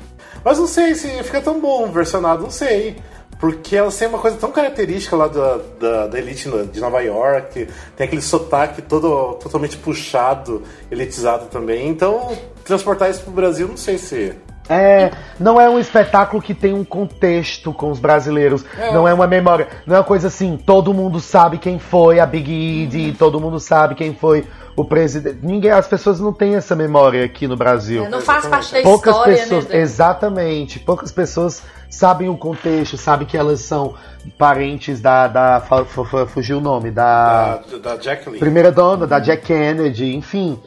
Mas 0.44 0.58
não 0.58 0.66
sei 0.66 0.94
se 0.94 1.08
fica 1.22 1.40
tão 1.40 1.60
bom 1.60 1.86
versionado, 1.90 2.42
não 2.42 2.50
sei. 2.50 2.96
Porque 3.42 3.74
elas 3.74 3.96
têm 3.96 4.06
uma 4.06 4.20
coisa 4.20 4.36
tão 4.36 4.52
característica 4.52 5.16
lá 5.16 5.26
da, 5.26 5.58
da, 5.80 6.06
da 6.06 6.16
elite 6.16 6.48
de 6.70 6.78
Nova 6.78 7.00
York, 7.00 7.66
tem 7.96 8.06
aquele 8.06 8.22
sotaque 8.22 8.80
todo 8.80 9.34
totalmente 9.42 9.76
puxado, 9.78 10.62
elitizado 10.88 11.46
também. 11.46 11.88
Então, 11.88 12.38
transportar 12.62 13.10
isso 13.10 13.24
pro 13.24 13.32
Brasil, 13.32 13.66
não 13.66 13.76
sei 13.76 13.98
se. 13.98 14.32
É, 14.68 15.10
não 15.40 15.60
é 15.60 15.68
um 15.68 15.78
espetáculo 15.78 16.40
que 16.40 16.54
tem 16.54 16.72
um 16.72 16.84
contexto 16.84 17.72
com 17.72 17.90
os 17.90 17.98
brasileiros. 17.98 18.64
Não 18.92 19.06
é 19.06 19.12
uma 19.12 19.26
memória. 19.26 19.68
Não 19.86 19.96
é 19.96 19.98
uma 19.98 20.04
coisa 20.04 20.28
assim, 20.28 20.56
todo 20.56 20.94
mundo 20.94 21.20
sabe 21.20 21.58
quem 21.58 21.78
foi 21.78 22.20
a 22.20 22.26
Big 22.26 22.84
Ed, 22.84 23.12
todo 23.18 23.40
mundo 23.40 23.58
sabe 23.58 23.94
quem 23.94 24.14
foi 24.14 24.46
o 24.74 24.84
presidente. 24.84 25.38
Ninguém, 25.42 25.70
as 25.70 25.86
pessoas 25.86 26.20
não 26.20 26.32
têm 26.32 26.54
essa 26.54 26.74
memória 26.74 27.24
aqui 27.24 27.46
no 27.46 27.56
Brasil. 27.56 28.04
É, 28.04 28.08
Não 28.08 28.20
faz 28.20 28.46
parte 28.46 28.72
da 28.72 28.82
Poucas 28.82 29.14
história, 29.14 29.36
pessoas, 29.36 29.68
né? 29.68 29.76
exatamente, 29.78 30.78
poucas 30.78 31.12
pessoas 31.12 31.62
sabem 31.90 32.28
o 32.30 32.36
contexto, 32.38 32.96
sabem 32.96 33.26
que 33.26 33.36
elas 33.36 33.60
são 33.60 33.94
parentes 34.38 35.00
da, 35.00 35.26
da 35.28 35.62
fugiu 36.28 36.58
o 36.58 36.60
nome, 36.60 36.90
Da, 36.90 37.60
da 37.82 38.00
Jacqueline. 38.00 38.38
primeira 38.38 38.72
dona, 38.72 39.06
da 39.06 39.18
Jack 39.18 39.44
Kennedy, 39.44 40.14
enfim. 40.14 40.58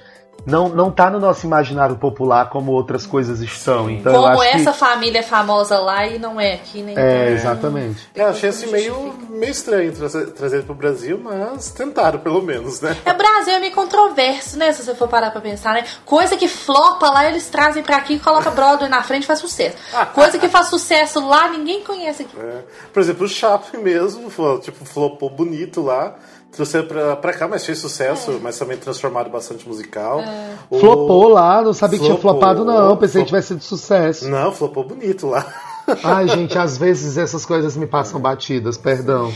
Não, 0.45 0.69
não 0.69 0.91
tá 0.91 1.10
no 1.10 1.19
nosso 1.19 1.45
imaginário 1.45 1.95
popular 1.95 2.49
como 2.49 2.71
outras 2.71 3.05
coisas 3.05 3.41
estão. 3.41 3.89
Então 3.89 4.13
eu 4.13 4.21
Como 4.21 4.41
acho 4.41 4.43
essa 4.43 4.71
que... 4.71 4.77
família 4.77 5.19
é 5.19 5.23
famosa 5.23 5.79
lá 5.79 6.05
e 6.05 6.19
não 6.19 6.39
é 6.39 6.53
aqui, 6.53 6.81
né? 6.81 6.93
É, 6.95 7.31
exatamente. 7.31 8.08
Eu 8.15 8.27
achei 8.27 8.49
assim 8.49 8.67
meio, 8.67 9.15
meio 9.29 9.51
estranho 9.51 9.91
trazer, 9.91 10.27
trazer 10.31 10.63
pro 10.63 10.75
Brasil, 10.75 11.19
mas 11.21 11.71
tentaram 11.71 12.19
pelo 12.19 12.41
menos, 12.41 12.81
né? 12.81 12.95
É, 13.03 13.13
Brasil 13.13 13.53
é 13.53 13.60
meio 13.60 13.73
controverso, 13.73 14.58
né? 14.58 14.71
Se 14.71 14.84
você 14.84 14.93
for 14.93 15.08
parar 15.08 15.31
pra 15.31 15.41
pensar, 15.41 15.73
né? 15.73 15.86
Coisa 16.05 16.38
que 16.38 16.47
flopa 16.47 17.10
lá, 17.10 17.27
eles 17.27 17.47
trazem 17.49 17.81
pra 17.81 17.97
aqui, 17.97 18.19
coloca 18.19 18.51
Broadway 18.51 18.89
na 18.89 19.01
frente 19.03 19.23
e 19.23 19.27
faz 19.27 19.39
sucesso. 19.39 19.77
Coisa 20.13 20.38
que 20.38 20.47
faz 20.47 20.67
sucesso 20.67 21.25
lá, 21.25 21.49
ninguém 21.49 21.84
conhece 21.84 22.23
aqui. 22.23 22.38
É. 22.39 22.63
Por 22.93 23.01
exemplo, 23.01 23.25
o 23.25 23.29
Chaplin 23.29 23.81
mesmo, 23.81 24.29
tipo, 24.62 24.86
flopou 24.86 25.29
bonito 25.29 25.81
lá. 25.81 26.15
Trouxeram 26.55 26.87
pra, 26.87 27.15
pra 27.17 27.33
cá, 27.33 27.47
mas 27.47 27.65
fez 27.65 27.77
sucesso, 27.79 28.39
mas 28.41 28.57
também 28.57 28.77
transformado 28.77 29.29
bastante 29.29 29.67
musical. 29.67 30.21
O- 30.69 30.79
Flopou 30.79 31.27
lá, 31.27 31.61
não 31.61 31.73
sabia 31.73 31.99
que 31.99 32.05
tinha 32.05 32.17
Flopou. 32.17 32.39
flopado, 32.39 32.63
não. 32.65 32.95
Pensei 32.95 33.13
Flop- 33.21 33.23
que 33.23 33.27
tivesse 33.27 33.47
sido 33.49 33.61
sucesso. 33.61 34.27
Não, 34.29 34.51
flopou 34.51 34.83
bonito 34.85 35.27
lá. 35.27 35.45
Ai, 36.03 36.27
gente, 36.29 36.57
às 36.57 36.77
vezes 36.77 37.17
essas 37.17 37.45
coisas 37.45 37.75
me 37.75 37.85
passam 37.85 38.19
batidas, 38.19 38.77
perdão. 38.77 39.31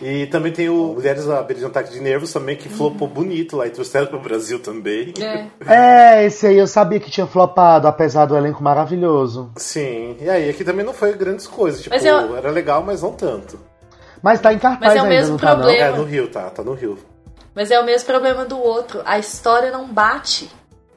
E 0.00 0.24
também 0.28 0.50
tem 0.50 0.66
o 0.70 0.94
Mulheres 0.94 1.28
à 1.28 1.42
Beira 1.42 1.58
de 1.60 1.64
um 1.66 1.68
Ataque 1.68 1.92
de 1.92 2.00
Nervos 2.00 2.32
também, 2.32 2.56
que 2.56 2.70
flopou 2.70 3.06
bonito 3.06 3.54
lá 3.58 3.66
e 3.66 3.70
trouxeram 3.70 4.06
pro 4.06 4.18
Brasil 4.18 4.58
também. 4.58 5.12
É. 5.20 5.46
É, 5.66 6.24
esse 6.24 6.46
aí 6.46 6.56
eu 6.56 6.66
sabia 6.66 6.98
que 6.98 7.10
tinha 7.10 7.26
flopado, 7.26 7.86
apesar 7.86 8.24
do 8.24 8.34
elenco 8.34 8.62
maravilhoso. 8.62 9.50
Sim, 9.56 10.16
e 10.18 10.30
aí 10.30 10.48
aqui 10.48 10.64
também 10.64 10.86
não 10.86 10.94
foi 10.94 11.12
grandes 11.12 11.46
coisas. 11.46 11.82
Tipo, 11.82 11.94
eu- 11.96 12.34
era 12.36 12.50
legal, 12.50 12.82
mas 12.82 13.02
não 13.02 13.12
tanto. 13.12 13.58
Mas 14.22 14.40
tá 14.40 14.52
em 14.52 14.58
cartaz 14.58 14.92
Mas 14.94 14.96
é 14.96 14.98
o 15.00 15.02
ainda, 15.04 15.14
mesmo 15.14 15.30
não 15.32 15.38
tá 15.38 15.54
problema. 15.54 15.78
É, 15.84 15.90
no 15.96 16.04
Rio, 16.04 16.28
tá, 16.28 16.42
tá 16.50 16.62
no 16.62 16.74
Rio. 16.74 16.98
Mas 17.54 17.70
é 17.70 17.80
o 17.80 17.84
mesmo 17.84 18.06
problema 18.06 18.44
do 18.44 18.58
outro. 18.60 19.00
A 19.04 19.18
história 19.18 19.70
não 19.70 19.86
bate 19.88 20.48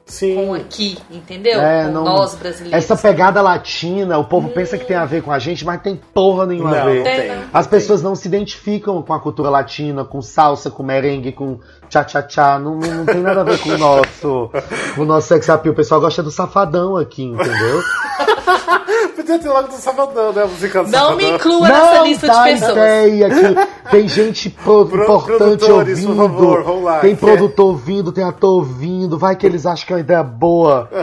Sim. 0.06 0.34
com 0.36 0.54
aqui, 0.54 0.98
entendeu? 1.10 1.56
não? 1.60 1.64
É, 1.66 1.84
com 1.86 1.90
não- 1.92 2.04
nós 2.04 2.34
brasileiros. 2.34 2.72
Essa 2.76 2.94
pegada 2.96 3.40
latina, 3.40 4.18
o 4.18 4.24
povo 4.24 4.50
pensa 4.50 4.76
que 4.78 4.84
tem 4.84 4.96
a 4.96 5.04
ver 5.06 5.22
com 5.22 5.32
a 5.32 5.38
gente, 5.38 5.64
mas 5.64 5.80
tem 5.80 5.96
porra 5.96 6.44
nenhuma 6.46 6.70
a 6.76 6.80
Não, 6.80 6.84
ver. 6.84 6.96
não 6.98 7.04
Tem, 7.04 7.16
tem. 7.20 7.28
não. 7.36 7.44
As 7.52 7.66
pessoas 7.66 8.02
não 8.02 8.14
se 8.14 8.28
identificam 8.28 9.02
com 9.02 9.12
a 9.14 9.18
cultura 9.20 9.48
latina, 9.48 10.04
com 10.04 10.20
salsa, 10.20 10.70
com 10.70 10.82
merengue, 10.82 11.32
com 11.32 11.58
tchá-tchá-tchá. 11.88 12.58
Não, 12.58 12.76
não, 12.76 12.94
não 12.96 13.06
tem 13.06 13.20
nada 13.22 13.40
a 13.40 13.44
ver 13.44 13.58
com 13.58 13.70
o 13.70 13.78
nosso, 13.78 14.50
com 14.94 15.00
o 15.02 15.04
nosso 15.06 15.26
sex 15.28 15.48
appeal. 15.48 15.72
O 15.72 15.76
pessoal 15.76 16.00
gosta 16.00 16.22
do 16.22 16.30
safadão 16.30 16.96
aqui, 16.98 17.24
entendeu? 17.24 17.80
Podia 19.14 19.38
ter 19.38 19.48
logo 19.48 19.68
do 19.68 19.74
Sabadão, 19.74 20.32
né? 20.32 20.42
A 20.42 20.46
música 20.46 20.82
do 20.84 20.90
Não 20.90 21.16
me 21.16 21.22
Sabadão. 21.22 21.36
inclua 21.36 21.68
nessa 21.68 21.94
não 21.94 22.04
lista 22.06 22.26
dá 22.26 22.44
de 22.44 22.50
pessoas. 22.52 22.72
ideia 22.72 23.28
que 23.30 23.90
tem 23.90 24.08
gente 24.08 24.50
pro- 24.50 24.86
Pro- 24.86 25.02
importante 25.02 25.38
produtores, 25.38 26.00
por 26.04 26.10
ouvindo. 26.10 26.16
favor, 26.34 26.62
vamos 26.64 26.84
lá, 26.84 26.98
tem 27.00 27.12
é- 27.12 27.16
produtor 27.16 27.66
ouvindo, 27.66 28.12
tem 28.12 28.24
ator 28.24 28.54
ouvindo. 28.54 29.16
Vai 29.18 29.36
que 29.36 29.46
eles 29.46 29.64
acham 29.66 29.86
que 29.86 29.92
é 29.92 29.96
uma 29.96 30.00
ideia 30.00 30.22
boa. 30.22 30.88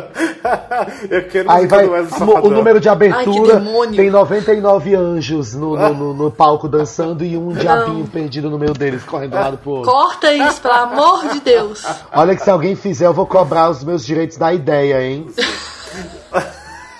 Eu 1.09 1.27
quero 1.27 1.49
Aí 1.51 1.57
música 1.63 1.75
vai 1.75 1.85
do 1.85 1.91
Wesley 1.91 2.13
o, 2.13 2.17
Safadão. 2.25 2.49
número 2.51 2.79
de 2.79 2.89
abertura 2.89 3.53
Ai, 3.55 3.59
que 3.59 3.65
demônio. 3.65 3.95
tem 3.95 4.09
99 4.09 4.95
anjos 4.95 5.53
no, 5.53 5.75
no, 5.77 5.93
no- 5.93 6.13
no 6.13 6.31
palco 6.31 6.67
dançando 6.67 7.23
e 7.23 7.37
um 7.37 7.49
diabinho 7.49 8.05
perdido 8.07 8.49
no 8.49 8.57
meio 8.57 8.73
deles, 8.73 9.03
correndo 9.03 9.31
de 9.31 9.37
um 9.37 9.39
lado 9.41 9.57
pro 9.57 9.71
outro. 9.71 9.91
Corta 9.91 10.33
isso, 10.33 10.61
pelo 10.61 10.73
amor 10.73 11.27
de 11.29 11.39
Deus. 11.39 11.83
Olha 12.13 12.35
que 12.35 12.43
se 12.43 12.49
alguém 12.49 12.75
fizer, 12.75 13.05
eu 13.05 13.13
vou 13.13 13.25
cobrar 13.25 13.69
os 13.69 13.83
meus 13.83 14.05
direitos 14.05 14.37
da 14.37 14.51
ideia, 14.53 15.01
hein? 15.03 15.27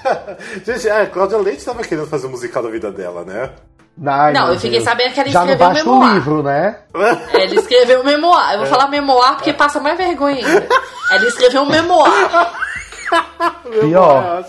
Gente, 0.65 0.89
a 0.89 1.05
Cláudia 1.07 1.37
Leite 1.37 1.63
tava 1.65 1.83
querendo 1.83 2.07
fazer 2.07 2.27
o 2.27 2.29
musical 2.29 2.63
da 2.63 2.69
vida 2.69 2.91
dela, 2.91 3.23
né? 3.23 3.49
Ai, 4.05 4.31
Não, 4.33 4.47
eu 4.49 4.55
fiquei 4.55 4.71
Deus. 4.79 4.83
sabendo 4.85 5.13
que 5.13 5.19
ela 5.19 5.29
Já 5.29 5.39
não 5.45 5.51
escreveu 5.51 5.67
basta 5.73 5.89
um 5.89 5.93
memoir. 5.93 6.11
o 6.11 6.13
livro, 6.15 6.43
né? 6.43 6.75
Ela 7.33 7.55
escreveu 7.55 7.99
um 7.99 8.03
memoir. 8.05 8.53
Eu 8.53 8.57
vou 8.59 8.67
falar 8.67 8.87
memoir 8.87 9.35
porque 9.35 9.51
passa 9.53 9.79
mais 9.81 9.97
vergonha 9.97 10.37
ainda. 10.47 10.67
Ela 11.11 11.25
escreveu 11.27 11.61
um 11.63 11.69
memoir. 11.69 12.11
Pior. 13.81 14.45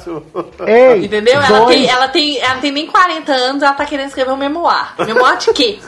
Ei, 0.67 1.05
Entendeu? 1.07 1.35
Ela 1.41 1.59
dois- 1.59 1.77
tem, 1.77 1.89
ela, 1.91 2.09
tem, 2.09 2.39
ela 2.39 2.55
tem 2.61 2.71
nem 2.73 2.87
40 2.87 3.33
anos, 3.33 3.63
ela 3.63 3.73
tá 3.75 3.85
querendo 3.85 4.09
escrever 4.09 4.31
um 4.31 4.37
memoir. 4.37 4.95
Memoir 5.05 5.37
de 5.39 5.53
quê? 5.53 5.79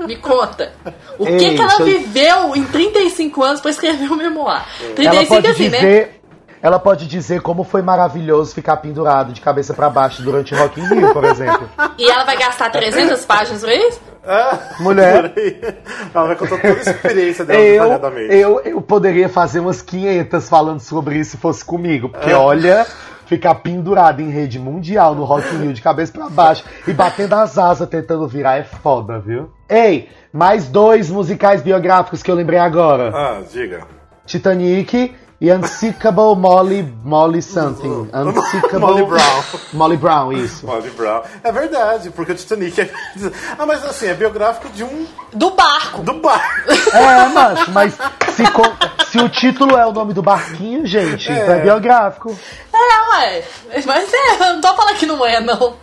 Me 0.00 0.16
conta. 0.16 0.72
O 1.18 1.24
que, 1.26 1.32
Ei, 1.32 1.54
que 1.54 1.60
ela 1.62 1.68
deixa 1.76 1.82
eu- 1.82 1.86
viveu 2.00 2.56
em 2.56 2.64
35 2.64 3.42
anos 3.44 3.60
pra 3.60 3.70
escrever 3.70 4.10
um 4.10 4.16
memoir? 4.16 4.64
Ela 4.80 4.94
35 4.94 5.28
pode 5.34 5.46
assim, 5.46 5.68
né? 5.68 6.08
Ela 6.62 6.78
pode 6.78 7.06
dizer 7.06 7.40
como 7.40 7.62
foi 7.64 7.82
maravilhoso 7.82 8.54
ficar 8.54 8.76
pendurado 8.78 9.32
de 9.32 9.40
cabeça 9.40 9.72
pra 9.74 9.88
baixo 9.88 10.22
durante 10.22 10.54
o 10.54 10.58
Rock 10.58 10.80
in 10.80 10.84
Rio, 10.86 11.12
por 11.12 11.24
exemplo. 11.24 11.68
E 11.98 12.10
ela 12.10 12.24
vai 12.24 12.36
gastar 12.36 12.70
300 12.70 13.24
páginas 13.24 13.60
pra 13.62 13.74
isso? 13.74 14.00
Mulher. 14.80 15.32
Ela 16.14 16.26
vai 16.26 16.36
contar 16.36 16.56
toda 16.60 16.74
a 16.74 16.80
experiência 16.80 17.44
dela 17.44 17.60
Eu, 17.60 17.82
detalhadamente. 17.84 18.34
eu, 18.34 18.60
eu 18.60 18.82
poderia 18.82 19.28
fazer 19.28 19.60
umas 19.60 19.80
500 19.82 20.48
falando 20.48 20.80
sobre 20.80 21.16
isso 21.18 21.32
se 21.32 21.36
fosse 21.36 21.64
comigo, 21.64 22.08
porque 22.08 22.32
olha, 22.32 22.86
ficar 23.26 23.54
pendurado 23.56 24.20
em 24.20 24.28
rede 24.30 24.58
mundial 24.58 25.14
no 25.14 25.24
Rock 25.24 25.54
in 25.54 25.58
Rio 25.58 25.72
de 25.72 25.80
cabeça 25.82 26.12
pra 26.12 26.28
baixo 26.28 26.64
e 26.86 26.92
batendo 26.92 27.34
as 27.34 27.56
asas 27.58 27.88
tentando 27.88 28.26
virar 28.28 28.56
é 28.58 28.64
foda, 28.64 29.18
viu? 29.18 29.50
Ei, 29.68 30.08
mais 30.32 30.68
dois 30.68 31.08
musicais 31.10 31.62
biográficos 31.62 32.22
que 32.22 32.30
eu 32.30 32.34
lembrei 32.34 32.58
agora. 32.58 33.10
Ah, 33.14 33.40
diga. 33.50 33.80
Titanic 34.26 35.14
e 35.40 35.52
Unsinkable 35.52 36.34
Molly, 36.36 36.82
Molly 37.04 37.40
something. 37.40 38.08
Unsinkable... 38.12 38.80
Molly 38.80 39.04
Brown. 39.04 39.44
Molly 39.72 39.96
Brown, 39.96 40.32
isso. 40.32 40.66
Molly 40.66 40.90
Brown. 40.90 41.22
É 41.44 41.52
verdade, 41.52 42.10
porque 42.10 42.32
o 42.32 42.34
Titanic 42.34 42.80
é. 42.80 42.90
Ah, 43.56 43.64
mas 43.64 43.84
assim, 43.84 44.06
é 44.08 44.14
biográfico 44.14 44.68
de 44.70 44.82
um. 44.82 45.06
Do 45.32 45.50
barco. 45.50 46.02
do 46.02 46.14
bar. 46.14 46.64
É, 46.92 47.28
macho, 47.28 47.70
mas 47.70 47.96
se, 48.32 48.50
co- 48.50 49.04
se 49.06 49.18
o 49.18 49.28
título 49.28 49.76
é 49.76 49.86
o 49.86 49.92
nome 49.92 50.12
do 50.12 50.22
barquinho, 50.22 50.84
gente, 50.86 51.30
então 51.30 51.54
é 51.54 51.60
biográfico. 51.60 52.36
É, 52.72 53.16
ué. 53.16 53.44
Mas 53.86 54.12
é, 54.12 54.34
eu 54.34 54.54
não 54.54 54.60
tô 54.60 54.74
falando 54.74 54.96
que 54.96 55.06
não 55.06 55.24
é, 55.24 55.40
não. 55.40 55.74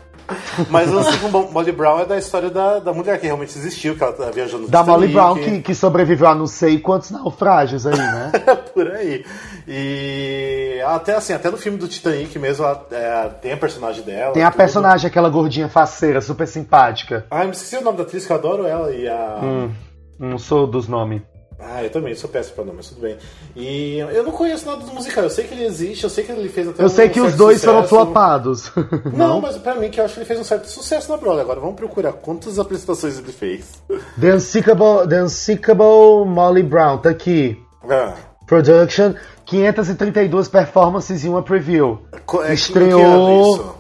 Mas 0.70 0.92
o 0.92 1.04
segundo 1.04 1.52
Molly 1.52 1.72
Brown 1.72 2.00
é 2.00 2.06
da 2.06 2.18
história 2.18 2.50
da, 2.50 2.80
da 2.80 2.94
mulher 2.94 3.20
que 3.20 3.26
realmente 3.26 3.58
existiu, 3.58 3.96
que 3.96 4.04
ela 4.04 4.14
tá 4.14 4.30
viajando 4.32 4.68
Da 4.68 4.84
Molly. 4.84 5.08
Brown, 5.08 5.36
que, 5.36 5.62
que 5.62 5.76
sobreviveu 5.76 6.28
a 6.28 6.36
não 6.36 6.48
sei 6.48 6.80
quantos 6.80 7.12
naufrágios 7.12 7.86
aí, 7.86 7.98
né? 7.98 8.32
Por 8.74 8.92
aí. 8.92 9.26
E 9.68 10.82
até 10.86 11.16
assim, 11.16 11.34
até 11.34 11.50
no 11.50 11.58
filme 11.58 11.78
do 11.78 11.88
Titanic 11.88 12.38
mesmo, 12.38 12.66
ela, 12.66 12.86
é, 12.92 13.30
tem 13.42 13.54
a 13.54 13.58
personagem 13.58 14.04
dela. 14.04 14.34
Tem 14.34 14.44
a 14.44 14.52
tudo. 14.52 14.58
personagem, 14.58 15.08
aquela 15.08 15.30
gordinha 15.30 15.70
faceira, 15.70 16.22
super 16.22 16.48
simpática. 16.48 17.26
Ah, 17.30 17.42
eu 17.42 17.48
me 17.48 17.52
esqueci 17.52 17.78
o 17.78 17.82
nome 17.82 17.98
da 17.98 18.04
atriz, 18.04 18.26
que 18.26 18.32
eu 18.32 18.36
adoro 18.36 18.66
ela. 18.66 18.92
E 18.92 19.08
a. 19.08 19.40
Hum. 19.44 19.72
Não 20.20 20.38
sou 20.38 20.66
dos 20.66 20.88
nomes. 20.88 21.22
Ah, 21.68 21.84
eu 21.84 21.90
também 21.90 22.14
sou 22.14 22.30
péssimo 22.30 22.56
pra 22.56 22.64
nome, 22.66 22.78
mas 22.78 22.90
tudo 22.90 23.02
bem. 23.02 23.18
E 23.56 23.98
eu 23.98 24.24
não 24.24 24.32
conheço 24.32 24.66
nada 24.68 24.84
do 24.86 24.94
musical. 24.94 25.24
Eu 25.24 25.30
sei 25.32 25.46
que 25.46 25.54
ele 25.56 25.66
existe, 25.66 26.04
eu 26.04 26.10
sei 26.10 26.24
que 26.24 26.32
ele 26.32 26.48
fez 26.48 26.68
até 26.68 26.82
Eu 26.84 26.86
um 26.86 26.90
sei 26.90 27.10
que 27.10 27.20
os 27.20 27.34
dois 27.36 27.64
foram 27.64 27.82
sucesso. 27.82 27.96
flopados. 28.06 28.72
Não, 29.14 29.42
mas 29.42 29.58
pra 29.58 29.74
mim 29.76 29.90
que 29.90 30.00
eu 30.00 30.06
acho 30.06 30.14
que 30.14 30.20
ele 30.20 30.28
fez 30.28 30.40
um 30.40 30.44
certo 30.44 30.70
sucesso 30.70 31.10
na 31.12 31.18
Broadway. 31.18 31.42
Agora 31.42 31.60
vamos 31.60 31.76
procurar 31.76 32.14
quantas 32.14 32.60
apresentações 32.60 33.18
ele 33.18 33.32
fez. 33.32 33.82
The 34.22 34.36
Unsinkable, 34.36 35.08
The 35.10 35.24
Unsinkable 35.24 36.26
Molly 36.28 36.62
Brown, 36.64 37.00
tá 37.00 37.10
aqui. 37.10 37.58
Ah, 37.90 38.14
Production, 38.46 39.14
532 39.46 40.48
performances 40.48 41.24
e 41.26 41.30
uma 41.30 41.42
preview. 41.42 42.00
é, 42.44 42.54
Estreou-? 42.54 43.76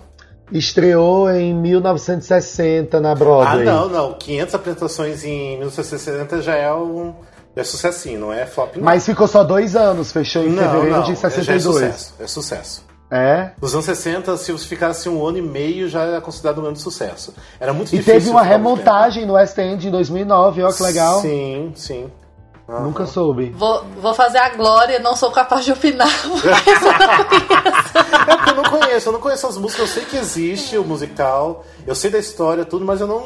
Estreou 0.52 1.30
em 1.32 1.54
1960 1.56 3.00
na 3.00 3.12
Ah, 3.12 3.16
Broadway. 3.16 3.66
não, 3.66 3.90
não. 3.90 4.14
500 4.14 4.56
apresentações 4.56 5.24
em 5.24 5.58
1960 5.58 6.42
já 6.42 6.56
é 6.56 6.74
um. 6.74 7.14
É 7.56 7.64
sucessinho, 7.64 8.20
não 8.20 8.34
é 8.34 8.46
flop, 8.46 8.76
não. 8.76 8.84
Mas 8.84 9.06
ficou 9.06 9.28
só 9.28 9.44
dois 9.44 9.76
anos, 9.76 10.12
fechou 10.12 10.44
em 10.44 10.50
não, 10.50 10.64
fevereiro 10.64 10.96
não, 10.98 11.04
de 11.04 11.16
Já 11.16 11.28
é 11.28 11.32
62. 11.32 11.64
sucesso. 11.64 12.14
É 12.20 12.28
sucesso. 12.28 12.86
É. 13.10 13.52
Nos 13.62 13.74
anos 13.74 13.86
60, 13.86 14.36
se 14.38 14.52
você 14.52 14.66
ficasse 14.66 15.08
um 15.08 15.26
ano 15.26 15.38
e 15.38 15.42
meio, 15.42 15.88
já 15.88 16.02
era 16.02 16.20
considerado 16.20 16.60
um 16.62 16.66
ano 16.66 16.74
de 16.74 16.82
sucesso. 16.82 17.34
Era 17.60 17.72
muito 17.72 17.90
E 17.90 17.98
difícil. 17.98 18.14
teve 18.14 18.30
uma 18.30 18.42
remontagem 18.42 19.26
no 19.26 19.34
West 19.34 19.58
End 19.58 19.88
em 19.88 19.92
2009, 19.92 20.64
ó 20.64 20.72
que 20.72 20.84
legal. 20.84 21.22
Sim, 21.22 21.72
sim. 21.76 22.12
Aham. 22.68 22.80
Nunca 22.82 23.06
soube. 23.06 23.52
Vou, 23.56 23.86
vou 24.02 24.14
fazer 24.16 24.40
a 24.40 24.50
glória, 24.50 24.98
não 25.00 25.16
sou 25.16 25.32
capaz 25.32 25.64
de 25.64 25.72
opinar. 25.72 26.08
É 28.28 28.36
porque 28.36 28.50
eu 28.50 28.56
não 28.56 28.64
conheço, 28.64 29.10
eu 29.10 29.14
não 29.14 29.20
conheço 29.20 29.48
as 29.48 29.58
músicas, 29.58 29.88
eu 29.88 29.94
sei 29.94 30.06
que 30.06 30.18
existe 30.18 30.78
o 30.78 30.84
musical, 30.84 31.64
eu 31.86 31.94
sei 31.94 32.10
da 32.10 32.18
história, 32.18 32.66
tudo, 32.66 32.84
mas 32.84 33.00
eu 33.00 33.08
não, 33.08 33.22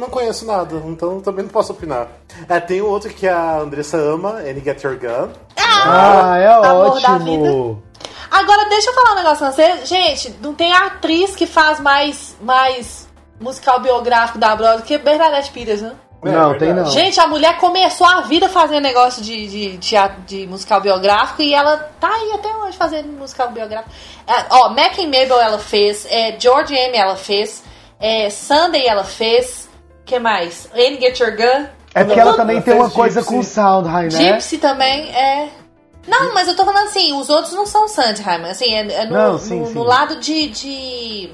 não 0.00 0.08
conheço 0.08 0.46
nada, 0.46 0.74
então 0.86 1.20
também 1.20 1.44
não 1.44 1.50
posso 1.52 1.72
opinar. 1.72 2.08
É, 2.48 2.58
tem 2.58 2.80
o 2.80 2.88
outro 2.88 3.10
que 3.10 3.28
a 3.28 3.58
Andressa 3.58 3.96
ama, 3.96 4.38
Annie 4.38 4.62
Get 4.64 4.82
Your 4.82 4.98
Gun. 4.98 5.30
Ah, 5.56 6.38
é 6.38 6.46
Amor 6.46 7.00
da 7.00 7.14
ótimo. 7.14 7.82
Agora, 8.30 8.68
deixa 8.68 8.90
eu 8.90 8.94
falar 8.94 9.12
um 9.12 9.16
negócio 9.16 9.38
pra 9.38 9.52
você. 9.52 9.86
Gente, 9.86 10.36
não 10.40 10.54
tem 10.54 10.72
atriz 10.72 11.34
que 11.34 11.46
faz 11.46 11.80
mais, 11.80 12.36
mais 12.40 13.08
musical 13.40 13.80
biográfico 13.80 14.38
da 14.38 14.54
Broadway 14.54 14.82
que 14.82 14.98
Bernadette 14.98 15.50
Peters, 15.50 15.82
né? 15.82 15.94
É, 16.22 16.30
não, 16.30 16.50
verdade. 16.50 16.58
tem 16.58 16.74
não. 16.74 16.90
Gente, 16.90 17.18
a 17.18 17.26
mulher 17.26 17.56
começou 17.56 18.06
a 18.06 18.20
vida 18.22 18.48
fazendo 18.48 18.82
negócio 18.82 19.22
de, 19.22 19.46
de, 19.46 19.78
teatro, 19.78 20.20
de 20.22 20.46
musical 20.46 20.80
biográfico 20.80 21.40
e 21.40 21.54
ela 21.54 21.78
tá 21.98 22.08
aí 22.08 22.32
até 22.34 22.54
hoje 22.56 22.76
fazendo 22.76 23.08
musical 23.12 23.50
biográfico. 23.50 23.90
É, 24.26 24.44
ó, 24.50 24.68
Mac 24.68 24.98
and 24.98 25.06
Mabel 25.06 25.40
ela 25.40 25.58
fez, 25.58 26.06
é, 26.10 26.38
George 26.38 26.74
M 26.74 26.96
ela 26.96 27.16
fez, 27.16 27.64
é, 27.98 28.28
Sunday 28.28 28.86
ela 28.86 29.04
fez, 29.04 29.69
que 30.10 30.18
mais? 30.18 30.68
Anne 30.74 30.98
Get 31.00 31.18
Your 31.20 31.36
Gun. 31.36 31.66
É 31.94 32.04
porque 32.04 32.20
ela 32.20 32.34
também 32.34 32.60
tem 32.60 32.74
uma 32.74 32.90
coisa 32.90 33.20
Gypsy. 33.20 33.34
com 33.34 33.42
Soundhigh, 33.42 34.12
né? 34.12 34.32
Gypsy 34.32 34.58
também 34.58 35.08
é. 35.14 35.48
Não, 36.06 36.32
mas 36.34 36.48
eu 36.48 36.56
tô 36.56 36.64
falando 36.64 36.86
assim, 36.88 37.12
os 37.12 37.28
outros 37.28 37.52
não 37.54 37.66
são 37.66 37.86
Sandheimer, 37.86 38.50
assim, 38.50 38.72
é, 38.74 38.92
é 38.92 39.04
no, 39.06 39.12
Não, 39.12 39.38
sim, 39.38 39.60
no- 39.60 39.66
sim. 39.66 39.74
no 39.74 39.82
lado 39.84 40.16
de 40.16 40.48
De 40.48 41.30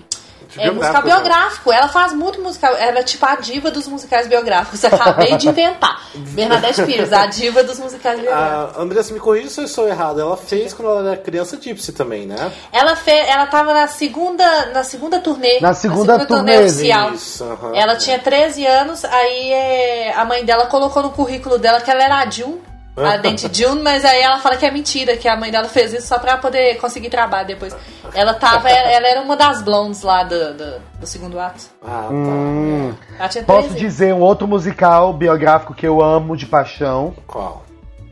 é, 0.57 0.71
musical 0.71 1.03
biográfico, 1.03 1.09
né? 1.09 1.15
biográfico. 1.15 1.73
Ela 1.73 1.89
faz 1.89 2.13
muito 2.13 2.41
musical. 2.41 2.75
Ela 2.77 3.01
é 3.01 3.03
tipo 3.03 3.25
a 3.27 3.35
diva 3.37 3.71
dos 3.71 3.87
musicais 3.89 4.27
biográficos. 4.27 4.85
Acabei 4.85 5.37
de 5.37 5.49
inventar. 5.49 6.01
Bernadette 6.15 6.83
Pires, 6.85 7.13
a 7.13 7.27
diva 7.27 7.63
dos 7.63 7.79
musicais 7.79 8.21
biográficos. 8.21 8.77
A 8.77 8.83
Andressa, 8.83 9.13
me 9.13 9.21
corrija 9.21 9.51
se 9.51 9.61
eu 9.61 9.65
estou 9.65 9.89
errado, 9.89 10.21
ela 10.21 10.37
fez 10.37 10.73
quando 10.73 10.91
ela 10.91 11.13
era 11.13 11.17
criança 11.17 11.59
Gypsy 11.61 11.93
também, 11.93 12.27
né? 12.27 12.53
Ela 12.73 12.97
fez, 12.97 13.29
ela 13.29 13.47
tava 13.47 13.75
na 13.75 13.87
segunda, 13.87 14.67
na 14.67 14.85
segunda 14.85 15.21
turnê. 15.21 15.61
Na 15.61 15.75
segunda 15.75 16.25
turnê, 16.27 16.59
oficial. 16.59 17.13
Isso. 17.13 17.45
Ela 17.75 17.97
tinha 17.97 18.19
13 18.19 18.67
anos, 18.67 19.05
aí 19.05 19.53
é, 19.53 20.15
a 20.15 20.25
mãe 20.25 20.45
dela 20.45 20.67
colocou 20.67 21.03
no 21.03 21.11
currículo 21.11 21.59
dela 21.59 21.81
que 21.81 21.91
ela 21.91 22.03
era 22.03 22.19
a 22.19 22.31
June. 22.31 22.61
A 22.97 23.17
dente 23.19 23.49
June, 23.53 23.83
mas 23.83 24.05
aí 24.07 24.23
ela 24.23 24.39
fala 24.39 24.57
que 24.57 24.65
é 24.65 24.71
mentira, 24.71 25.17
que 25.19 25.29
a 25.29 25.37
mãe 25.37 25.51
dela 25.51 25.69
fez 25.69 25.93
isso 25.93 26.07
só 26.07 26.19
pra 26.19 26.39
poder 26.39 26.77
conseguir 26.79 27.11
trabalho 27.11 27.47
depois. 27.47 27.77
Ela 28.15 28.33
tava, 28.33 28.71
ela, 28.71 29.07
era 29.07 29.21
uma 29.21 29.37
das 29.37 29.61
blondes 29.63 30.01
lá 30.03 30.23
do, 30.25 30.55
do, 30.55 30.81
do 31.01 31.07
segundo 31.07 31.39
ato. 31.39 31.65
Ah, 31.85 32.07
tá. 32.09 32.11
Hum. 32.11 32.95
Ela 33.19 33.29
tinha 33.29 33.45
13 33.45 33.63
Posso 33.69 33.75
dizer 33.79 34.15
um 34.15 34.21
outro 34.21 34.49
musical 34.49 35.13
biográfico 35.13 35.75
que 35.75 35.87
eu 35.87 36.01
amo 36.03 36.37
de 36.37 36.47
paixão, 36.47 37.15
Qual? 37.27 37.65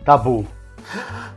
Tabu. 0.04 0.46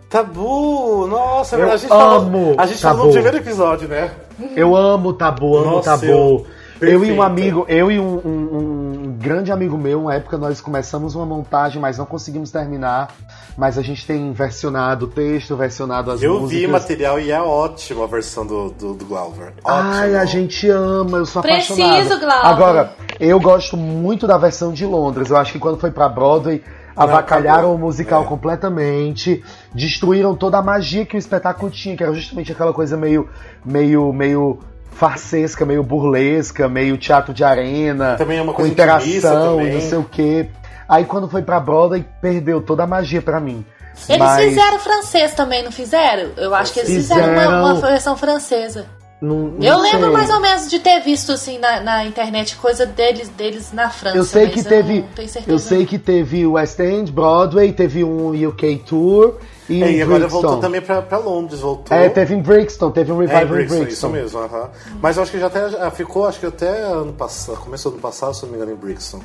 Tabu! 0.10 1.08
Nossa, 1.08 1.56
Eu 1.56 1.72
a 1.72 1.78
gente 1.78 1.92
amo 1.92 2.00
falou, 2.32 2.56
a 2.58 2.66
gente 2.66 2.82
falou 2.82 2.98
no 2.98 3.04
Tabu. 3.04 3.14
primeiro 3.14 3.38
episódio, 3.38 3.88
né? 3.88 4.12
Eu 4.56 4.76
amo 4.76 5.14
Tabu, 5.14 5.58
amo 5.58 5.72
Nossa, 5.78 5.92
Tabu. 5.92 6.06
eu- 6.06 6.48
Eu, 6.80 7.04
e 7.04 7.12
um 7.12 7.22
amigo, 7.24 7.66
eu 7.68 7.90
e 7.92 8.00
um, 8.00 8.04
um- 8.24 8.58
um 8.58 8.87
grande 9.18 9.52
amigo 9.52 9.78
meu, 9.78 10.02
uma 10.02 10.14
época 10.16 10.38
nós 10.38 10.62
começamos 10.62 11.16
uma 11.16 11.26
montagem, 11.26 11.82
mas 11.82 11.98
não 11.98 12.06
conseguimos 12.06 12.52
terminar. 12.52 13.10
Mas 13.58 13.76
a 13.78 13.82
gente 13.82 14.06
tem 14.06 14.32
versionado 14.32 15.06
o 15.06 15.08
texto, 15.08 15.56
versionado 15.56 16.12
as 16.12 16.22
Eu 16.22 16.40
músicas. 16.40 16.62
vi 16.62 16.68
material 16.68 17.20
e 17.20 17.32
é 17.32 17.42
ótima 17.42 18.04
a 18.04 18.08
versão 18.08 18.46
do, 18.46 18.70
do, 18.70 18.94
do 18.94 19.06
Glauber. 19.06 19.54
Ai, 19.66 20.10
Ótimo. 20.10 20.20
a 20.22 20.26
gente 20.26 20.70
ama, 20.70 21.18
eu 21.18 21.26
sou 21.26 21.42
Preciso, 21.42 21.82
apaixonado. 21.82 22.20
Glauber. 22.20 22.46
Agora, 22.48 22.94
eu 23.20 23.40
gosto 23.40 23.76
muito 23.76 24.28
da 24.28 24.38
versão 24.38 24.72
de 24.72 24.86
Londres. 24.86 25.32
Eu 25.32 25.38
acho 25.38 25.52
que 25.54 25.58
quando 25.60 25.80
foi 25.80 25.90
pra 25.90 26.08
Broadway, 26.08 26.64
avacalharam 26.96 27.74
o 27.74 27.78
musical 27.80 28.24
É. 28.24 28.26
completamente, 28.28 29.44
destruíram 29.74 30.36
toda 30.36 30.60
a 30.60 30.62
magia 30.62 31.06
que 31.06 31.16
o 31.16 31.20
espetáculo 31.20 31.72
tinha, 31.72 31.98
que 31.98 32.04
era 32.04 32.14
justamente 32.14 32.52
aquela 32.52 32.74
coisa 32.74 32.96
meio, 32.96 33.28
meio, 33.66 34.14
meio 34.14 34.60
farsesca, 34.98 35.64
meio 35.66 35.84
burlesca, 35.84 36.68
meio 36.68 36.98
teatro 36.98 37.34
de 37.34 37.44
arena, 37.44 38.16
Também 38.16 38.40
é 38.40 38.42
uma 38.42 38.52
com 38.52 38.64
coisa 38.64 38.74
intimista 38.74 39.28
interação 39.28 39.62
e 39.62 39.72
não 39.72 39.82
sei 39.82 39.98
o 39.98 40.04
quê. 40.04 40.50
Aí 40.90 41.06
quando 41.06 41.30
foi 41.30 41.44
pra 41.44 41.60
Broadway, 41.60 42.04
perdeu 42.20 42.62
toda 42.62 42.84
a 42.84 42.88
magia 42.88 43.22
pra 43.22 43.40
mim. 43.40 43.64
Eles 44.10 44.20
Mas 44.20 44.46
fizeram 44.50 44.80
francês 44.80 45.34
também, 45.34 45.64
não 45.64 45.72
fizeram? 45.72 46.32
Eu 46.38 46.54
acho 46.54 46.74
que 46.74 46.80
eles 46.80 46.92
fizeram, 46.92 47.30
Fizeram. 47.30 47.60
uma, 47.60 47.74
uma 47.74 47.82
versão 47.82 48.16
francesa. 48.16 48.86
Não, 49.22 49.36
não 49.48 49.64
Eu 49.68 49.80
lembro 49.80 50.02
sei. 50.04 50.12
mais 50.12 50.30
ou 50.30 50.40
menos 50.40 50.70
de 50.70 50.80
ter 50.80 51.00
visto 51.02 51.32
assim 51.32 51.58
na, 51.58 51.80
na 51.82 52.06
internet 52.06 52.56
coisa 52.56 52.86
deles, 52.86 53.30
deles 53.30 53.72
na 53.74 53.90
França. 53.90 54.18
Eu 54.18 54.24
sei 54.24 54.46
mas 54.46 54.54
que 54.54 54.64
teve. 54.64 55.02
não 55.02 55.08
tenho 55.16 55.28
certeza. 55.30 55.52
Eu 55.56 55.60
sei 55.60 55.86
que 55.86 55.98
teve 55.98 56.46
o 56.46 56.52
West 56.54 56.80
End, 56.80 57.12
Broadway, 57.12 57.74
teve 57.74 58.04
um 58.04 58.30
UK 58.48 58.84
Tour 58.88 59.36
e, 59.68 59.82
É, 59.82 59.86
um 59.86 59.90
e 59.90 60.02
agora 60.04 60.28
voltou 60.28 60.58
também 60.60 60.82
pra, 60.82 61.02
pra 61.02 61.18
Londres, 61.18 61.60
voltou. 61.62 61.98
É, 61.98 62.08
teve 62.10 62.36
em 62.36 62.42
Brixton, 62.42 62.92
teve 62.92 63.12
um 63.12 63.22
É, 63.24 63.26
revival 63.26 63.44
em 63.44 63.48
Brixton, 63.48 63.76
em 63.76 63.88
isso 63.88 64.08
Brixton. 64.08 64.10
mesmo, 64.10 64.40
aham. 64.40 64.70
Mas 65.02 65.18
eu 65.18 65.24
acho 65.24 65.32
que 65.32 65.40
já 65.40 65.48
até 65.48 65.70
já 65.70 65.92
ficou, 65.92 66.26
acho 66.28 66.40
que 66.40 66.46
até 66.46 66.82
ano 66.84 67.14
passado, 67.14 67.58
começou 67.58 67.92
ano 67.92 68.02
passado, 68.02 68.34
se 68.36 68.44
não 68.44 68.50
me 68.52 68.56
engano, 68.58 68.72
em 68.72 68.76
Brixton. 68.76 69.20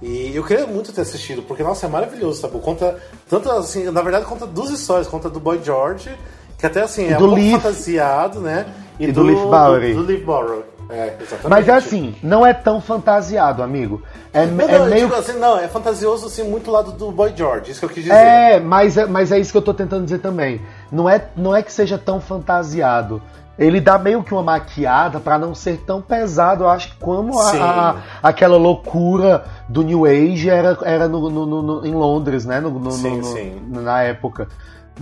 E 0.00 0.34
eu 0.34 0.42
queria 0.44 0.66
muito 0.66 0.92
ter 0.92 1.00
assistido, 1.02 1.42
porque, 1.42 1.62
nossa, 1.62 1.86
é 1.86 1.88
maravilhoso, 1.88 2.40
sabe? 2.40 2.58
Conta, 2.60 2.96
tanto 3.28 3.50
assim, 3.50 3.84
na 3.90 4.02
verdade, 4.02 4.24
conta 4.24 4.46
duas 4.46 4.70
histórias. 4.70 5.06
Conta 5.06 5.28
do 5.30 5.38
Boy 5.38 5.60
George, 5.64 6.10
que 6.58 6.66
até 6.66 6.80
assim, 6.82 7.08
é 7.12 7.16
do 7.16 7.26
um 7.26 7.28
pouco 7.36 7.50
fantasiado, 7.60 8.40
né? 8.40 8.66
E 8.98 9.10
do 9.10 9.22
Leaf 9.22 9.40
Bowery. 9.42 9.94
Do, 9.94 10.02
do 10.02 10.06
Leaf 10.08 10.24
Bowery. 10.24 10.62
É. 10.90 11.16
Mas 11.48 11.68
é 11.68 11.72
assim, 11.72 12.14
não 12.22 12.44
é 12.44 12.52
tão 12.52 12.78
fantasiado, 12.80 13.62
amigo. 13.62 14.02
É, 14.32 14.44
Não, 14.44 14.68
é 14.68 14.78
não, 14.78 14.86
meio. 14.86 15.06
digo 15.08 15.18
assim, 15.18 15.38
não, 15.38 15.58
é 15.58 15.66
fantasioso 15.66 16.26
assim, 16.26 16.42
muito 16.44 16.70
lado 16.70 16.92
do 16.92 17.10
Boy 17.10 17.32
George, 17.34 17.70
isso 17.70 17.80
que 17.80 17.86
eu 17.86 17.90
quis 17.90 18.04
dizer. 18.04 18.14
É, 18.14 18.60
mas 18.60 18.98
é, 18.98 19.06
mas 19.06 19.32
é 19.32 19.38
isso 19.38 19.50
que 19.52 19.56
eu 19.58 19.62
tô 19.62 19.72
tentando 19.72 20.04
dizer 20.04 20.18
também. 20.18 20.60
Não 20.90 21.08
é, 21.08 21.28
não 21.34 21.56
é 21.56 21.62
que 21.62 21.72
seja 21.72 21.96
tão 21.96 22.20
fantasiado. 22.20 23.22
Ele 23.58 23.80
dá 23.80 23.98
meio 23.98 24.22
que 24.22 24.32
uma 24.34 24.42
maquiada 24.42 25.20
pra 25.20 25.38
não 25.38 25.54
ser 25.54 25.78
tão 25.86 26.00
pesado, 26.02 26.64
eu 26.64 26.68
acho 26.68 26.94
como 26.98 27.38
a- 27.38 27.52
a- 27.90 27.96
aquela 28.28 28.56
loucura 28.58 29.44
do 29.68 29.82
New 29.82 30.04
Age 30.04 30.48
era, 30.50 30.76
era 30.82 31.08
no, 31.08 31.30
no- 31.30 31.62
no- 31.62 31.86
em 31.86 31.92
Londres, 31.94 32.44
né? 32.44 32.60
No, 32.60 32.90
Sim, 32.90 33.22
sim. 33.22 33.62
Na 33.68 34.02
época. 34.02 34.48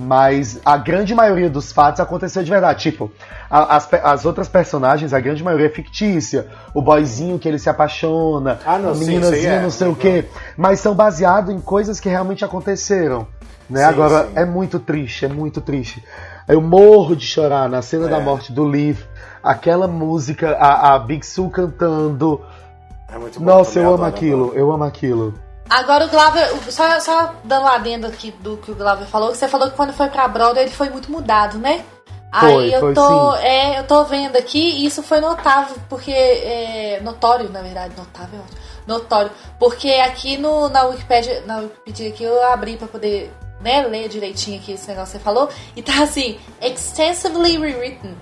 Mas 0.03 0.59
a 0.65 0.79
grande 0.79 1.15
maioria 1.15 1.51
dos 1.51 1.73
fatos 1.73 2.01
aconteceu 2.01 2.43
de 2.43 2.51
verdade. 2.51 2.81
Tipo, 2.81 3.13
a- 3.51 3.77
as, 3.77 3.89
as 3.93 4.25
outras 4.25 4.49
personagens, 4.49 5.13
a 5.13 5.21
grande 5.21 5.45
maioria 5.45 5.67
é 5.67 5.71
fictícia. 5.71 6.47
O 6.73 6.81
boyzinho 6.81 7.39
que 7.39 7.47
ele 7.47 7.59
se 7.59 7.69
apaixona, 7.69 8.59
Ah, 8.65 8.79
não, 8.79 8.91
a 8.91 8.95
sim, 8.95 9.05
meninazinha 9.07 9.53
aí 9.53 9.59
é. 9.59 9.63
não 9.63 9.71
sei 9.71 9.89
o 9.89 9.95
quê. 9.95 10.25
Mas 10.57 10.81
são 10.81 10.95
baseados 10.95 11.55
em 11.55 11.61
coisas 11.61 12.01
que 12.01 12.09
realmente 12.09 12.45
aconteceram. 12.45 13.27
Né? 13.69 13.81
Sim, 13.81 13.85
Agora, 13.85 14.25
sim. 14.27 14.33
é 14.37 14.45
muito 14.45 14.79
triste, 14.81 15.25
é 15.27 15.29
muito 15.29 15.61
triste. 15.61 16.03
Eu 16.49 16.61
morro 16.61 17.15
de 17.15 17.27
chorar 17.27 17.69
na 17.69 17.83
cena 17.83 18.09
da 18.09 18.17
É. 18.17 18.21
morte 18.21 18.53
do 18.53 18.69
Liv. 18.69 18.99
Aquela 19.43 19.87
música, 19.87 20.57
a, 20.59 20.95
a 20.95 20.99
Big 20.99 21.25
Sue 21.25 21.49
cantando. 21.51 22.41
É 23.13 23.19
muito 23.19 23.39
bom. 23.39 23.45
Nossa, 23.47 23.79
eu 23.79 23.85
amo 23.85 23.95
adoro, 23.95 24.09
aquilo, 24.09 24.45
adoro. 24.47 24.59
eu 24.59 24.73
amo 24.73 24.85
aquilo. 24.85 25.35
Agora 25.71 26.07
o 26.07 26.09
Glauber, 26.09 26.49
só, 26.69 26.99
só 26.99 27.33
dando 27.45 27.63
um 27.63 27.69
adendo 27.69 28.07
aqui 28.09 28.33
do 28.33 28.57
que 28.57 28.73
o 28.73 28.75
Glauber 28.75 29.07
falou, 29.07 29.31
que 29.31 29.37
você 29.37 29.47
falou 29.47 29.71
que 29.71 29.77
quando 29.77 29.93
foi 29.93 30.09
pra 30.09 30.27
Broadway 30.27 30.65
ele 30.65 30.73
foi 30.73 30.91
muito 30.91 31.13
mudado, 31.13 31.59
né? 31.59 31.85
Foi, 32.39 32.65
Aí 32.65 32.73
eu 32.73 32.93
tô, 32.93 33.37
sim. 33.37 33.43
é, 33.43 33.79
eu 33.79 33.85
tô 33.85 34.05
vendo 34.05 34.37
aqui 34.37 34.59
e 34.59 34.87
isso 34.87 35.01
foi 35.01 35.21
notável, 35.21 35.77
porque 35.89 36.11
é 36.11 37.01
notório, 37.03 37.49
na 37.51 37.63
verdade, 37.63 37.95
notável, 37.97 38.41
notório, 38.85 39.31
porque 39.59 39.89
aqui 39.91 40.37
no 40.37 40.69
na 40.69 40.85
Wikipedia, 40.85 41.43
na 41.47 41.59
Wikipedia 41.59 42.09
aqui 42.09 42.25
eu 42.25 42.53
abri 42.53 42.77
pra 42.77 42.89
poder, 42.89 43.33
né, 43.61 43.83
ler 43.83 44.09
direitinho 44.09 44.61
aqui 44.61 44.73
esse 44.73 44.89
negócio 44.89 45.13
que 45.13 45.19
você 45.19 45.25
falou 45.25 45.49
e 45.77 45.83
tá 45.83 46.03
assim, 46.03 46.39
extensively 46.61 47.59
rewritten. 47.59 48.17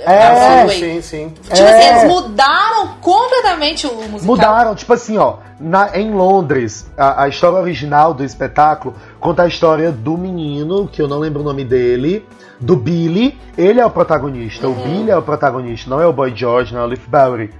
É, 0.00 0.34
Broadway. 0.34 0.78
Sim, 0.78 1.02
sim. 1.02 1.28
Tipo 1.42 1.52
assim, 1.52 1.62
É. 1.64 1.90
eles 1.90 2.04
mudaram 2.12 2.88
completamente 3.00 3.86
o 3.86 3.94
musical. 3.94 4.22
Mudaram, 4.24 4.74
tipo 4.74 4.92
assim, 4.92 5.16
ó, 5.18 5.36
na- 5.60 5.96
em 5.96 6.10
Londres, 6.12 6.86
a, 6.96 7.24
a 7.24 7.28
história 7.28 7.58
original 7.58 8.12
do 8.14 8.24
espetáculo 8.24 8.94
conta 9.20 9.42
a 9.42 9.46
história 9.46 9.90
do 9.92 10.16
menino, 10.18 10.86
que 10.88 11.00
eu 11.00 11.08
não 11.08 11.18
lembro 11.18 11.40
o 11.40 11.44
nome 11.44 11.64
dele, 11.64 12.26
do 12.60 12.76
Billy. 12.76 13.38
Ele 13.56 13.80
é 13.80 13.86
o 13.86 13.90
protagonista, 13.90 14.68
o 14.68 14.74
Billy 14.74 15.10
é 15.10 15.16
o 15.16 15.22
protagonista, 15.22 15.88
não 15.90 16.00
é 16.00 16.06
o 16.06 16.12
Boy 16.12 16.32
George, 16.34 16.74
não 16.74 16.80
é 16.82 16.84
o 16.84 16.86
Leaf 16.88 17.06
Bowery. 17.08 17.52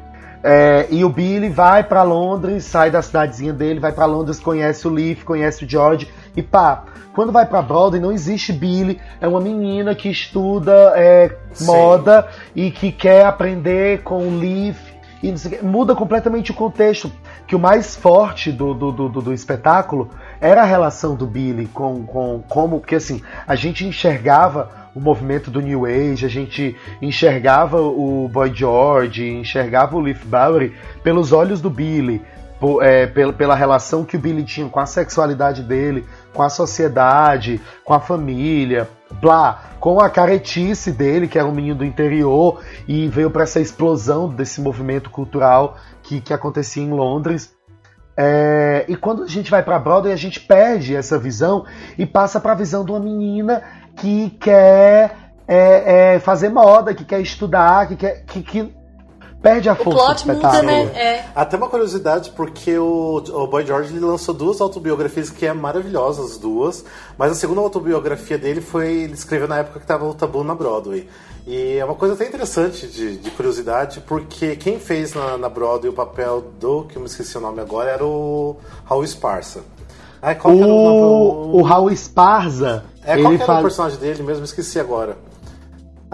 É, 0.47 0.87
e 0.91 1.03
o 1.03 1.09
Billy 1.09 1.49
vai 1.49 1.83
pra 1.83 2.03
Londres, 2.03 2.65
sai 2.65 2.91
da 2.91 3.01
cidadezinha 3.01 3.55
dele, 3.55 3.81
vai 3.81 3.93
pra 3.93 4.05
Londres, 4.05 4.39
conhece 4.39 4.87
o 4.87 4.91
Leaf, 4.91 5.25
conhece 5.25 5.65
o 5.65 5.69
George 5.69 6.07
e 6.37 6.43
pá. 6.43 6.85
Quando 7.15 7.33
vai 7.33 7.47
pra 7.47 7.63
Broadway 7.63 7.99
não 7.99 8.13
existe 8.13 8.53
Billy, 8.53 9.01
é 9.21 9.27
uma 9.27 9.41
menina 9.41 9.95
que 9.95 10.11
estuda 10.11 10.93
é, 10.97 11.35
moda 11.63 12.29
e 12.55 12.71
que 12.71 12.93
quer 12.93 13.25
aprender 13.25 14.03
com 14.03 14.27
o 14.27 14.39
Leaf 14.39 14.94
e 15.23 15.33
muda 15.63 15.95
completamente 15.95 16.51
o 16.51 16.55
contexto. 16.55 17.11
Que 17.47 17.55
o 17.57 17.59
mais 17.59 17.95
forte 17.97 18.51
do, 18.53 18.75
do, 18.75 18.91
do, 18.93 19.09
do- 19.09 19.33
espetáculo 19.33 20.11
era 20.41 20.63
a 20.63 20.67
relação 20.67 21.15
do 21.15 21.27
Billy 21.27 21.67
com, 21.67 22.05
com 22.05 22.43
como. 22.49 22.81
Porque 22.81 22.95
assim, 22.97 23.23
a 23.47 23.55
gente 23.55 23.87
enxergava 23.87 24.71
o 24.95 25.01
movimento 25.01 25.51
do 25.51 25.61
New 25.61 25.85
Age, 25.87 26.25
a 26.25 26.29
gente 26.29 26.77
enxergava 27.03 27.81
o 27.81 28.29
Boy 28.33 28.53
George, 28.55 29.29
enxergava 29.29 29.97
o 29.97 30.01
Leaf 30.01 30.25
Bowery 30.25 30.75
pelos 31.03 31.33
olhos 31.33 31.61
do 31.61 31.69
Billy. 31.69 32.23
po- 32.61 32.81
é, 32.81 33.07
pela, 33.07 33.33
pela 33.33 33.55
relação 33.55 34.05
que 34.05 34.17
o 34.17 34.21
Billy 34.21 34.45
tinha 34.45 34.69
com 34.69 34.79
a 34.81 34.87
sexualidade 34.87 35.63
dele, 35.63 36.05
com 36.33 36.43
a 36.43 36.49
sociedade, 36.49 37.61
com 37.85 37.93
a 37.93 38.01
família, 38.01 38.89
blá, 39.21 39.73
com 39.81 40.01
a 40.01 40.09
caretice 40.09 40.93
dele, 40.93 41.29
que 41.29 41.39
era 41.39 41.47
um 41.47 41.53
menino 41.53 41.77
do 41.77 41.85
interior, 41.85 42.61
e 42.87 43.09
veio 43.09 43.31
para 43.31 43.43
essa 43.43 43.61
explosão 43.61 44.29
desse 44.29 44.61
movimento 44.61 45.11
cultural 45.11 45.77
que, 46.03 46.21
que 46.21 46.33
acontecia 46.33 46.83
em 46.83 46.91
Londres. 46.91 47.55
É, 48.17 48.85
e 48.89 48.97
quando 48.97 49.25
a 49.25 49.27
gente 49.27 49.51
vai 49.51 49.63
para 49.63 49.79
Broadway, 49.79 50.13
a 50.13 50.17
gente 50.17 50.41
perde 50.41 50.95
essa 50.95 51.19
visão 51.19 51.65
e 51.99 52.07
passa 52.07 52.39
para 52.39 52.53
a 52.53 52.57
visão 52.57 52.85
de 52.85 52.93
uma 52.93 53.01
menina 53.01 53.63
que 53.97 54.31
quer 54.41 55.17
é, 55.47 56.15
é, 56.15 56.19
fazer 56.19 56.49
moda, 56.49 56.95
que 56.95 57.05
quer 57.05 57.21
estudar, 57.21 57.89
que 57.89 57.97
quer. 57.97 58.25
Que, 58.25 58.43
que 58.43 58.84
perde 59.45 59.69
a 59.69 59.75
O 59.75 59.77
força 59.77 59.91
do 59.91 60.05
plot 60.05 60.27
muda, 60.27 60.35
espetáculo. 60.49 60.67
né? 60.67 60.83
É. 60.95 61.25
Até 61.35 61.57
uma 61.57 61.69
curiosidade, 61.69 62.31
porque 62.31 62.77
o, 62.79 63.17
o 63.19 63.47
Boy 63.47 63.65
George 63.65 63.95
ele 63.95 64.05
lançou 64.05 64.35
duas 64.35 64.61
autobiografias 64.61 65.31
que 65.31 65.47
é 65.47 65.53
maravilhosas, 65.53 66.33
as 66.33 66.39
duas. 66.39 66.85
Mas 67.17 67.31
a 67.31 67.35
segunda 67.35 67.61
autobiografia 67.61 68.39
dele 68.39 68.61
foi. 68.61 68.89
Ele 69.05 69.13
escreveu 69.13 69.47
na 69.47 69.59
época 69.59 69.79
que 69.79 69.85
estava 69.85 70.05
o 70.07 70.15
tabu 70.15 70.43
na 70.43 70.55
Broadway. 70.55 71.09
E 71.47 71.77
é 71.77 71.85
uma 71.85 71.95
coisa 71.95 72.15
até 72.15 72.27
interessante 72.27 72.87
de, 72.87 73.19
de 73.19 73.31
curiosidade, 73.33 74.01
porque 74.01 74.57
quem 74.57 74.81
fez 74.81 75.13
na, 75.13 75.37
na 75.37 75.49
Broadway 75.51 75.91
o 75.91 75.93
papel 75.93 76.43
do, 76.59 76.85
que 76.85 76.97
eu 76.97 77.01
me 77.01 77.07
esqueci 77.07 77.37
o 77.37 77.41
nome 77.41 77.61
agora, 77.61 77.91
era 77.91 78.05
o 78.05 78.57
Raul 78.87 79.05
Esparza. 79.05 79.61
Ai, 80.23 80.37
qual 80.37 80.55
que 80.55 80.63
era 80.63 80.73
o, 80.73 80.75
O, 80.75 81.59
o 81.59 81.63
Raul 81.63 81.91
Esparza, 81.91 82.85
É, 83.05 83.19
qual 83.21 83.35
ele 83.35 83.37
que 83.37 83.43
era 83.51 83.59
o 83.59 83.63
personagem 83.63 83.99
dele 83.99 84.23
mesmo? 84.23 84.43
Esqueci 84.43 84.81
agora. 84.81 85.19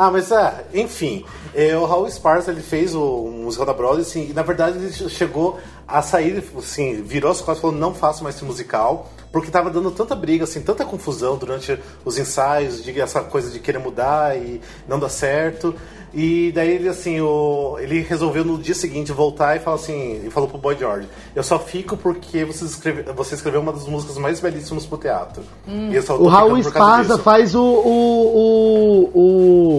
Ah, 0.03 0.11
mas 0.11 0.33
é, 0.33 0.65
enfim. 0.73 1.27
é, 1.55 1.77
o 1.77 1.85
Raul 1.85 2.07
Esparza, 2.07 2.51
ele 2.51 2.63
fez 2.63 2.95
o, 2.95 3.29
musical 3.29 3.67
da 3.67 3.75
Broadway, 3.75 4.01
assim, 4.01 4.31
e 4.31 4.33
na 4.33 4.43
verdade 4.43 4.79
ele 4.79 4.91
chegou 5.11 5.61
a 5.87 6.01
sair, 6.01 6.43
assim, 6.57 7.03
virou 7.03 7.31
as 7.31 7.43
costas 7.43 7.59
e 7.59 7.61
falou, 7.61 7.77
não 7.77 7.93
faço 7.93 8.23
mais 8.23 8.35
esse 8.35 8.43
musical, 8.43 9.11
porque 9.31 9.51
tava 9.51 9.69
dando 9.69 9.91
tanta 9.91 10.17
briga, 10.17 10.45
assim, 10.45 10.63
tanta 10.63 10.87
confusão 10.87 11.37
durante 11.37 11.79
os 12.03 12.17
ensaios, 12.17 12.83
de 12.83 12.99
essa 12.99 13.21
coisa 13.21 13.51
de 13.51 13.59
querer 13.61 13.79
mudar 13.79 14.39
e 14.39 14.63
não 14.89 14.99
dá 14.99 15.11
certo. 15.11 15.75
E 16.13 16.51
daí 16.53 16.71
ele, 16.71 16.89
assim, 16.89 17.21
o, 17.21 17.77
ele 17.79 18.01
resolveu 18.01 18.45
no 18.45 18.59
dia 18.59 18.75
seguinte 18.75 19.13
voltar 19.13 19.55
e 19.57 19.61
falar 19.61 19.77
assim, 19.77 20.23
e 20.27 20.31
falou 20.31 20.49
pro 20.49 20.59
Boy 20.59 20.77
George, 20.77 21.07
eu 21.37 21.43
só 21.43 21.59
fico 21.59 21.97
porque 21.97 22.45
você, 22.45 22.65
escreve, 22.65 23.03
você 23.13 23.37
escreveu 23.37 23.61
uma 23.61 23.73
das 23.73 23.87
músicas 23.87 24.19
mais 24.19 24.41
belíssimas 24.41 24.85
pro 24.85 24.99
teatro. 24.99 25.43
E 25.69 25.95
eu 25.95 26.03
só 26.03 26.17
tô 26.17 26.25
O 26.25 26.27
Raul 26.27 26.57
ficando 26.57 26.65
por 26.65 26.73
causa 26.73 26.91
Esparza 27.03 27.13
disso." 27.15 27.23
faz 27.23 27.55
o. 27.55 27.63
o, 27.63 29.11
o, 29.15 29.21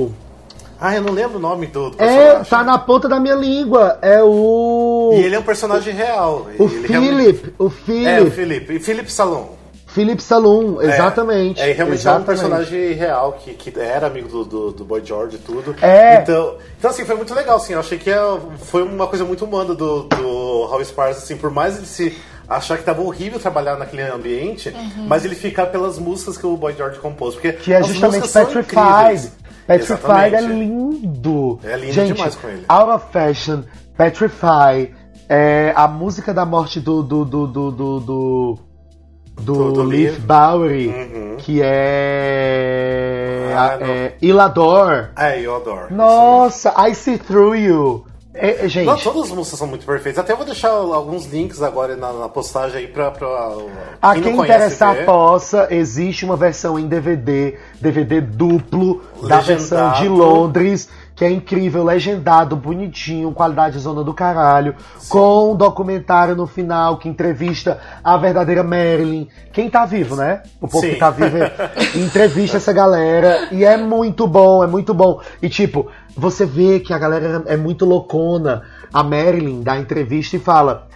o- 0.05 0.11
Ah, 0.79 0.95
eu 0.95 1.01
não 1.01 1.13
lembro 1.13 1.37
o 1.37 1.41
nome 1.41 1.67
do, 1.67 1.89
do 1.91 1.95
É, 2.01 2.07
personagem. 2.07 2.45
tá 2.49 2.63
na 2.63 2.77
ponta 2.79 3.07
da 3.09 3.19
minha 3.19 3.35
língua. 3.35 3.99
É 4.01 4.23
o. 4.23 5.11
E 5.13 5.19
ele 5.19 5.35
é 5.35 5.39
um 5.39 5.43
personagem 5.43 5.93
real. 5.93 6.47
O 6.57 6.63
Ele 6.63 6.87
realmente- 6.87 7.15
Philip. 7.33 7.53
O 7.59 7.69
Philip. 7.69 8.05
É, 8.07 8.21
o 8.21 8.31
Felipe. 8.31 8.73
E 8.75 8.79
Felipe 8.79 9.11
Salom. 9.11 9.47
Philip 9.93 10.23
Saloon, 10.23 10.81
exatamente. 10.81 11.59
É, 11.59 11.71
é 11.71 11.73
realmente 11.73 11.99
exatamente. 11.99 12.29
é 12.29 12.33
um 12.33 12.35
personagem 12.35 12.93
real 12.93 13.33
que, 13.33 13.53
que 13.53 13.77
era 13.77 14.07
amigo 14.07 14.29
do, 14.29 14.45
do, 14.45 14.71
do 14.71 14.85
Boy 14.85 15.01
George 15.03 15.35
e 15.35 15.39
tudo. 15.39 15.75
É. 15.81 16.21
Então, 16.21 16.55
então, 16.79 16.91
assim, 16.91 17.03
foi 17.03 17.15
muito 17.15 17.33
legal, 17.33 17.57
assim. 17.57 17.73
Eu 17.73 17.79
achei 17.81 17.97
que 17.97 18.09
é- 18.09 18.39
foi 18.59 18.83
uma 18.83 19.07
coisa 19.07 19.25
muito 19.25 19.43
humana 19.43 19.75
do, 19.75 20.03
do 20.03 20.65
Raul 20.67 20.81
Esparza, 20.81 21.19
assim, 21.19 21.35
por 21.35 21.51
mais 21.51 21.75
ele 21.75 21.85
se 21.85 22.17
achar 22.47 22.77
que 22.77 22.83
tava 22.83 23.01
horrível 23.01 23.37
trabalhar 23.39 23.77
naquele 23.77 24.01
ambiente, 24.03 24.73
mas 25.07 25.25
ele 25.25 25.35
ficar 25.35 25.67
pelas 25.67 25.99
músicas 25.99 26.37
que 26.37 26.45
o 26.45 26.55
Boy 26.55 26.73
George 26.73 26.99
compôs. 26.99 27.33
Porque 27.33 27.51
Que 27.51 27.73
é 27.73 27.77
as 27.77 27.87
justamente 27.87 28.29
Petrified. 28.29 29.31
Petrified 29.67 30.35
é 30.35 30.41
lindo. 30.41 31.59
É 31.63 31.75
lindo 31.77 31.93
Gente, 31.93 32.13
demais 32.13 32.35
com 32.35 32.47
ele. 32.47 32.63
Out 32.67 32.91
of 32.91 33.05
Fashion, 33.11 33.63
Petrify, 33.97 34.93
é, 35.27 35.73
a 35.75 35.87
música 35.87 36.33
da 36.33 36.45
morte 36.45 36.79
do. 36.79 37.03
do. 37.03 37.25
do. 37.25 37.47
do. 37.47 37.71
do, 37.71 38.59
do, 39.39 39.71
do 39.71 39.83
Leaf. 39.83 40.19
Bowery, 40.19 40.87
Uhum. 40.89 41.35
que 41.37 41.61
é. 41.63 43.53
Ah, 43.55 43.77
é 43.81 44.13
Ilador. 44.21 45.09
É. 45.17 45.39
Isso 45.39 45.93
Nossa, 45.93 46.73
I 46.87 46.95
See 46.95 47.17
Through 47.17 47.55
You. 47.57 48.05
É, 48.33 48.63
é, 48.65 48.69
gente, 48.69 48.85
Não, 48.85 48.95
todas 48.97 49.23
as 49.29 49.31
músicas 49.35 49.59
são 49.59 49.67
muito 49.67 49.85
perfeitas. 49.85 50.19
Até 50.19 50.31
eu 50.31 50.37
vou 50.37 50.45
deixar 50.45 50.69
alguns 50.69 51.25
links 51.25 51.61
agora 51.61 51.97
na, 51.97 52.13
na 52.13 52.29
postagem 52.29 52.77
aí 52.79 52.87
pra, 52.87 53.11
pra 53.11 53.27
A 54.01 54.13
quem 54.13 54.23
quem 54.23 54.37
interessar 54.39 54.95
ver. 54.95 55.05
possa, 55.05 55.67
existe 55.69 56.23
uma 56.23 56.37
versão 56.37 56.79
em 56.79 56.87
DVD, 56.87 57.57
DVD 57.81 58.21
duplo 58.21 59.01
da 59.27 59.39
Legendado. 59.39 59.45
versão 59.47 59.91
de 60.01 60.07
Londres, 60.07 60.87
que 61.21 61.25
é 61.25 61.29
incrível, 61.29 61.83
legendado, 61.83 62.55
bonitinho, 62.55 63.31
qualidade 63.31 63.77
zona 63.77 64.03
do 64.03 64.11
caralho, 64.11 64.73
com 65.07 65.51
um 65.51 65.55
documentário 65.55 66.35
no 66.35 66.47
final 66.47 66.97
que 66.97 67.07
entrevista 67.07 67.79
a 68.03 68.17
verdadeira 68.17 68.63
Marilyn. 68.63 69.27
Quem 69.53 69.69
tá 69.69 69.85
vivo, 69.85 70.15
né? 70.15 70.41
O 70.59 70.67
povo 70.67 70.83
Sim. 70.83 70.93
que 70.93 70.99
tá 70.99 71.11
vivo 71.11 71.37
é- 71.37 71.53
entrevista 71.95 72.57
essa 72.57 72.73
galera 72.73 73.49
e 73.51 73.63
é 73.63 73.77
muito 73.77 74.25
bom, 74.25 74.63
é 74.63 74.67
muito 74.67 74.95
bom. 74.95 75.21
E 75.39 75.47
tipo, 75.47 75.91
você 76.17 76.43
vê 76.43 76.79
que 76.79 76.91
a 76.91 76.97
galera 76.97 77.43
é 77.45 77.55
muito 77.55 77.85
loucona. 77.85 78.63
A 78.91 79.03
Marilyn 79.03 79.61
dá 79.61 79.77
entrevista 79.77 80.37
e 80.37 80.39
fala. 80.39 80.87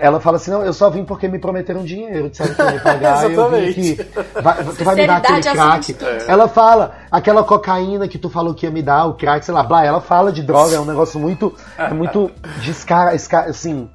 Ela 0.00 0.18
fala 0.18 0.38
assim, 0.38 0.50
não, 0.50 0.64
eu 0.64 0.72
só 0.72 0.88
vim 0.88 1.04
porque 1.04 1.28
me 1.28 1.38
prometeram 1.38 1.84
dinheiro, 1.84 2.30
disseram 2.30 2.54
que 2.54 2.62
ia 2.62 2.70
me 2.70 2.80
pagar, 2.80 3.24
eu 3.30 3.50
vim 3.50 3.68
aqui. 3.68 3.96
Vai, 4.42 4.64
tu 4.64 4.82
vai 4.84 4.94
me 4.94 5.06
dar 5.06 5.16
aquele 5.18 5.42
crack. 5.42 5.92
tudo. 5.92 6.08
Ela 6.26 6.48
fala, 6.48 6.94
aquela 7.10 7.44
cocaína 7.44 8.08
que 8.08 8.16
tu 8.16 8.30
falou 8.30 8.54
que 8.54 8.64
ia 8.64 8.72
me 8.72 8.80
dar, 8.82 9.04
o 9.04 9.12
crack, 9.12 9.44
sei 9.44 9.52
lá, 9.52 9.62
blá, 9.62 9.84
ela 9.84 10.00
fala 10.00 10.32
de 10.32 10.42
droga, 10.42 10.74
é 10.74 10.80
um 10.80 10.86
negócio 10.86 11.20
muito, 11.20 11.52
é 11.76 11.92
muito 11.92 12.30
descara, 12.62 13.14
esca- 13.14 13.44
assim, 13.44 13.90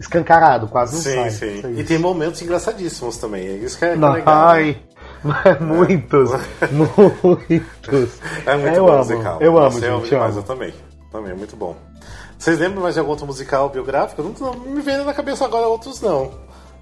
escancarado, 0.00 0.66
quase 0.66 0.94
não 0.94 1.02
Sim, 1.02 1.14
sai. 1.14 1.30
sim. 1.30 1.62
É 1.76 1.80
E 1.80 1.84
tem 1.84 1.98
momentos 1.98 2.40
engraçadíssimos 2.40 3.18
também. 3.18 3.46
É 3.46 3.52
isso 3.56 3.78
que 3.78 3.84
é, 3.84 3.92
é 3.92 3.96
Não, 3.96 4.12
legal. 4.12 4.48
ai, 4.48 4.78
muitos, 5.60 6.30
muitos. 6.72 8.18
É 8.46 8.56
muito 8.56 8.76
eu 8.76 8.84
bom 8.86 8.92
amo, 8.92 8.98
musical. 8.98 9.38
eu 9.42 9.58
amo, 9.58 9.66
amo 9.66 9.80
gente, 9.80 10.08
demais, 10.08 10.34
eu 10.36 10.40
eu 10.40 10.46
também. 10.46 10.72
Também, 11.12 11.32
é 11.32 11.34
muito 11.34 11.54
bom. 11.54 11.76
Vocês 12.38 12.58
lembram 12.58 12.82
mais 12.82 12.94
de 12.94 13.00
algum 13.00 13.10
outro 13.12 13.26
musical 13.26 13.68
biográfico? 13.68 14.22
Não, 14.22 14.52
não 14.52 14.70
me 14.72 14.80
vem 14.80 14.98
na 15.04 15.14
cabeça 15.14 15.44
agora 15.44 15.66
outros, 15.66 16.00
não. 16.00 16.30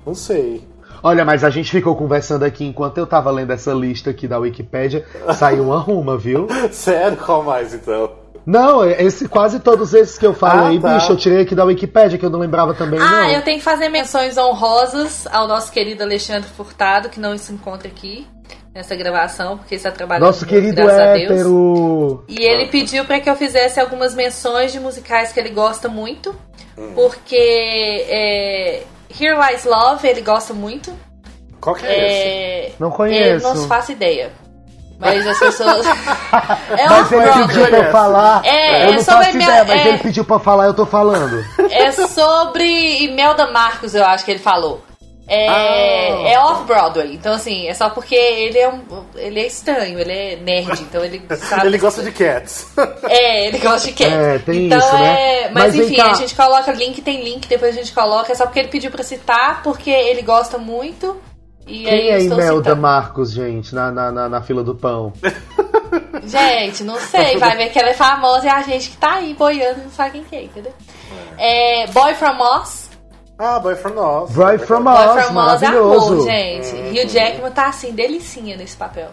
Não 0.05 0.15
sei. 0.15 0.67
Olha, 1.03 1.25
mas 1.25 1.43
a 1.45 1.51
gente 1.51 1.71
ficou 1.71 1.97
conversando 1.97 2.45
aqui 2.45 2.65
enquanto 2.65 2.99
eu 2.99 3.07
tava 3.07 3.31
lendo 3.31 3.53
essa 3.53 3.73
lista 3.73 4.11
aqui 4.11 4.29
da 4.29 4.39
Wikipédia, 4.39 5.05
saiu 5.35 5.65
uma 5.65 5.79
ruma, 5.79 6.17
viu? 6.17 6.47
Sério, 6.71 7.17
qual 7.17 7.43
mais 7.43 7.75
então? 7.75 8.11
Não, 8.45 8.85
esse, 8.85 9.29
quase 9.29 9.61
todos 9.61 9.95
esses 9.95 10.19
que 10.19 10.27
eu 10.27 10.35
falei, 10.35 10.79
Ah, 10.79 10.81
tá. 10.81 10.95
bicho, 10.99 11.13
eu 11.13 11.17
tirei 11.17 11.43
aqui 11.43 11.55
da 11.55 11.65
Wikipédia, 11.65 12.19
que 12.19 12.27
eu 12.27 12.31
não 12.31 12.41
lembrava 12.41 12.75
também, 12.75 12.99
Ah, 13.01 13.23
não. 13.23 13.31
eu 13.31 13.43
tenho 13.43 13.59
que 13.59 13.65
fazer 13.65 13.89
menções 13.89 14.37
honrosas 14.37 15.27
ao 15.31 15.47
nosso 15.47 15.71
querido 15.71 16.03
Alexandre 16.03 16.49
Furtado, 16.57 17.09
que 17.09 17.21
não 17.21 17.37
se 17.39 17.53
encontra 17.53 17.87
aqui 17.87 18.27
nessa 18.75 18.95
gravação, 18.97 19.59
porque 19.59 19.75
está 19.75 19.91
trabalhando 19.91 20.25
Nosso 20.27 20.41
muito, 20.41 20.51
querido 20.51 20.77
graças 20.83 20.99
a 21.01 21.13
Deus. 21.15 21.31
hétero. 21.31 22.25
E 22.29 22.43
ele 22.45 22.67
pediu 22.67 23.05
pra 23.05 23.21
que 23.21 23.29
eu 23.29 23.37
fizesse 23.37 23.79
algumas 23.81 24.15
menções 24.15 24.73
de 24.73 24.81
musicais 24.81 25.33
que 25.33 25.39
ele 25.41 25.51
gosta 25.51 25.89
muito, 25.89 26.35
Hum. 26.77 26.93
porque 26.95 27.37
é, 28.09 28.83
Here 29.21 29.37
Lies 29.37 29.65
Love 29.65 30.07
ele 30.09 30.21
gosta 30.23 30.55
muito. 30.55 30.93
Qual 31.61 31.77
que 31.77 31.87
é, 31.87 31.91
esse? 31.91 32.73
É, 32.73 32.73
Não 32.79 32.91
conheço. 32.91 33.47
Eu 33.47 33.55
não 33.55 33.69
faço 33.69 33.93
ideia. 33.93 34.33
Mas 34.99 35.27
as 35.27 35.39
pessoas. 35.39 35.85
é 36.79 36.89
Mas 36.89 37.13
ele 37.13 37.47
pediu 37.47 37.67
pra 37.69 37.79
eu 37.79 37.91
falar. 37.93 38.45
É, 38.45 38.85
eu 38.85 38.89
é 38.91 38.93
não 38.93 38.99
sobre 39.03 39.25
faço 39.25 39.37
minha- 39.37 39.49
ideia, 39.49 39.65
mas 39.65 39.81
é- 39.81 39.89
ele 39.89 39.99
pediu 39.99 40.25
pra 40.25 40.39
falar, 40.39 40.67
eu 40.67 40.75
tô 40.75 40.87
falando. 40.87 41.45
É 41.71 41.91
sobre 41.93 43.03
Imelda 43.05 43.51
Marcos, 43.51 43.95
eu 43.97 44.05
acho 44.05 44.25
que 44.25 44.31
ele 44.31 44.39
falou. 44.41 44.81
É, 45.29 45.49
Ah. 45.49 46.29
é 46.33 46.39
off-Broadway. 46.41 47.15
Então, 47.15 47.33
assim, 47.35 47.69
é 47.69 47.75
só 47.75 47.89
porque 47.91 48.15
ele 48.15 48.59
é, 48.59 48.69
um, 48.69 48.81
ele 49.15 49.41
é 49.41 49.47
estranho, 49.47 49.99
ele 49.99 50.13
é 50.13 50.37
nerd, 50.37 50.83
então 50.83 51.03
ele 51.05 51.23
sabe. 51.37 51.67
Ele 51.69 51.79
gosta 51.79 52.03
de 52.03 52.11
cats. 52.11 52.67
É, 53.09 53.47
ele 53.49 53.59
gosta 53.59 53.87
de 53.89 53.93
cat. 53.95 54.13
É, 54.13 54.39
tem 54.41 54.67
então, 54.67 54.79
isso, 54.79 54.93
né? 54.95 55.43
é. 55.43 55.51
Mas, 55.51 55.65
Mas 55.65 55.77
vem 55.77 55.85
enfim, 55.87 55.97
cá. 55.97 56.11
a 56.11 56.15
gente 56.15 56.35
coloca 56.35 56.73
link, 56.73 57.01
tem 57.03 57.23
link, 57.23 57.47
depois 57.47 57.75
a 57.75 57.79
gente 57.79 57.93
coloca. 57.93 58.33
É 58.33 58.35
só 58.35 58.45
porque 58.47 58.59
ele 58.59 58.69
pediu 58.69 58.91
pra 58.91 59.03
citar, 59.05 59.63
porque 59.63 59.91
ele 59.91 60.23
gosta 60.23 60.59
muito. 60.59 61.17
E 61.67 61.89
aí 61.89 61.97
Quem 62.01 62.07
eu 62.09 62.15
é 62.15 62.19
estou 62.19 62.39
Imelda 62.39 62.63
citando. 62.71 62.83
Marcos, 62.83 63.31
gente, 63.33 63.73
na, 63.75 63.93
na, 63.93 64.11
na, 64.11 64.29
na 64.29 64.43
fila 64.43 64.65
do 64.65 64.75
pão? 64.75 65.13
Gente, 66.25 66.85
não 66.85 66.97
sei, 66.99 67.37
vai 67.39 67.57
ver 67.57 67.69
que 67.71 67.79
ela 67.79 67.91
é 67.91 67.95
famosa 67.95 68.47
e 68.47 68.49
a 68.49 68.63
gente 68.63 68.91
que 68.91 68.97
tá 68.97 69.15
aí 69.15 69.35
boiando 69.35 69.83
não 69.83 69.91
sabe 69.91 70.13
quem 70.13 70.25
que 70.25 70.37
é, 70.37 70.43
entendeu? 70.45 70.73
É, 71.39 71.87
Boy 71.89 72.15
From 72.15 72.39
Oz. 72.41 72.91
Ah, 73.43 73.59
Boy 73.59 73.75
From 73.75 73.99
Oz. 73.99 74.31
Boy 74.31 74.59
From 74.59 74.85
Boy 74.85 74.93
Oz, 74.93 75.27
From 75.27 75.37
Oz 75.37 75.63
é 75.63 75.67
maravilhoso. 75.67 76.13
amor, 76.13 76.25
gente. 76.25 76.75
Hugh 76.75 77.09
Jackman 77.09 77.51
tá 77.51 77.69
assim, 77.69 77.93
delicinha 77.93 78.57
nesse 78.57 78.77
papel. 78.77 79.09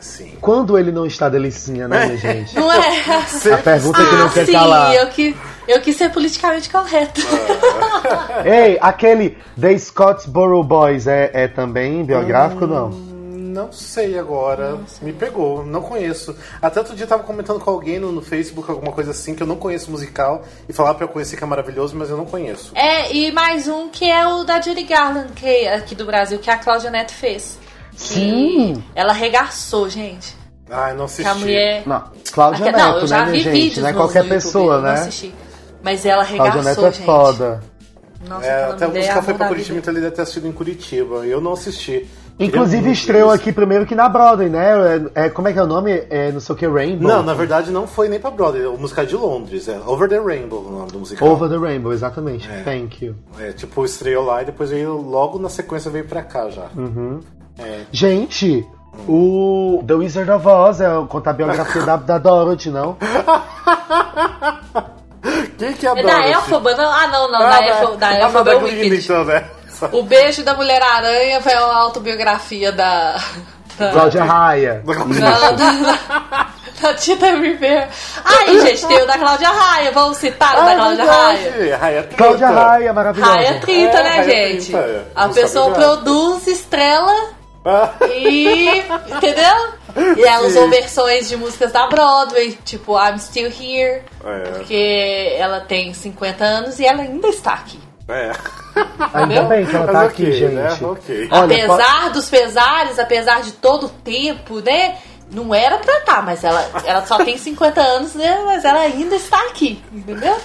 Sim. 0.00 0.32
Quando 0.40 0.78
ele 0.78 0.90
não 0.90 1.06
está 1.06 1.28
delicinha, 1.28 1.86
né, 1.86 2.06
minha 2.06 2.18
gente? 2.18 2.54
Não 2.56 2.70
é? 2.70 2.78
A 3.52 3.58
pergunta 3.58 4.04
que 4.04 4.16
não 4.16 4.26
ah, 4.26 4.30
quer 4.30 4.46
sim, 4.46 4.52
calar. 4.52 4.94
eu, 4.94 5.06
que, 5.08 5.36
eu 5.68 5.80
quis 5.80 5.96
ser 5.96 6.10
politicamente 6.10 6.68
correto. 6.68 7.20
Ei, 8.44 8.76
aquele 8.80 9.38
The 9.58 9.78
Scottsboro 9.78 10.62
Boys 10.62 11.06
é, 11.06 11.30
é 11.32 11.48
também 11.48 12.04
biográfico 12.04 12.64
ou 12.64 12.70
não? 12.70 13.13
Não 13.54 13.70
sei 13.70 14.18
agora. 14.18 14.80
Me 15.00 15.12
pegou, 15.12 15.64
não 15.64 15.80
conheço. 15.80 16.36
Até 16.60 16.80
outro 16.80 16.96
dia 16.96 17.04
eu 17.04 17.08
tava 17.08 17.22
comentando 17.22 17.60
com 17.60 17.70
alguém 17.70 18.00
no, 18.00 18.10
no 18.10 18.20
Facebook, 18.20 18.68
alguma 18.68 18.90
coisa 18.90 19.12
assim, 19.12 19.32
que 19.32 19.44
eu 19.44 19.46
não 19.46 19.54
conheço 19.54 19.92
musical, 19.92 20.42
e 20.68 20.72
falava 20.72 20.96
pra 20.96 21.04
eu 21.04 21.08
conhecer 21.08 21.36
que 21.36 21.44
é 21.44 21.46
maravilhoso, 21.46 21.94
mas 21.96 22.10
eu 22.10 22.16
não 22.16 22.24
conheço. 22.24 22.72
É, 22.74 23.14
e 23.14 23.30
mais 23.30 23.68
um 23.68 23.88
que 23.88 24.10
é 24.10 24.26
o 24.26 24.42
da 24.42 24.60
Judy 24.60 24.82
Garland, 24.82 25.32
que 25.34 25.46
é 25.46 25.76
aqui 25.76 25.94
do 25.94 26.04
Brasil, 26.04 26.40
que 26.40 26.50
a 26.50 26.58
Cláudia 26.58 26.90
Neto 26.90 27.12
fez. 27.12 27.56
Sim. 27.96 28.82
Ela 28.92 29.12
arregaçou, 29.12 29.88
gente. 29.88 30.36
Ai, 30.68 30.94
não 30.94 31.04
assisti. 31.04 31.22
Que 31.22 31.28
a 31.28 31.34
mulher. 31.34 31.82
Não, 31.86 32.04
Cláudia 32.32 32.64
Neto, 32.64 32.78
não, 32.78 32.98
eu 32.98 33.06
já 33.06 33.24
né, 33.24 33.30
vi 33.32 33.38
gente? 33.40 33.52
vídeos 33.52 33.78
Não 33.78 33.88
é 33.88 33.92
qualquer 33.92 34.24
no 34.24 34.34
YouTube, 34.34 34.42
pessoa, 34.42 34.74
eu 34.74 34.78
não 34.80 34.88
né? 34.88 34.92
assisti. 34.94 35.34
Mas 35.80 36.04
ela 36.04 36.22
arregaçou, 36.22 36.50
Cláudia 36.52 36.70
Neto 36.70 36.86
é 36.86 36.92
gente. 36.92 37.04
foda. 37.06 37.62
Nossa, 38.28 38.46
É, 38.46 38.64
até 38.64 38.84
é 38.84 38.88
musical 38.88 39.22
foi 39.22 39.34
pra 39.34 39.48
Curitiba, 39.48 39.74
vida. 39.74 39.78
então 39.80 39.94
ele 39.94 40.00
deve 40.00 40.16
ter 40.16 40.22
assistido 40.22 40.48
em 40.48 40.52
Curitiba. 40.52 41.26
Eu 41.26 41.40
não 41.40 41.52
assisti. 41.52 42.08
Inclusive 42.38 42.90
estreou 42.90 43.30
aqui 43.30 43.52
primeiro 43.52 43.86
que 43.86 43.94
na 43.94 44.08
Broadway, 44.08 44.48
né? 44.48 44.72
É, 45.14 45.26
é- 45.26 45.30
como 45.30 45.46
é 45.46 45.52
que 45.52 45.58
é 45.58 45.62
o 45.62 45.66
nome? 45.68 46.04
É 46.10 46.32
não 46.32 46.40
sei 46.40 46.52
o 46.54 46.58
que, 46.58 46.66
Rainbow? 46.66 47.06
Não, 47.08 47.22
na 47.22 47.32
verdade 47.32 47.70
não 47.70 47.86
foi 47.86 48.08
nem 48.08 48.18
pra 48.18 48.30
Broadway, 48.30 48.64
é 48.64 48.68
o 48.68 48.76
musical 48.76 49.06
de 49.06 49.14
Londres, 49.14 49.68
é 49.68 49.78
Over 49.86 50.08
the 50.08 50.18
Rainbow 50.18 50.58
o 50.60 50.70
nome 50.70 50.90
do 50.90 50.98
musical. 50.98 51.28
Over 51.28 51.48
the 51.48 51.56
Rainbow, 51.58 51.92
exatamente. 51.92 52.48
Thank 52.64 53.04
you. 53.04 53.14
É, 53.38 53.52
tipo, 53.52 53.84
estreou 53.84 54.24
lá 54.24 54.42
e 54.42 54.46
depois 54.46 54.70
veio, 54.70 54.96
logo 54.96 55.38
na 55.38 55.48
sequência 55.48 55.90
veio 55.90 56.06
pra 56.06 56.22
cá 56.22 56.50
já. 56.50 56.66
Uhum. 56.76 57.20
É. 57.58 57.82
Gente, 57.92 58.66
o 59.08 59.82
The 59.86 59.94
Wizard 59.94 60.30
of 60.32 60.46
Oz 60.46 60.80
é 60.80 60.92
o- 60.98 61.06
conta 61.06 61.30
a 61.30 61.32
biografia 61.32 61.82
da, 61.82 61.94
da 61.96 62.18
Dorothy, 62.18 62.70
não? 62.70 62.96
Quem 65.56 65.72
que 65.72 65.86
é 65.86 65.90
a 65.90 65.92
É 65.92 66.02
da 66.02 66.10
Dorothy? 66.12 66.32
Elfoba? 66.32 66.74
Não, 66.76 66.90
ah, 66.92 67.06
não, 67.06 67.30
não. 67.30 67.40
Ah, 67.40 67.50
da 67.60 67.66
Elfoba, 67.66 67.96
da 67.96 68.20
Elfoba 68.20 68.44
da 68.44 68.52
é 68.52 68.56
o 68.56 68.64
Wicked. 68.64 69.04
então, 69.04 69.24
né? 69.24 69.44
O 69.92 70.02
beijo 70.02 70.42
da 70.44 70.54
Mulher-Aranha 70.54 71.40
foi 71.40 71.52
a 71.52 71.60
autobiografia 71.76 72.70
da. 72.72 73.16
da 73.78 73.90
Cláudia 73.90 74.24
Raia. 74.24 74.82
da, 74.84 75.50
da, 75.52 76.46
da 76.80 76.94
Tita 76.94 77.26
Rivera. 77.34 77.88
Aí, 78.24 78.60
gente, 78.60 78.86
tem 78.86 79.02
o 79.02 79.06
da 79.06 79.18
Cláudia 79.18 79.48
Raia. 79.48 79.90
Vamos 79.92 80.16
citar 80.18 80.52
o 80.58 80.64
da 80.64 80.72
Ah, 80.72 80.76
Cláudia. 80.76 81.76
Raia? 81.76 82.08
Cláudia 82.16 82.48
Raia, 82.48 82.92
maravilhosa. 82.92 83.32
Raia 83.32 83.60
30, 83.60 83.96
É, 83.98 84.02
né, 84.02 84.10
Raia 84.10 84.24
gente? 84.24 84.64
30, 84.72 84.78
é. 84.78 85.04
A 85.14 85.28
pessoa 85.28 85.70
produz, 85.72 86.46
estrela 86.46 87.30
Ah, 87.64 87.90
e. 88.10 88.82
Entendeu? 89.08 89.54
E 90.16 90.24
ela 90.24 90.40
Sim. 90.42 90.46
usou 90.48 90.68
versões 90.68 91.28
de 91.28 91.36
músicas 91.36 91.70
da 91.72 91.86
Broadway, 91.86 92.58
tipo 92.64 92.98
I'm 92.98 93.16
Still 93.18 93.46
Here, 93.48 94.02
É. 94.24 94.50
porque 94.50 95.36
ela 95.38 95.60
tem 95.60 95.94
50 95.94 96.42
anos 96.44 96.78
e 96.80 96.84
ela 96.84 97.02
ainda 97.02 97.28
está 97.28 97.52
aqui. 97.52 97.78
É. 98.08 98.32
Ainda 99.12 99.42
bem 99.44 99.64
que 99.66 99.74
ela 99.76 99.86
tá 99.86 99.92
Mas 99.92 100.10
aqui, 100.10 100.22
ok, 100.22 100.32
gente. 100.32 100.54
né? 100.54 100.78
Ok. 100.82 101.28
Olha, 101.30 101.44
apesar 101.44 102.10
dos 102.10 102.28
pesares, 102.28 102.98
apesar 102.98 103.42
de 103.42 103.52
todo 103.52 103.86
o 103.86 103.88
tempo, 103.88 104.60
né? 104.60 104.98
Não 105.30 105.54
era 105.54 105.78
pra 105.78 105.98
estar, 105.98 106.22
mas 106.22 106.44
ela, 106.44 106.64
ela 106.84 107.04
só 107.06 107.16
tem 107.24 107.36
50 107.36 107.80
anos, 107.80 108.14
né? 108.14 108.42
Mas 108.44 108.64
ela 108.64 108.80
ainda 108.80 109.16
está 109.16 109.40
aqui, 109.48 109.82
entendeu? 109.92 110.36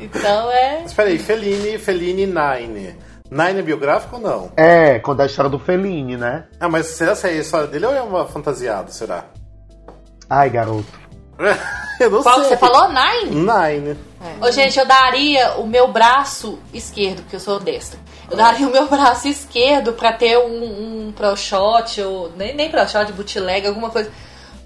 Então 0.00 0.50
é. 0.50 0.82
Espera 0.84 1.08
aí, 1.08 1.18
Fellini, 1.18 1.78
Fellini 1.78 2.26
Nine. 2.26 2.96
Nine 3.30 3.58
é 3.60 3.62
biográfico 3.62 4.16
ou 4.16 4.22
não? 4.22 4.52
É, 4.56 4.98
conta 4.98 5.22
a 5.22 5.26
história 5.26 5.50
do 5.50 5.58
Fellini, 5.58 6.16
né? 6.16 6.44
Ah, 6.58 6.68
mas 6.68 6.86
será 6.86 7.14
que 7.14 7.26
é 7.26 7.30
a 7.30 7.34
história 7.34 7.66
dele 7.68 7.86
ou 7.86 7.94
é 7.94 8.00
uma 8.02 8.26
fantasiada, 8.26 8.90
será? 8.90 9.24
Ai, 10.28 10.50
garoto. 10.50 10.99
Eu 12.00 12.10
não 12.10 12.22
Qual 12.22 12.36
que 12.36 12.48
sei. 12.48 12.50
você 12.50 12.56
falou? 12.56 12.88
Nine? 12.88 13.36
Nine. 13.36 13.98
Ô, 14.40 14.50
gente, 14.50 14.78
eu 14.78 14.86
daria 14.86 15.52
o 15.58 15.66
meu 15.66 15.88
braço 15.88 16.58
esquerdo, 16.72 17.20
porque 17.22 17.36
eu 17.36 17.40
sou 17.40 17.60
destra. 17.60 17.98
Eu 18.30 18.36
daria 18.38 18.66
o 18.66 18.70
meu 18.70 18.88
braço 18.88 19.28
esquerdo 19.28 19.92
pra 19.92 20.12
ter 20.12 20.38
um, 20.38 21.08
um 21.08 21.12
pro 21.12 21.36
shot, 21.36 22.00
ou 22.00 22.32
nem, 22.36 22.54
nem 22.54 22.70
pro 22.70 22.86
shot, 22.88 23.12
bootleg, 23.12 23.66
alguma 23.66 23.90
coisa. 23.90 24.10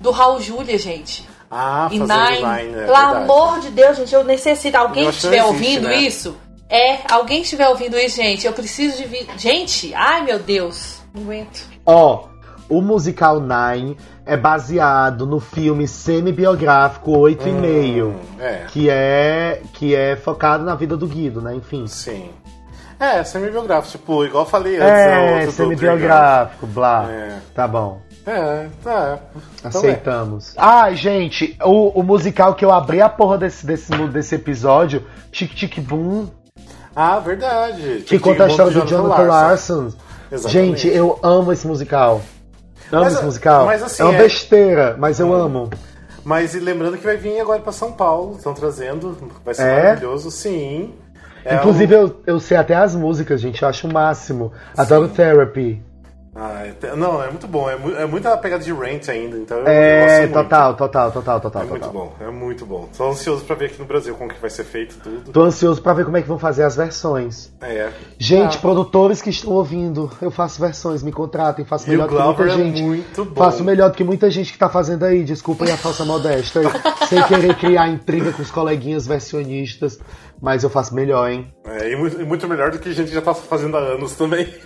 Do 0.00 0.12
Raul 0.12 0.40
Júlia, 0.40 0.78
gente. 0.78 1.28
Ah, 1.50 1.88
E 1.90 1.98
fazendo 1.98 2.18
Nine. 2.20 2.36
Nine, 2.36 2.46
é 2.46 2.84
Pelo 2.84 2.96
verdade. 2.96 3.16
amor 3.16 3.60
de 3.60 3.70
Deus, 3.70 3.96
gente, 3.96 4.14
eu 4.14 4.22
necessito. 4.24 4.76
Alguém 4.76 5.04
Eu 5.04 5.10
que 5.10 5.16
acho 5.16 5.20
que 5.20 5.26
estiver 5.26 5.42
não 5.42 5.54
existe, 5.54 5.66
ouvindo 5.74 5.88
né? 5.88 5.96
isso? 5.96 6.36
É, 6.68 6.98
alguém 7.10 7.38
que 7.38 7.44
estiver 7.44 7.68
ouvindo 7.68 7.98
isso, 7.98 8.16
gente, 8.16 8.46
eu 8.46 8.52
preciso 8.52 8.96
de. 8.96 9.04
Vi... 9.06 9.26
Gente, 9.36 9.92
ai 9.94 10.22
meu 10.22 10.38
Deus, 10.38 10.98
não 11.12 11.22
aguento. 11.22 11.66
Ó, 11.86 12.24
o 12.68 12.80
musical 12.80 13.40
Nine 13.40 13.96
é 14.26 14.36
baseado 14.36 15.26
no 15.26 15.38
filme 15.40 15.86
semi-biográfico 15.86 17.12
8,5, 17.12 18.12
É, 18.40 18.64
que 18.68 18.88
é 18.90 19.62
que 19.72 19.94
é 19.94 20.16
focado 20.16 20.64
na 20.64 20.74
vida 20.74 20.96
do 20.96 21.06
Guido, 21.06 21.40
né? 21.40 21.54
Enfim. 21.54 21.86
sim. 21.86 22.30
É, 22.98 23.22
semi-biográfico, 23.24 23.98
tipo, 23.98 24.24
igual 24.24 24.44
eu 24.44 24.48
falei 24.48 24.76
antes. 24.76 24.88
É, 24.88 25.30
outro 25.32 25.46
do 25.46 25.52
semi-biográfico, 25.52 26.66
blá. 26.66 27.06
É. 27.10 27.38
Tá 27.52 27.66
bom. 27.66 28.00
É, 28.24 28.68
tá. 28.82 29.18
Então 29.58 29.64
é. 29.64 29.68
Aceitamos. 29.68 30.54
Ai, 30.56 30.94
gente, 30.96 31.56
o, 31.62 32.00
o 32.00 32.02
musical 32.02 32.54
que 32.54 32.64
eu 32.64 32.70
abri 32.72 33.02
a 33.02 33.08
porra 33.08 33.36
desse, 33.36 33.66
desse, 33.66 33.90
desse 34.08 34.36
episódio, 34.36 35.04
Tic 35.30 35.52
Tic 35.54 35.78
Boom, 35.80 36.28
Ah, 36.96 37.18
verdade. 37.18 38.04
que 38.06 38.18
conta 38.18 38.44
a 38.44 38.48
história 38.48 38.72
do 38.72 38.86
Jonathan 38.86 39.22
Larson. 39.24 39.92
Exatamente. 40.32 40.82
Gente, 40.86 40.88
eu 40.96 41.18
amo 41.22 41.52
esse 41.52 41.66
musical. 41.66 42.22
Amo 42.94 43.04
Mas, 43.04 43.14
esse 43.14 43.24
musical. 43.24 43.66
mas 43.66 43.82
assim, 43.82 44.02
é 44.02 44.06
uma 44.06 44.14
é- 44.14 44.18
besteira, 44.18 44.96
mas 44.98 45.18
eu 45.20 45.32
amo. 45.32 45.70
Mas 46.24 46.54
e 46.54 46.60
lembrando 46.60 46.96
que 46.96 47.04
vai 47.04 47.16
vir 47.16 47.38
agora 47.40 47.60
pra 47.60 47.72
São 47.72 47.92
Paulo, 47.92 48.36
estão 48.36 48.54
trazendo, 48.54 49.16
vai 49.44 49.54
ser 49.54 49.62
É? 49.62 49.82
maravilhoso, 49.82 50.30
sim. 50.30 50.94
É 51.44 51.56
Inclusive, 51.56 51.94
eu, 51.94 52.20
eu 52.26 52.40
sei 52.40 52.56
até 52.56 52.74
as 52.74 52.94
músicas, 52.94 53.38
gente. 53.38 53.62
Eu 53.62 53.68
acho 53.68 53.86
o 53.86 53.92
máximo. 53.92 54.50
Adoro 54.74 55.08
Therapy. 55.08 55.82
Ah, 56.36 56.64
é- 56.66 56.96
não, 56.96 57.22
é 57.22 57.28
muito 57.30 57.46
bom. 57.46 57.70
É, 57.70 57.76
mu- 57.76 57.94
é 57.94 58.04
muita 58.06 58.36
pegada 58.36 58.62
de 58.64 58.72
Rent 58.72 59.08
ainda, 59.08 59.36
então 59.38 59.58
eu, 59.58 59.62
eu 59.64 59.68
É, 59.70 60.00
gosto 60.02 60.18
muito. 60.20 60.32
total, 60.32 60.74
total, 60.74 61.12
total, 61.12 61.40
total, 61.40 61.62
É 61.62 61.64
muito 61.66 61.82
total. 61.86 61.92
bom, 61.92 62.12
é 62.20 62.30
muito 62.30 62.66
bom. 62.66 62.88
Tô 62.96 63.08
ansioso 63.10 63.44
pra 63.44 63.54
ver 63.54 63.66
aqui 63.66 63.78
no 63.78 63.84
Brasil 63.84 64.14
como 64.16 64.30
que 64.30 64.40
vai 64.40 64.50
ser 64.50 64.64
feito 64.64 64.96
tudo. 65.00 65.30
Tô 65.30 65.42
ansioso 65.42 65.80
pra 65.80 65.92
ver 65.94 66.04
como 66.04 66.16
é 66.16 66.22
que 66.22 66.26
vão 66.28 66.38
fazer 66.38 66.64
as 66.64 66.74
versões. 66.74 67.52
É. 67.62 67.88
Gente, 68.18 68.58
produtores 68.58 69.22
que 69.22 69.30
estão 69.30 69.52
ouvindo, 69.52 70.10
eu 70.20 70.30
faço 70.30 70.60
versões, 70.60 71.02
me 71.04 71.12
contratem, 71.12 71.64
faço 71.64 71.88
melhor 71.88 72.08
do 72.08 72.16
que 72.16 72.22
muita 72.22 72.42
é 72.42 72.48
gente. 72.50 72.82
muito 72.82 73.24
bom. 73.24 73.34
Faço 73.44 73.62
melhor 73.62 73.90
do 73.90 73.96
que 73.96 74.02
muita 74.04 74.28
gente 74.28 74.52
que 74.52 74.58
tá 74.58 74.68
fazendo 74.68 75.04
aí, 75.04 75.22
desculpem 75.22 75.70
a 75.70 75.76
falsa 75.76 76.04
modéstia. 76.04 76.62
sem 77.08 77.22
querer 77.24 77.54
criar 77.56 77.88
intriga 77.88 78.32
com 78.32 78.42
os 78.42 78.50
coleguinhas 78.50 79.06
versionistas, 79.06 80.00
mas 80.40 80.62
eu 80.62 80.70
faço 80.70 80.94
melhor, 80.94 81.30
hein? 81.30 81.52
É, 81.66 81.90
e 81.92 81.96
muito, 81.96 82.20
e 82.20 82.24
muito 82.24 82.48
melhor 82.48 82.70
do 82.70 82.78
que 82.78 82.88
a 82.88 82.92
gente 82.94 83.10
já 83.12 83.22
tá 83.22 83.32
fazendo 83.34 83.76
há 83.76 83.80
anos 83.80 84.12
também. 84.14 84.46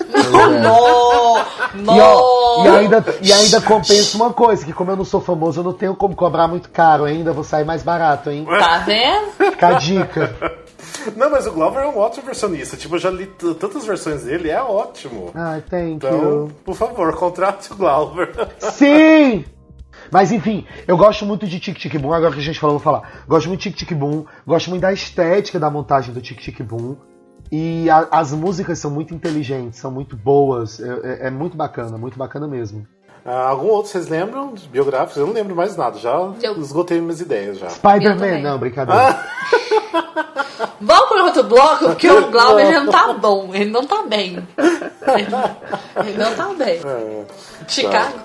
E, 1.74 2.00
ó, 2.00 2.58
no. 2.58 2.64
e 2.64 2.68
ainda, 2.68 3.04
e 3.20 3.32
ainda 3.32 3.60
compensa 3.60 4.16
uma 4.16 4.32
coisa, 4.32 4.64
que 4.64 4.72
como 4.72 4.90
eu 4.90 4.96
não 4.96 5.04
sou 5.04 5.20
famoso, 5.20 5.60
eu 5.60 5.64
não 5.64 5.72
tenho 5.72 5.94
como 5.94 6.16
cobrar 6.16 6.48
muito 6.48 6.70
caro 6.70 7.04
ainda, 7.04 7.32
vou 7.32 7.44
sair 7.44 7.64
mais 7.64 7.82
barato, 7.82 8.30
hein? 8.30 8.46
Tá 8.46 8.78
vendo? 8.78 9.30
Fica 9.32 9.68
a 9.68 9.72
dica. 9.74 10.34
Não, 11.16 11.30
mas 11.30 11.46
o 11.46 11.52
Glauber 11.52 11.80
é 11.82 11.86
um 11.86 11.98
ótimo 11.98 12.26
versionista. 12.26 12.76
Tipo, 12.76 12.96
eu 12.96 12.98
já 12.98 13.10
li 13.10 13.26
tantas 13.58 13.84
versões 13.86 14.24
dele, 14.24 14.50
é 14.50 14.60
ótimo. 14.60 15.30
Ai, 15.34 15.62
thank 15.68 15.92
Então, 15.94 16.10
you. 16.12 16.52
por 16.64 16.74
favor, 16.74 17.14
contrate 17.16 17.72
o 17.72 17.76
Glauber. 17.76 18.30
Sim! 18.58 19.44
Mas 20.10 20.32
enfim, 20.32 20.66
eu 20.86 20.96
gosto 20.96 21.24
muito 21.26 21.46
de 21.46 21.60
Tic 21.60 21.76
Tic 21.78 21.98
Boom, 21.98 22.12
agora 22.12 22.32
que 22.32 22.40
a 22.40 22.42
gente 22.42 22.58
falou, 22.58 22.78
vou 22.78 22.84
falar. 22.84 23.22
Gosto 23.28 23.48
muito 23.48 23.60
de 23.60 23.70
Tic 23.70 23.78
Tic 23.88 23.96
Boom, 23.96 24.24
gosto 24.46 24.70
muito 24.70 24.82
da 24.82 24.92
estética 24.92 25.58
da 25.58 25.70
montagem 25.70 26.12
do 26.14 26.20
Tic 26.20 26.38
Tic 26.40 26.62
Boom. 26.62 26.96
E 27.50 27.88
a- 27.88 28.08
as 28.10 28.32
músicas 28.32 28.78
são 28.78 28.90
muito 28.90 29.14
inteligentes, 29.14 29.78
são 29.80 29.90
muito 29.90 30.16
boas. 30.16 30.80
É, 30.80 30.88
é- 30.88 31.26
é 31.28 31.30
muito 31.30 31.56
bacana, 31.56 31.96
muito 31.96 32.18
bacana 32.18 32.46
mesmo. 32.46 32.86
Ah, 33.24 33.48
algum 33.48 33.68
outro 33.68 33.90
vocês 33.90 34.08
lembram? 34.08 34.52
Dos 34.54 34.64
biográficos? 34.66 35.16
Eu 35.16 35.26
não 35.26 35.34
lembro 35.34 35.54
mais 35.54 35.76
nada, 35.76 35.98
já 35.98 36.10
Eu- 36.42 36.58
esgotei 36.60 37.00
minhas 37.00 37.20
ideias 37.20 37.58
já. 37.58 37.68
Spider-Man, 37.70 38.40
não, 38.40 38.58
brincadeira. 38.58 39.18
Vamos 40.80 41.08
pro 41.08 41.24
outro 41.24 41.44
bloco, 41.44 41.84
porque 41.86 42.10
o 42.10 42.28
Glauber 42.30 42.66
ele 42.66 42.80
não 42.80 42.86
tá 42.86 43.12
bom, 43.12 43.50
ele 43.52 43.70
não 43.70 43.84
tá 43.84 44.02
bem. 44.02 44.46
Ele, 44.56 46.08
ele 46.08 46.18
não 46.18 46.34
tá 46.34 46.48
bem. 46.54 46.80
É, 46.84 47.24
Chicago. 47.66 48.18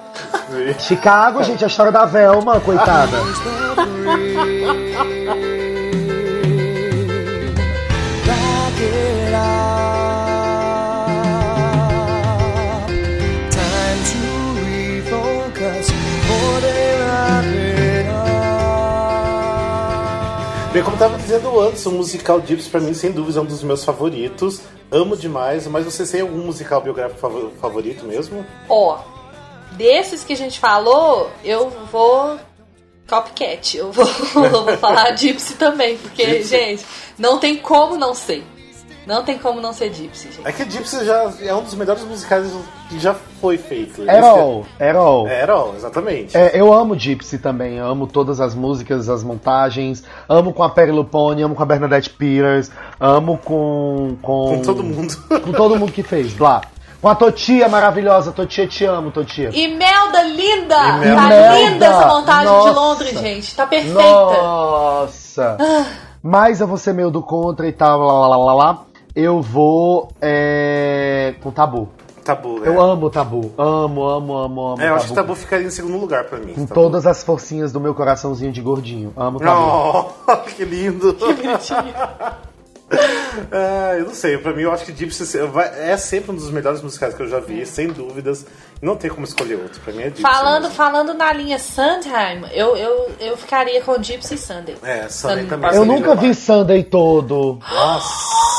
sim. 0.50 0.80
Chicago, 0.80 1.44
gente, 1.44 1.64
a 1.64 1.68
história 1.68 1.92
da 1.92 2.06
Velma, 2.06 2.60
coitada. 2.60 3.18
Bem, 20.74 20.82
como 20.84 20.96
eu 20.96 21.00
tava 21.00 21.18
dizendo 21.20 21.60
antes, 21.60 21.86
o 21.86 21.92
musical 21.92 22.42
Gypsy 22.42 22.68
pra 22.70 22.80
mim, 22.82 22.94
sem 22.96 23.12
dúvida, 23.12 23.38
é 23.40 23.42
um 23.44 23.46
dos 23.46 23.62
meus 23.62 23.84
favoritos. 23.86 24.62
Amo 24.92 25.16
demais, 25.16 25.68
mas 25.68 25.86
vocês 25.86 26.10
têm 26.10 26.22
algum 26.22 26.40
musical 26.40 26.82
biográfico 26.82 27.20
fav- 27.20 27.52
favorito 27.62 28.06
mesmo? 28.06 28.44
Ó, 28.68 28.98
desses 29.74 30.24
que 30.24 30.34
a 30.34 30.38
gente 30.38 30.60
falou, 30.60 31.30
eu 31.44 31.70
vou 31.92 32.40
copycat. 33.08 33.78
Eu 33.78 33.92
vou, 33.92 34.06
eu 34.44 34.64
vou 34.66 34.78
falar 34.78 35.16
Gypsy 35.16 35.54
também, 35.56 35.96
porque, 35.98 36.26
Gypsy. 36.26 36.44
gente, 36.50 36.86
não 37.20 37.38
tem 37.38 37.56
como 37.58 37.96
não 37.96 38.16
ser. 38.16 38.44
Não 39.06 39.24
tem 39.24 39.38
como 39.38 39.60
não 39.60 39.74
ser 39.74 39.94
Gypsy, 39.94 40.32
gente. 40.32 40.48
É 40.48 40.52
que 40.52 40.64
Gypsy 40.64 41.06
já 41.06 41.32
é 41.42 41.54
um 41.54 41.64
dos 41.64 41.76
melhores 41.76 42.04
musicais 42.04 42.50
que 42.90 42.98
já 43.00 43.14
foi 43.14 43.58
feito. 43.58 44.02
Errol, 44.10 44.66
Errol. 44.80 45.28
É, 45.28 45.42
Errol, 45.42 45.74
exatamente. 45.76 46.38
É, 46.38 46.52
eu 46.54 46.74
amo 46.74 46.98
Gypsy 46.98 47.38
também, 47.38 47.78
eu 47.78 47.86
amo 47.86 48.08
todas 48.08 48.40
as 48.40 48.56
músicas, 48.56 49.10
as 49.10 49.24
montagens, 49.24 50.04
amo 50.28 50.54
com 50.54 50.64
a 50.64 50.70
Perry 50.70 50.92
Lupone, 50.92 51.42
amo 51.42 51.56
com 51.56 51.64
a 51.64 51.66
Bernadette 51.66 52.10
Peters, 52.10 52.72
amo 53.00 53.38
com. 53.38 54.18
Com, 54.22 54.56
Com 54.56 54.62
todo 54.62 54.84
mundo. 54.84 55.14
Com 55.44 55.52
todo 55.52 55.78
mundo 55.78 55.92
que 55.92 56.04
fez, 56.04 56.38
lá. 56.38 56.62
Com 57.02 57.10
a 57.10 57.16
Totia 57.16 57.68
maravilhosa, 57.68 58.32
Totia, 58.32 58.66
te 58.66 58.86
amo, 58.86 59.12
Totia. 59.12 59.50
Imelda 59.54 60.24
linda! 60.24 60.78
Imelda. 60.78 61.16
Tá 61.16 61.26
Imelda, 61.26 61.60
linda 61.60 61.86
essa 61.86 62.08
montagem 62.08 62.46
nossa. 62.46 62.70
de 62.70 62.76
Londres, 62.76 63.20
gente. 63.20 63.56
Tá 63.56 63.68
perfeita. 63.68 64.02
Nossa! 64.02 65.58
Mas 66.24 66.62
eu 66.62 66.68
vou 66.68 66.78
ser 66.78 66.94
meio 66.94 67.12
do 67.12 67.22
contra 67.22 67.68
e 67.68 67.74
tal, 67.74 68.00
lá, 68.00 68.14
lá, 68.14 68.38
lá, 68.38 68.38
lá, 68.38 68.54
lá. 68.54 68.86
Eu 69.16 69.42
vou 69.42 70.12
é, 70.22 71.36
com 71.42 71.52
Tabu. 71.52 71.90
Tabu, 72.24 72.60
né? 72.60 72.68
Eu 72.68 72.80
amo 72.82 73.10
Tabu. 73.10 73.52
Amo, 73.58 74.08
amo, 74.08 74.38
amo, 74.38 74.68
amo. 74.70 74.82
É, 74.82 74.90
eu 74.90 74.96
acho 74.96 75.10
que 75.10 75.14
Tabu 75.14 75.36
ficaria 75.36 75.68
em 75.68 75.70
segundo 75.70 75.98
lugar 75.98 76.24
pra 76.24 76.40
mim. 76.40 76.54
Com 76.54 76.66
Tabu. 76.66 76.74
todas 76.74 77.06
as 77.06 77.24
forcinhas 77.24 77.72
do 77.72 77.80
meu 77.80 77.94
coraçãozinho 77.94 78.52
de 78.52 78.62
gordinho. 78.62 79.14
Amo 79.16 79.40
Tabu. 79.40 80.14
Oh, 80.28 80.36
que 80.56 80.64
lindo! 80.64 81.16
É, 83.52 84.00
eu 84.00 84.06
não 84.06 84.14
sei, 84.14 84.38
pra 84.38 84.54
mim 84.54 84.62
eu 84.62 84.72
acho 84.72 84.86
que 84.86 84.92
Gypsy 84.92 85.40
é 85.78 85.98
sempre 85.98 86.32
um 86.32 86.36
dos 86.36 86.52
melhores 86.52 86.80
musicais 86.82 87.16
que 87.16 87.24
eu 87.24 87.28
já 87.28 87.40
vi, 87.40 87.66
sem 87.66 87.88
dúvidas. 87.88 88.46
Não 88.80 88.96
tem 88.96 89.10
como 89.10 89.24
escolher 89.26 89.56
outro, 89.56 89.82
pra 89.82 89.92
mim 89.94 90.02
é 90.02 90.06
Gypsy. 90.06 90.22
Falando, 90.22 90.64
mesmo. 90.64 90.76
falando 90.76 91.14
na 91.16 91.34
linha 91.34 91.58
Sandheim, 91.58 92.44
eu, 92.52 92.76
eu, 92.78 93.12
eu 93.20 93.38
ficaria 93.38 93.82
com 93.82 94.02
Gypsy 94.02 94.38
Sunday. 94.38 94.76
É, 94.84 95.10
Sunday 95.10 95.44
Sun- 95.44 95.50
também. 95.50 95.70
Eu 95.72 95.78
Sunday 95.78 95.96
nunca 96.00 96.16
vi 96.16 96.36
Sunday 96.36 96.84
todo. 96.84 97.58
Nossa! 97.68 98.53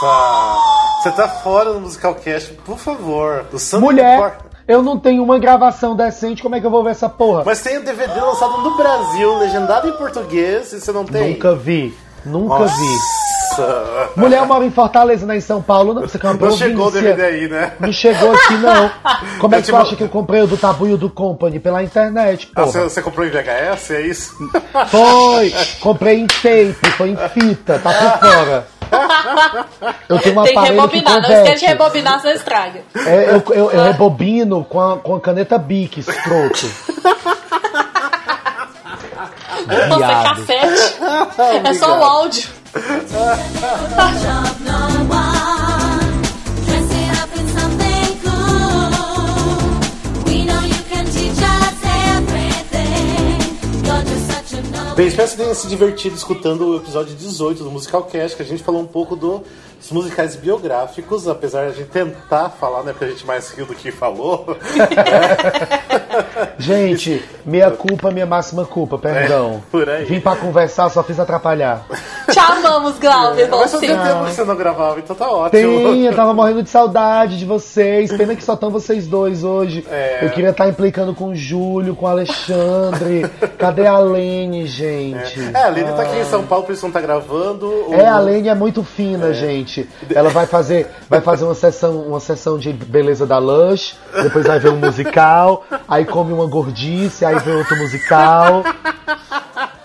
Você 0.00 1.10
tá 1.10 1.28
fora 1.28 1.72
do 1.72 1.80
musical 1.80 2.14
cast, 2.14 2.52
por 2.64 2.78
favor. 2.78 3.44
Do 3.50 3.80
Mulher, 3.80 4.38
eu 4.66 4.80
não 4.82 4.98
tenho 4.98 5.22
uma 5.24 5.38
gravação 5.40 5.96
decente, 5.96 6.40
como 6.42 6.54
é 6.54 6.60
que 6.60 6.66
eu 6.66 6.70
vou 6.70 6.84
ver 6.84 6.90
essa 6.90 7.08
porra? 7.08 7.42
Mas 7.44 7.60
tem 7.62 7.78
o 7.78 7.84
DVD 7.84 8.20
lançado 8.20 8.58
no 8.58 8.76
Brasil, 8.76 9.38
legendado 9.38 9.88
em 9.88 9.92
português, 9.92 10.72
e 10.72 10.80
você 10.80 10.92
não 10.92 11.04
tem? 11.04 11.32
Nunca 11.32 11.54
vi. 11.54 11.96
Nunca 12.24 12.64
vi. 12.66 12.86
Nossa! 12.86 14.10
Mulher, 14.14 14.38
eu 14.38 14.46
moro 14.46 14.64
em 14.64 14.70
Fortaleza, 14.70 15.26
não 15.26 15.34
é 15.34 15.38
em 15.38 15.40
São 15.40 15.60
Paulo, 15.60 15.94
não. 15.94 16.02
Você 16.02 16.18
Não 16.22 16.50
chegou 16.52 16.86
o. 16.88 16.90
DVD 16.92 17.22
aí, 17.22 17.48
né? 17.48 17.72
Não 17.80 17.92
chegou 17.92 18.32
aqui, 18.32 18.54
não. 18.54 18.90
Como 19.40 19.54
é 19.54 19.58
que 19.58 19.64
te 19.64 19.74
acha 19.74 19.96
que 19.96 20.02
eu 20.04 20.08
comprei 20.08 20.42
o 20.42 20.46
do 20.46 20.56
Tabu 20.56 20.86
e 20.86 20.92
o 20.92 20.98
do 20.98 21.10
Company? 21.10 21.58
Pela 21.58 21.82
internet, 21.82 22.48
Ah, 22.54 22.60
porra. 22.60 22.72
você, 22.72 22.82
você 22.82 23.02
comprou 23.02 23.26
em 23.26 23.30
VHS, 23.30 23.90
é 23.92 24.00
isso? 24.02 24.36
Foi! 24.90 25.52
Comprei 25.80 26.20
em 26.20 26.26
tape, 26.26 26.74
foi 26.96 27.10
em 27.10 27.16
fita, 27.16 27.80
tá 27.80 27.90
por 28.20 28.28
fora. 28.30 28.66
Eu 30.08 30.18
tenho 30.18 30.40
um 30.40 30.42
Tem 30.42 30.52
que 30.52 30.58
aparelho 30.58 30.88
que 30.88 30.96
rebobinar, 30.96 31.22
não 31.22 31.30
esquece 31.30 31.60
de 31.60 31.66
rebobinar, 31.66 32.20
você 32.20 32.32
estraga. 32.32 32.82
É, 32.94 33.30
eu, 33.30 33.42
eu, 33.54 33.70
eu 33.70 33.84
rebobino 33.84 34.64
com 34.64 34.80
a, 34.80 34.98
com 34.98 35.14
a 35.16 35.20
caneta 35.20 35.58
Bic, 35.58 36.00
escroto. 36.00 36.66
Nossa, 39.88 39.96
Viado. 39.96 40.36
cassete. 40.36 40.98
é 41.64 41.74
só 41.74 41.98
o 41.98 42.04
áudio. 42.04 42.48
Bem, 54.98 55.06
espero 55.06 55.28
que 55.28 55.34
você 55.36 55.42
tenha 55.44 55.54
se 55.54 55.68
divertido 55.68 56.16
escutando 56.16 56.70
o 56.70 56.76
episódio 56.78 57.14
18 57.14 57.62
do 57.62 57.70
Musical 57.70 58.02
Cast, 58.02 58.36
que 58.36 58.42
a 58.42 58.44
gente 58.46 58.64
falou 58.64 58.80
um 58.80 58.86
pouco 58.86 59.14
do- 59.14 59.44
dos 59.78 59.92
musicais 59.92 60.34
biográficos, 60.34 61.28
apesar 61.28 61.66
de 61.66 61.70
a 61.70 61.72
gente 61.74 61.90
tentar 61.90 62.48
falar, 62.50 62.82
né? 62.82 62.90
Porque 62.90 63.04
a 63.04 63.08
gente 63.10 63.24
mais 63.24 63.48
riu 63.52 63.64
do 63.64 63.76
que 63.76 63.92
falou. 63.92 64.44
Gente, 66.58 67.22
minha 67.46 67.70
culpa, 67.70 68.10
minha 68.10 68.26
máxima 68.26 68.64
culpa, 68.64 68.98
perdão. 68.98 69.62
É, 69.66 69.70
por 69.70 69.88
aí. 69.88 70.04
Vim 70.04 70.20
pra 70.20 70.34
conversar, 70.34 70.90
só 70.90 71.02
fiz 71.04 71.18
atrapalhar. 71.20 71.86
Te 72.28 72.38
amamos, 72.40 72.98
Glauber. 72.98 73.48
Mas 73.48 73.70
fazia 73.70 73.78
Você. 73.78 73.86
tempo 74.08 74.24
que 74.24 74.32
você 74.32 74.44
não 74.44 74.56
gravava, 74.56 74.98
então 74.98 75.14
tá 75.14 75.30
ótimo. 75.30 75.50
Tem, 75.50 76.06
eu 76.06 76.14
tava 76.16 76.34
morrendo 76.34 76.62
de 76.64 76.70
saudade 76.70 77.38
de 77.38 77.44
vocês. 77.44 78.10
Pena 78.16 78.34
que 78.34 78.42
só 78.42 78.54
estão 78.54 78.70
vocês 78.70 79.06
dois 79.06 79.44
hoje. 79.44 79.86
É. 79.88 80.24
Eu 80.24 80.30
queria 80.30 80.50
estar 80.50 80.68
implicando 80.68 81.14
com 81.14 81.28
o 81.28 81.34
Júlio, 81.36 81.94
com 81.94 82.06
o 82.06 82.08
Alexandre. 82.08 83.22
Cadê 83.56 83.86
a 83.86 83.98
Lene, 83.98 84.66
gente? 84.66 84.87
É, 85.54 85.62
a 85.62 85.68
Lene 85.68 85.92
tá 85.92 86.02
aqui 86.02 86.18
em 86.18 86.24
São 86.24 86.44
Paulo, 86.44 86.64
por 86.64 86.72
isso 86.72 86.84
não 86.84 86.92
tá 86.92 87.00
gravando. 87.00 87.72
É, 87.92 88.06
a 88.06 88.18
Lene 88.18 88.48
é 88.48 88.54
muito 88.54 88.82
fina, 88.82 89.32
gente. 89.32 89.88
Ela 90.14 90.30
vai 90.30 90.46
fazer, 90.46 90.88
vai 91.08 91.20
fazer 91.20 91.44
uma 91.44 91.54
sessão, 91.54 92.00
uma 92.02 92.20
sessão 92.20 92.58
de 92.58 92.72
beleza 92.72 93.26
da 93.26 93.38
Lush, 93.38 93.96
depois 94.22 94.46
vai 94.46 94.58
ver 94.58 94.70
um 94.70 94.76
musical, 94.76 95.64
aí 95.86 96.04
come 96.04 96.32
uma 96.32 96.46
gordice, 96.46 97.24
aí 97.24 97.38
vê 97.38 97.52
outro 97.52 97.76
musical. 97.76 98.62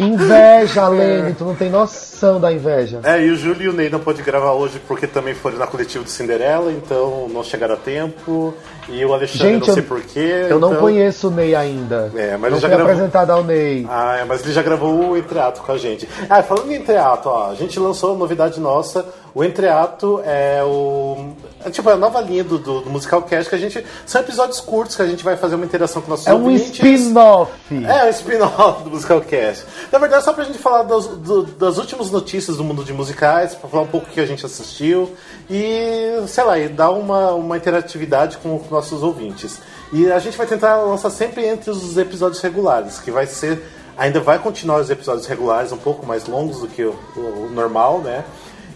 Inveja, 0.04 0.88
Lene, 0.88 1.34
tu 1.34 1.43
não 1.45 1.56
tem 1.56 1.70
noção 1.70 2.39
da 2.39 2.51
inveja. 2.51 2.99
É, 3.04 3.22
e 3.24 3.30
o 3.32 3.36
Júlio 3.36 3.64
e 3.64 3.70
o 3.70 3.74
Ney 3.74 3.89
não 3.89 3.99
pôde 3.99 4.22
gravar 4.22 4.51
hoje 4.54 4.80
porque 4.88 5.08
também 5.08 5.34
foram 5.34 5.58
na 5.58 5.68
coletiva 5.68 6.04
do 6.04 6.10
Cinderela, 6.10 6.72
então 6.72 7.28
não 7.30 7.43
chegaram 7.43 7.74
a 7.76 7.78
tempo. 7.78 8.54
E 8.89 9.04
o 9.06 9.14
Alexandre, 9.14 9.54
Gente, 9.54 9.68
não 9.68 9.74
sei 9.74 9.84
porquê. 9.84 10.45
Eu 10.49 10.60
não 10.60 10.70
então- 10.72 10.82
conheço 10.82 11.30
o 11.30 11.32
Ney 11.32 11.56
ainda. 11.56 12.12
É, 12.16 12.32
mas 12.38 12.51
não 12.51 12.58
ele 12.58 12.60
já 12.60 12.68
gravou- 12.68 12.86
apresentado 12.88 13.30
ao 13.32 13.43
Ney. 13.43 13.88
Ah, 13.89 14.18
é, 14.18 14.26
mas 14.26 14.43
ele 14.43 14.51
já 14.54 14.62
gravou 14.62 15.12
o 15.12 15.18
entreato 15.18 15.62
com 15.62 15.72
a 15.72 15.78
gente. 15.78 16.08
Ah, 16.30 16.43
falando 16.43 16.72
em 16.72 16.76
entreato, 16.76 17.30
ó, 17.30 17.49
a 17.51 17.56
gente 17.56 17.80
lançou 17.80 18.12
uma 18.12 18.20
novidade 18.20 18.60
nossa, 18.60 19.06
O 19.36 19.44
Entreato 19.44 20.22
é 20.26 20.62
o. 20.64 21.32
É 21.66 21.70
tipo 21.72 21.90
é 21.90 21.94
a 21.94 21.96
nova 21.98 22.22
linha 22.22 22.44
do, 22.44 22.60
do, 22.60 22.82
do 22.82 22.90
Musical 22.90 23.22
Cast 23.24 23.50
que 23.50 23.56
a 23.56 23.58
gente. 23.58 23.84
São 24.06 24.22
episódios 24.22 24.60
curtos 24.60 24.96
que 24.96 25.02
a 25.02 25.08
gente 25.08 25.24
vai 25.24 25.36
fazer 25.36 25.56
uma 25.56 25.66
interação 25.66 26.02
com 26.04 26.10
nossos 26.12 26.28
É 26.28 26.34
um 26.34 26.44
ouvintes. 26.44 26.70
spin-off. 26.80 27.52
É, 27.72 28.06
um 28.06 28.10
spin-off 28.10 28.84
do 28.84 28.92
Musical 28.92 29.22
Cast. 29.22 29.66
Na 29.92 29.98
verdade, 29.98 30.24
só 30.24 30.34
pra 30.34 30.44
gente 30.44 30.60
falar 30.60 30.84
das, 30.84 31.08
do- 31.08 31.44
das 31.44 31.78
últimas 31.80 32.12
notícias 32.12 32.58
do 32.58 32.64
mundo 32.64 32.84
de 32.84 32.94
musicais, 32.94 33.56
pra 33.56 33.68
falar 33.70 33.84
um 33.84 33.88
pouco 33.88 34.08
o 34.08 34.10
que 34.12 34.20
a 34.20 34.26
gente 34.26 34.46
assistiu 34.46 35.12
e, 35.50 36.24
sei 36.28 36.44
lá, 36.44 36.60
e 36.60 36.68
dar 36.68 36.92
uma, 36.92 37.32
uma 37.34 37.58
interatividade 37.58 38.38
com 38.38 38.56
os 38.58 38.70
nossos 38.70 39.02
ouvintes. 39.02 39.60
E 39.92 40.12
a 40.12 40.20
gente 40.20 40.38
vai 40.38 40.46
tentar 40.46 40.76
lançar 40.78 41.10
sempre 41.10 41.46
entre 41.46 41.72
os 41.72 41.98
episódios 41.98 42.42
regulares, 42.42 43.00
que 43.00 43.10
vai 43.10 43.26
ser. 43.26 43.64
Ainda 43.96 44.20
vai 44.20 44.40
continuar 44.40 44.80
os 44.82 44.90
episódios 44.90 45.28
regulares 45.28 45.72
um 45.72 45.78
pouco 45.78 46.04
mais 46.06 46.26
longos 46.28 46.60
do 46.62 46.68
que 46.68 46.84
o, 46.84 46.96
o- 47.16 47.46
o 47.46 47.50
normal, 47.52 48.00
né? 48.00 48.24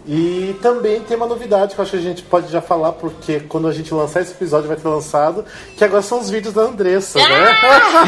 E 0.08 0.56
também 0.62 1.02
tem 1.02 1.18
uma 1.18 1.28
novidade 1.28 1.76
que 1.76 1.82
eu 1.82 1.84
acho 1.84 1.92
que 1.92 1.98
a 1.98 2.02
gente 2.02 2.24
pode 2.24 2.50
já 2.50 2.62
falar, 2.62 2.94
porque 2.94 3.42
quando 3.42 3.68
a 3.68 3.74
gente 3.74 3.94
lançar 3.94 4.22
esse 4.22 4.32
episódio 4.32 4.70
vai 4.70 4.78
ter 4.78 4.88
lançado, 4.88 5.44
que 5.76 5.84
agora 5.84 6.02
são 6.02 6.22
os 6.22 6.30
vídeos 6.30 6.54
da 6.54 6.62
Andressa, 6.62 7.20
né? 7.20 7.58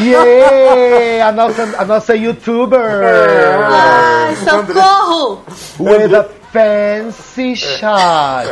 Yeah! 0.00 1.28
A 1.28 1.32
nossa, 1.32 1.74
a 1.76 1.84
nossa 1.84 2.16
youtuber! 2.16 2.80
Ai, 2.80 4.34
socorro! 4.36 5.42
With 5.78 6.14
a 6.14 6.39
fancy 6.52 7.56
shot! 7.56 8.46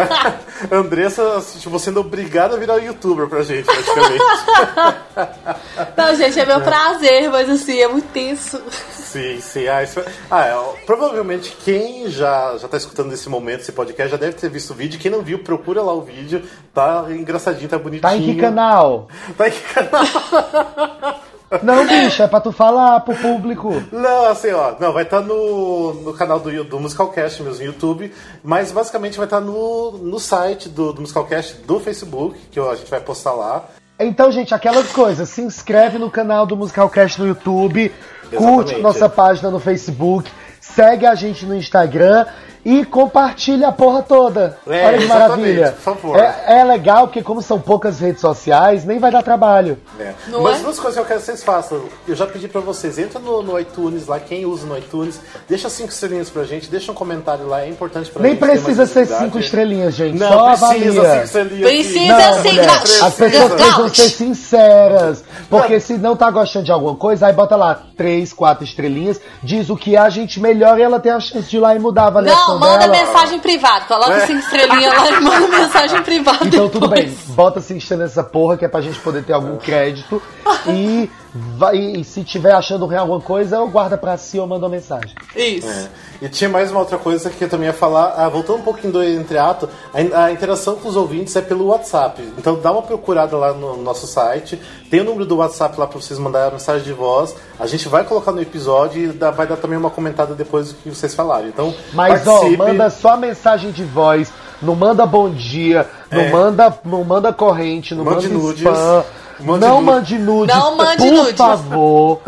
Andressa, 0.70 1.36
assim, 1.36 1.58
tipo, 1.58 1.78
sendo 1.78 2.00
obrigada 2.00 2.54
a 2.54 2.58
virar 2.58 2.78
youtuber 2.78 3.28
pra 3.28 3.42
gente, 3.42 3.64
praticamente. 3.64 4.24
Não, 5.96 6.14
gente, 6.14 6.40
é 6.40 6.46
meu 6.46 6.60
prazer, 6.60 7.30
mas 7.30 7.50
assim, 7.50 7.80
é 7.80 7.88
muito 7.88 8.08
tenso. 8.12 8.62
sim, 8.70 9.40
sim. 9.40 9.66
Ah, 9.66 9.82
isso... 9.82 10.02
ah 10.30 10.46
é, 10.46 10.54
ó, 10.54 10.74
provavelmente 10.86 11.56
quem 11.64 12.08
já, 12.08 12.56
já 12.56 12.68
tá 12.68 12.76
escutando 12.76 13.10
nesse 13.10 13.28
momento, 13.28 13.60
esse 13.60 13.72
podcast, 13.72 14.12
já 14.12 14.16
deve 14.16 14.34
ter 14.34 14.48
visto 14.48 14.70
o 14.70 14.74
vídeo. 14.74 15.00
Quem 15.00 15.10
não 15.10 15.22
viu, 15.22 15.40
procura 15.40 15.82
lá 15.82 15.92
o 15.92 16.02
vídeo. 16.02 16.42
Tá 16.72 17.06
engraçadinho, 17.10 17.68
tá 17.68 17.78
bonitinho. 17.78 18.02
Tá 18.02 18.16
em 18.16 18.22
que 18.22 18.40
canal? 18.40 19.08
Tá 19.36 19.48
em 19.48 19.52
que 19.52 19.74
canal? 19.74 21.20
Não, 21.62 21.86
bicho, 21.86 22.22
é 22.22 22.26
pra 22.26 22.40
tu 22.40 22.52
falar 22.52 23.00
pro 23.00 23.14
público. 23.14 23.82
Não, 23.92 24.26
assim, 24.26 24.50
ó, 24.50 24.74
não, 24.78 24.92
vai 24.92 25.04
estar 25.04 25.20
no, 25.20 25.94
no 25.94 26.12
canal 26.12 26.40
do, 26.40 26.64
do 26.64 26.80
Musicalcast 26.80 27.42
mesmo, 27.42 27.58
no 27.58 27.66
YouTube, 27.66 28.12
mas 28.42 28.72
basicamente 28.72 29.16
vai 29.16 29.26
estar 29.26 29.40
no, 29.40 29.92
no 29.92 30.18
site 30.18 30.68
do, 30.68 30.92
do 30.92 31.00
Musicalcast 31.00 31.62
do 31.62 31.80
Facebook, 31.80 32.38
que 32.50 32.58
a 32.58 32.74
gente 32.74 32.90
vai 32.90 33.00
postar 33.00 33.32
lá. 33.32 33.64
Então, 33.98 34.30
gente, 34.32 34.52
aquelas 34.52 34.90
coisas, 34.90 35.28
se 35.28 35.40
inscreve 35.40 35.98
no 35.98 36.10
canal 36.10 36.46
do 36.46 36.56
Musicalcast 36.56 37.20
no 37.20 37.28
YouTube, 37.28 37.92
curte 38.22 38.72
Exatamente. 38.72 38.82
nossa 38.82 39.08
página 39.08 39.50
no 39.50 39.60
Facebook, 39.60 40.30
segue 40.60 41.06
a 41.06 41.14
gente 41.14 41.46
no 41.46 41.54
Instagram 41.54 42.26
e 42.64 42.84
compartilha 42.84 43.68
a 43.68 43.72
porra 43.72 44.02
toda. 44.02 44.58
É, 44.66 44.86
Olha 44.86 44.98
que 44.98 45.06
maravilha. 45.06 45.72
por 45.72 45.94
favor. 45.94 46.18
É, 46.18 46.60
é 46.60 46.64
legal 46.64 47.06
porque 47.06 47.22
como 47.22 47.42
são 47.42 47.60
poucas 47.60 48.00
redes 48.00 48.20
sociais, 48.20 48.84
nem 48.84 48.98
vai 48.98 49.10
dar 49.10 49.22
trabalho. 49.22 49.78
É. 50.00 50.12
Não 50.28 50.42
Mas 50.42 50.60
é? 50.60 50.62
duas 50.62 50.78
coisas 50.78 50.94
que 50.94 51.00
eu 51.00 51.04
quero 51.06 51.20
que 51.20 51.26
vocês 51.26 51.42
façam. 51.44 51.82
Eu 52.08 52.14
já 52.16 52.26
pedi 52.26 52.48
pra 52.48 52.60
vocês, 52.60 52.98
entra 52.98 53.18
no, 53.20 53.42
no 53.42 53.58
iTunes 53.60 54.06
lá, 54.06 54.18
quem 54.18 54.46
usa 54.46 54.66
no 54.66 54.76
iTunes, 54.78 55.20
deixa 55.48 55.68
cinco 55.68 55.90
estrelinhas 55.90 56.30
pra 56.30 56.44
gente, 56.44 56.70
deixa 56.70 56.90
um 56.90 56.94
comentário 56.94 57.46
lá, 57.46 57.62
é 57.62 57.68
importante 57.68 58.10
pra 58.10 58.22
Nem 58.22 58.32
gente. 58.32 58.40
mais 58.40 58.52
precisa 58.60 58.86
ser 58.86 59.06
cinco 59.06 59.38
estrelinhas, 59.38 59.94
gente. 59.94 60.18
Não, 60.18 60.56
só 60.56 60.68
precisa 60.68 61.00
avalia. 61.00 61.12
cinco 61.12 61.24
estrelinhas. 61.24 61.70
Precisa 61.70 62.18
Não, 62.18 62.38
mulher, 62.42 62.66
não. 62.66 63.06
as 63.06 63.14
pessoas 63.14 63.50
Não. 63.50 63.56
precisam 63.56 63.88
ser 63.94 64.08
sinceras. 64.10 65.24
Porque 65.48 65.80
se 65.80 65.94
não 65.98 66.16
tá 66.16 66.30
gostando 66.30 66.64
de 66.64 66.72
alguma 66.72 66.96
coisa, 66.96 67.26
aí 67.26 67.32
bota 67.32 67.56
lá 67.56 67.82
três, 67.96 68.32
quatro 68.32 68.64
estrelinhas, 68.64 69.20
diz 69.42 69.68
o 69.70 69.76
que 69.76 69.94
é, 69.96 69.98
a 69.98 70.08
gente 70.10 70.40
melhora 70.40 70.80
e 70.80 70.82
ela 70.82 70.98
tem 71.00 71.12
a 71.12 71.20
chance 71.20 71.48
de 71.48 71.56
ir 71.56 71.60
lá 71.60 71.74
e 71.74 71.78
mudar 71.78 72.04
a 72.04 72.06
avaliação 72.06 72.53
Não, 72.53 72.53
manda 72.58 72.88
dela. 72.88 72.92
mensagem 73.06 73.38
privada. 73.40 73.84
Coloca 73.86 74.12
É. 74.12 74.26
cinco 74.26 74.38
estrelinhas 74.40 74.94
lá 74.94 75.08
e 75.10 75.20
manda 75.20 75.48
mensagem 75.48 76.02
privada. 76.02 76.38
Então 76.46 76.68
tudo 76.68 76.88
depois. 76.88 77.04
bem, 77.06 77.18
bota 77.34 77.60
cinco 77.60 77.78
estrelas 77.78 78.10
nessa 78.10 78.22
porra 78.22 78.56
que 78.56 78.64
é 78.64 78.68
pra 78.68 78.80
gente 78.80 78.98
poder 79.00 79.24
ter 79.24 79.32
algum 79.32 79.56
crédito. 79.56 80.20
E, 80.66 81.10
vai, 81.34 81.76
e 81.76 82.04
se 82.04 82.22
tiver 82.22 82.52
achando 82.52 82.86
ruim 82.86 82.96
alguma 82.96 83.20
coisa, 83.20 83.58
ou 83.60 83.68
guarda 83.68 83.98
pra 83.98 84.16
si 84.16 84.38
ou 84.38 84.46
manda 84.46 84.64
uma 84.66 84.70
mensagem. 84.70 85.10
Isso. 85.34 85.68
É. 85.68 85.88
E 86.22 86.28
tinha 86.28 86.48
mais 86.48 86.70
uma 86.70 86.80
outra 86.80 86.96
coisa 86.96 87.28
que 87.28 87.42
eu 87.42 87.48
também 87.48 87.66
ia 87.66 87.72
falar, 87.72 88.14
ah, 88.16 88.28
voltando 88.28 88.60
um 88.60 88.62
pouquinho 88.62 88.92
do 88.92 89.02
entreato, 89.04 89.68
a, 89.92 90.24
a 90.26 90.32
interação 90.32 90.76
com 90.76 90.88
os 90.88 90.94
ouvintes 90.96 91.34
é 91.34 91.42
pelo 91.42 91.66
WhatsApp. 91.66 92.22
Então 92.38 92.58
dá 92.60 92.70
uma 92.70 92.82
procurada 92.82 93.36
lá 93.36 93.52
no 93.52 93.76
nosso 93.82 94.06
site, 94.06 94.58
tem 94.90 95.00
o 95.00 95.04
número 95.04 95.26
do 95.26 95.36
WhatsApp 95.36 95.78
lá 95.78 95.86
pra 95.86 96.00
vocês 96.00 96.18
mandarem 96.18 96.48
a 96.48 96.52
mensagem 96.52 96.84
de 96.84 96.92
voz. 96.92 97.34
A 97.58 97.66
gente 97.66 97.88
vai 97.88 98.04
colocar 98.04 98.30
no 98.32 98.40
episódio 98.40 99.02
e 99.02 99.06
dá- 99.08 99.30
vai 99.32 99.46
dar 99.46 99.56
também 99.56 99.76
uma 99.76 99.90
comentada 99.90 100.34
depois 100.34 100.68
do 100.68 100.74
que 100.76 100.88
vocês 100.88 101.14
falaram. 101.14 101.48
Então, 101.48 101.74
Mas 101.92 102.26
ó, 102.26 102.32
participe. 102.38 102.56
manda 102.56 102.88
só 102.90 103.16
mensagem 103.16 103.72
de 103.72 103.82
voz, 103.84 104.32
não 104.62 104.74
manda 104.76 105.04
bom 105.04 105.28
dia, 105.28 105.86
não 106.10 106.20
É. 106.20 106.30
manda, 106.30 106.78
não 106.84 107.02
manda 107.04 107.32
corrente, 107.32 107.92
não 107.94 108.04
Mande 108.04 108.28
manda 108.28 108.38
nudes. 108.40 108.60
spam, 108.62 109.04
Mande 109.40 109.66
não 109.66 109.76
nu- 109.80 109.82
mande 109.86 110.18
nudes, 110.18 110.56
Não 110.56 110.76
mande 110.76 110.96
por 111.02 111.12
nudes. 111.12 111.36
favor. 111.36 112.20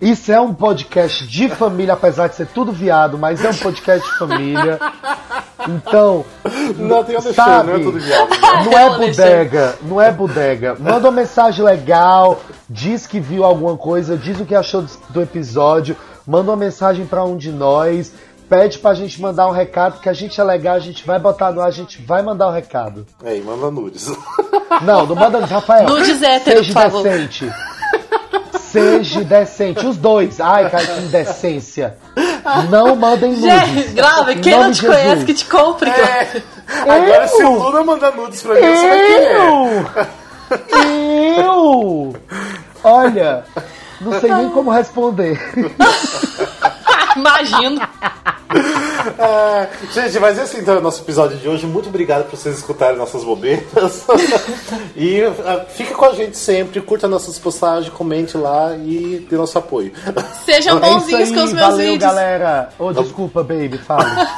Isso 0.00 0.32
é 0.32 0.40
um 0.40 0.54
podcast 0.54 1.26
de 1.26 1.48
família, 1.50 1.92
apesar 1.92 2.28
de 2.28 2.34
ser 2.34 2.46
tudo 2.46 2.72
viado, 2.72 3.18
mas 3.18 3.44
é 3.44 3.50
um 3.50 3.54
podcast 3.54 4.08
de 4.10 4.18
família. 4.18 4.78
Então, 5.68 6.24
Não, 6.76 7.04
tem 7.04 7.16
o 7.16 7.18
Alexandre, 7.18 7.34
sabe? 7.34 7.68
não 7.70 7.76
é 7.76 7.78
tudo 7.80 7.98
viado. 8.00 8.28
Não 8.64 8.72
é 8.78 8.86
É 8.86 8.90
bodega, 8.98 9.74
não 9.82 10.00
é 10.00 10.10
bodega. 10.10 10.76
Manda 10.78 11.08
uma 11.08 11.12
mensagem 11.12 11.64
legal, 11.64 12.40
diz 12.68 13.06
que 13.06 13.20
viu 13.20 13.44
alguma 13.44 13.76
coisa, 13.76 14.16
diz 14.16 14.40
o 14.40 14.44
que 14.46 14.54
achou 14.54 14.82
do, 14.82 14.90
do 15.10 15.22
episódio, 15.22 15.96
manda 16.26 16.50
uma 16.50 16.56
mensagem 16.56 17.04
pra 17.06 17.24
um 17.24 17.36
de 17.36 17.50
nós, 17.52 18.12
pede 18.50 18.80
pra 18.80 18.92
gente 18.94 19.22
mandar 19.22 19.46
um 19.46 19.52
recado, 19.52 20.00
que 20.00 20.08
a 20.08 20.12
gente 20.12 20.40
é 20.40 20.44
legal, 20.44 20.74
a 20.74 20.80
gente 20.80 21.06
vai 21.06 21.20
botar 21.20 21.52
no 21.52 21.60
ar, 21.60 21.68
a 21.68 21.70
gente 21.70 22.02
vai 22.02 22.20
mandar 22.20 22.48
o 22.48 22.50
recado. 22.50 23.06
É, 23.24 23.36
e 23.36 23.40
manda 23.40 23.70
nudes. 23.70 24.10
Não, 24.82 25.04
não 25.04 25.16
manda, 25.16 25.44
Rafael. 25.44 25.88
Nudes 25.88 26.22
hétero, 26.22 26.58
seja 26.58 26.72
por 26.72 26.82
favor. 26.82 27.02
decente. 27.02 27.52
Seja 28.52 29.24
decente. 29.24 29.84
Os 29.84 29.96
dois. 29.96 30.40
Ai, 30.40 30.70
cara, 30.70 30.86
que 30.86 31.00
indecência. 31.00 31.96
Não 32.70 32.94
mandem 32.94 33.32
nudes. 33.32 33.50
Gente, 33.50 33.88
grave, 33.88 34.34
Em 34.34 34.40
quem 34.40 34.58
não 34.58 34.70
te 34.70 34.86
conhece 34.86 35.08
Jesus. 35.08 35.24
que 35.24 35.34
te 35.34 35.44
compre. 35.46 35.90
É. 35.90 36.42
Agora, 36.88 37.26
se 37.26 37.42
o 37.42 37.50
Luna 37.52 37.82
mandar 37.82 38.12
nudes 38.12 38.42
pra 38.42 38.54
mim, 38.54 38.60
você 38.60 38.88
vai 38.88 38.98
querer. 39.06 39.36
Eu! 41.36 41.42
Eu! 41.44 42.16
Olha, 42.84 43.44
não 44.00 44.20
sei 44.20 44.32
nem 44.32 44.50
como 44.50 44.70
responder. 44.70 45.36
Imagino. 47.16 47.80
Ah, 49.18 49.66
gente, 49.92 50.18
mas 50.18 50.38
esse 50.38 50.58
então 50.58 50.74
é 50.74 50.78
o 50.78 50.82
nosso 50.82 51.02
episódio 51.02 51.36
de 51.38 51.48
hoje. 51.48 51.66
Muito 51.66 51.88
obrigado 51.88 52.28
por 52.28 52.36
vocês 52.36 52.58
escutarem 52.58 52.96
nossas 52.96 53.24
bobeiras. 53.24 54.04
e 54.96 55.22
ah, 55.22 55.64
fique 55.68 55.94
com 55.94 56.04
a 56.04 56.12
gente 56.12 56.36
sempre, 56.36 56.80
curta 56.80 57.08
nossas 57.08 57.38
postagens, 57.38 57.92
comente 57.92 58.36
lá 58.36 58.76
e 58.76 59.26
dê 59.28 59.36
nosso 59.36 59.58
apoio. 59.58 59.92
Sejam 60.44 60.78
É 60.82 60.88
isso 60.88 61.00
bonzinhos 61.00 61.28
aí, 61.28 61.34
com 61.34 61.44
os 61.44 61.52
meus 61.52 61.66
valeu, 61.68 61.92
vídeos. 61.92 61.98
galera. 61.98 62.68
Ô, 62.78 62.92
desculpa, 62.92 63.42
baby, 63.42 63.78
fala. 63.78 64.28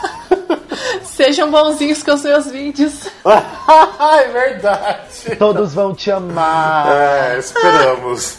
Sejam 1.22 1.52
bonzinhos 1.52 2.02
com 2.02 2.14
os 2.14 2.24
meus 2.24 2.50
vídeos. 2.50 3.06
é 3.24 4.28
verdade. 4.28 5.36
Todos 5.38 5.72
vão 5.72 5.94
te 5.94 6.10
amar. 6.10 6.88
É, 6.90 7.38
esperamos. 7.38 8.38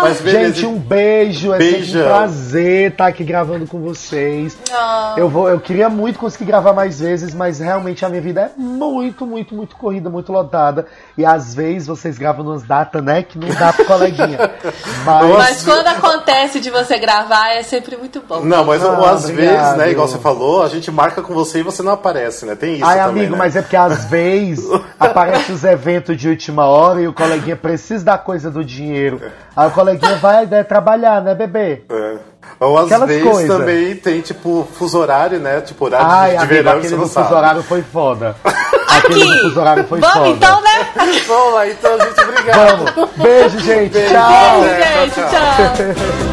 mas 0.00 0.18
beleza. 0.22 0.54
Gente, 0.54 0.66
um 0.66 0.78
beijo. 0.78 1.52
É 1.52 1.58
Beijão. 1.58 2.00
um 2.00 2.04
prazer 2.06 2.92
estar 2.92 3.06
aqui 3.08 3.22
gravando 3.22 3.66
com 3.66 3.82
vocês. 3.82 4.56
Ah. 4.72 5.14
Eu, 5.18 5.28
vou, 5.28 5.50
eu 5.50 5.60
queria 5.60 5.90
muito 5.90 6.18
conseguir 6.18 6.46
gravar 6.46 6.72
mais 6.72 7.00
vezes, 7.00 7.34
mas 7.34 7.58
realmente 7.60 8.02
a 8.02 8.08
minha 8.08 8.22
vida 8.22 8.40
é 8.40 8.50
muito, 8.56 9.26
muito, 9.26 9.54
muito 9.54 9.76
corrida, 9.76 10.08
muito 10.08 10.32
lotada. 10.32 10.86
E 11.18 11.26
às 11.26 11.54
vezes 11.54 11.86
vocês 11.86 12.16
gravam 12.16 12.46
umas 12.46 12.62
datas, 12.62 13.04
né, 13.04 13.22
que 13.22 13.38
não 13.38 13.48
dá 13.48 13.74
pro 13.74 13.84
coleguinha. 13.84 14.38
Mas, 15.04 15.36
Mas 15.36 15.64
quando 15.64 15.86
acontece 15.86 16.60
de 16.60 16.70
você 16.70 16.98
gravar, 16.98 17.50
é 17.54 17.62
sempre 17.62 17.96
muito 17.96 18.22
bom. 18.26 18.40
Não, 18.40 18.64
mas 18.64 18.82
Ah, 18.84 19.10
às 19.12 19.24
obrigado. 19.24 19.56
vezes, 19.56 19.76
né, 19.76 19.90
igual 19.90 20.06
você 20.06 20.18
falou, 20.18 20.62
a 20.62 20.68
gente 20.68 20.90
marca 20.90 21.22
com 21.22 21.32
você 21.34 21.60
e 21.60 21.62
você 21.62 21.82
não 21.82 21.89
aparece, 21.92 22.46
né? 22.46 22.54
Tem 22.54 22.74
isso 22.76 22.84
Ai, 22.84 22.98
também, 22.98 23.22
amigo, 23.22 23.32
né? 23.32 23.38
mas 23.38 23.56
é 23.56 23.62
porque 23.62 23.76
às 23.76 24.04
vezes 24.10 24.68
aparecem 24.98 25.54
os 25.54 25.64
eventos 25.64 26.16
de 26.16 26.28
última 26.28 26.66
hora 26.66 27.00
e 27.00 27.08
o 27.08 27.12
coleguinha 27.12 27.56
precisa 27.56 28.04
da 28.04 28.18
coisa 28.18 28.50
do 28.50 28.64
dinheiro. 28.64 29.20
Aí 29.56 29.68
o 29.68 29.70
coleguinha 29.70 30.16
vai 30.16 30.46
né, 30.46 30.62
trabalhar, 30.62 31.20
né, 31.22 31.34
bebê? 31.34 31.82
É. 31.90 32.16
Ou 32.58 32.78
às 32.78 32.86
Aquelas 32.86 33.08
vezes 33.08 33.24
coisas. 33.30 33.56
também 33.56 33.96
tem, 33.96 34.20
tipo, 34.20 34.68
fuso 34.74 34.98
horário, 34.98 35.38
né? 35.38 35.60
Tipo, 35.60 35.84
horário 35.86 36.06
Ai, 36.06 36.30
de, 36.30 36.36
de 36.36 36.42
amigo, 36.42 36.54
verão 36.54 36.72
que 36.72 36.78
aquele 36.78 36.96
você 36.96 37.14
do 37.14 37.20
não 37.20 37.26
fuso 37.26 37.34
horário 37.38 37.62
foi 37.62 37.82
foda. 37.82 38.36
Aquele 38.90 39.24
do 39.24 39.38
fuso 39.42 39.60
horário 39.60 39.84
foi 39.84 40.00
Vamos 40.00 40.16
foda. 40.16 40.28
então, 40.28 40.60
né? 40.60 40.88
Vamos 41.26 41.54
lá, 41.54 41.68
então, 41.68 41.98
gente, 41.98 42.20
obrigado. 42.20 42.84
Vamos. 42.94 43.10
Beijo, 43.16 43.58
gente. 43.60 43.92
Beijo. 43.92 44.14
Tchau. 44.14 44.60
Beijo. 44.60 44.84
Gente, 45.00 45.14
tchau, 45.14 45.30
tchau. 45.76 46.30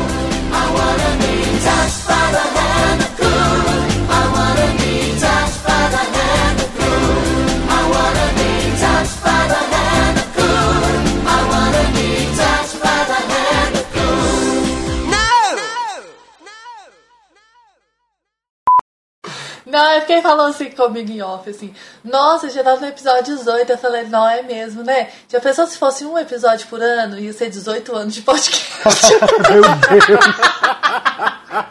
Não, 19.68 19.89
é 19.91 19.99
porque 19.99 20.13
ele 20.13 20.22
falou 20.22 20.45
assim 20.45 20.72
comigo 20.72 21.11
em 21.11 21.22
off, 21.22 21.49
assim, 21.49 21.74
nossa, 22.01 22.49
já 22.49 22.63
tá 22.63 22.78
no 22.78 22.88
episódio 22.88 23.36
18. 23.36 23.70
Eu 23.70 23.78
falei, 23.78 24.05
não 24.05 24.28
é 24.28 24.41
mesmo, 24.41 24.82
né? 24.82 25.09
Já 25.28 25.41
pensou 25.41 25.68
se 25.68 25.78
fosse 25.78 26.05
um 26.05 26.18
episódio 26.18 26.65
por 26.68 26.82
ano, 26.82 27.20
ia 27.20 27.34
ser 27.34 27.49
18 27.49 27.93
anos 27.93 28.13
de 28.13 28.22
podcast. 28.22 29.13
Meu 29.51 29.61
Deus! 30.07 30.36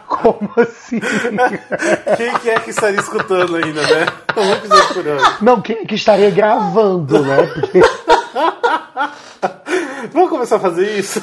Como 0.07 0.51
assim? 0.57 0.99
Quem 2.17 2.37
que 2.39 2.49
é 2.51 2.59
que 2.59 2.69
estaria 2.69 2.99
escutando 2.99 3.55
ainda, 3.55 3.81
né? 3.81 4.05
Um 4.37 4.53
episódio 4.53 4.93
por 4.93 5.07
ano. 5.07 5.37
Não, 5.41 5.61
quem 5.61 5.77
é 5.79 5.85
que 5.85 5.95
estaria 5.95 6.29
gravando, 6.29 7.19
né? 7.23 7.47
Porque 7.47 7.81
Vamos 10.13 10.29
começar 10.29 10.57
a 10.57 10.59
fazer 10.59 10.99
isso? 10.99 11.21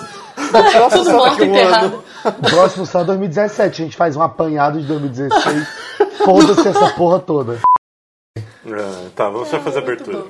Nossa, 0.52 0.98
Tudo 0.98 1.10
só 1.10 1.26
a 1.26 1.34
um 1.34 1.56
ano. 1.56 2.04
o 2.24 2.50
próximo 2.50 2.86
só 2.86 3.00
é 3.00 3.04
2017. 3.04 3.82
A 3.82 3.84
gente 3.84 3.96
faz 3.96 4.16
um 4.16 4.22
apanhado 4.22 4.80
de 4.80 4.86
2016. 4.86 5.83
Foda-se 6.24 6.68
essa 6.68 6.90
porra 6.90 7.18
toda. 7.20 7.58
Ah, 8.38 9.08
tá, 9.14 9.28
vamos 9.28 9.50
já 9.50 9.60
fazer 9.60 9.78
a 9.78 9.82
abertura. 9.82 10.24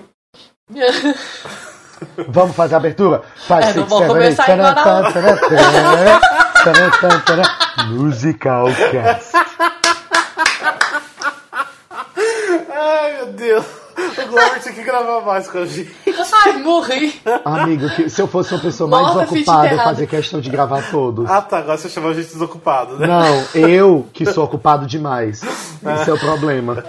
Vamos 2.28 2.57
fazer 2.57 2.74
a 2.74 2.78
abertura? 2.78 3.22
Faz 3.47 3.66
É, 3.66 3.74
não 3.74 3.74
six, 3.74 3.88
vou 3.88 4.07
começar 4.07 4.51
agora, 4.53 4.74
taran. 4.74 5.12
Musical 7.88 8.66
Cast. 8.90 9.32
Ai, 12.70 13.12
meu 13.16 13.26
Deus. 13.32 13.64
O 14.07 14.28
Glover 14.28 14.62
tinha 14.62 14.74
que 14.74 14.82
gravar 14.82 15.20
mais 15.20 15.48
com 15.48 15.59
a 15.59 15.66
gente. 15.66 15.94
Ai, 16.44 16.52
morri. 16.59 17.20
Amigo, 17.44 17.88
que 17.90 18.09
se 18.09 18.20
eu 18.20 18.26
fosse 18.26 18.55
uma 18.55 18.61
pessoa 18.61 18.88
mais 18.88 19.28
fiz 19.28 19.40
desocupada, 19.40 19.74
eu 19.74 19.78
fazia 19.78 20.07
questão 20.07 20.40
de 20.40 20.50
gravar 20.50 20.90
todos. 20.90 21.30
Ah, 21.30 21.42
tá. 21.42 21.59
Agora 21.59 21.78
você 21.78 21.88
chamou 21.88 22.11
a 22.11 22.14
gente 22.14 22.28
desocupado, 22.28 22.98
né? 22.98 23.07
Não, 23.07 23.46
eu 23.55 24.07
que 24.12 24.26
sou 24.26 24.44
ocupado 24.44 24.86
demais. 24.86 25.42
Esse 25.42 26.11
é 26.11 26.12
o 26.12 26.18
problema. 26.18 26.84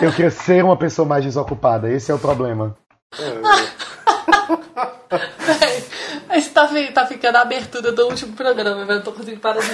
Eu 0.00 0.12
queria 0.12 0.30
ser 0.30 0.64
uma 0.64 0.76
pessoa 0.76 1.06
mais 1.06 1.24
desocupada. 1.24 1.90
Esse 1.90 2.10
é 2.10 2.14
o 2.14 2.18
problema. 2.18 2.76
Véi, 5.10 6.38
Isso 6.38 6.50
tá, 6.50 6.68
tá 6.94 7.06
ficando 7.06 7.36
a 7.36 7.40
abertura 7.40 7.92
do 7.92 8.06
último 8.06 8.34
programa, 8.34 8.82
eu 8.82 8.86
não 8.86 9.02
tô 9.02 9.12
conseguindo 9.12 9.40
parar 9.40 9.60
de. 9.60 9.70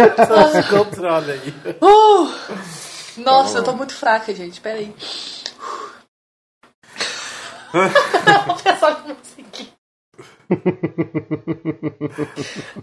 Então 0.00 0.52
se 0.52 0.68
controla 0.68 1.24
aí. 1.26 1.54
Uh! 1.80 2.28
Nossa, 3.18 3.58
eu 3.58 3.64
tô 3.64 3.72
muito 3.72 3.94
fraca, 3.94 4.34
gente. 4.34 4.60
Peraí. 4.60 4.94
Conseguir. 9.14 9.72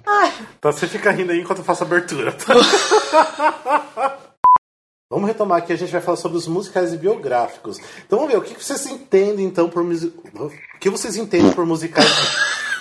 Ai, 0.05 0.33
Então 0.57 0.71
você 0.71 0.87
fica 0.87 1.11
rindo 1.11 1.31
aí 1.31 1.41
enquanto 1.41 1.59
eu 1.59 1.65
faço 1.65 1.83
a 1.83 1.87
abertura, 1.87 2.31
tá? 2.31 2.53
Vamos 5.09 5.27
retomar 5.27 5.59
aqui, 5.59 5.71
a 5.71 5.77
gente 5.77 5.91
vai 5.91 6.01
falar 6.01 6.17
sobre 6.17 6.37
os 6.37 6.47
musicais 6.47 6.91
e 6.91 6.97
biográficos. 6.97 7.79
Então 8.05 8.17
vamos 8.17 8.33
ver, 8.33 8.39
o 8.39 8.41
que 8.41 8.55
que 8.55 8.63
vocês 8.63 8.87
entendem 8.87 9.45
então 9.45 9.69
por. 9.69 9.83
O 9.83 10.51
que 10.79 10.89
vocês 10.89 11.15
entendem 11.15 11.53
por 11.53 11.65
musicais? 11.65 12.09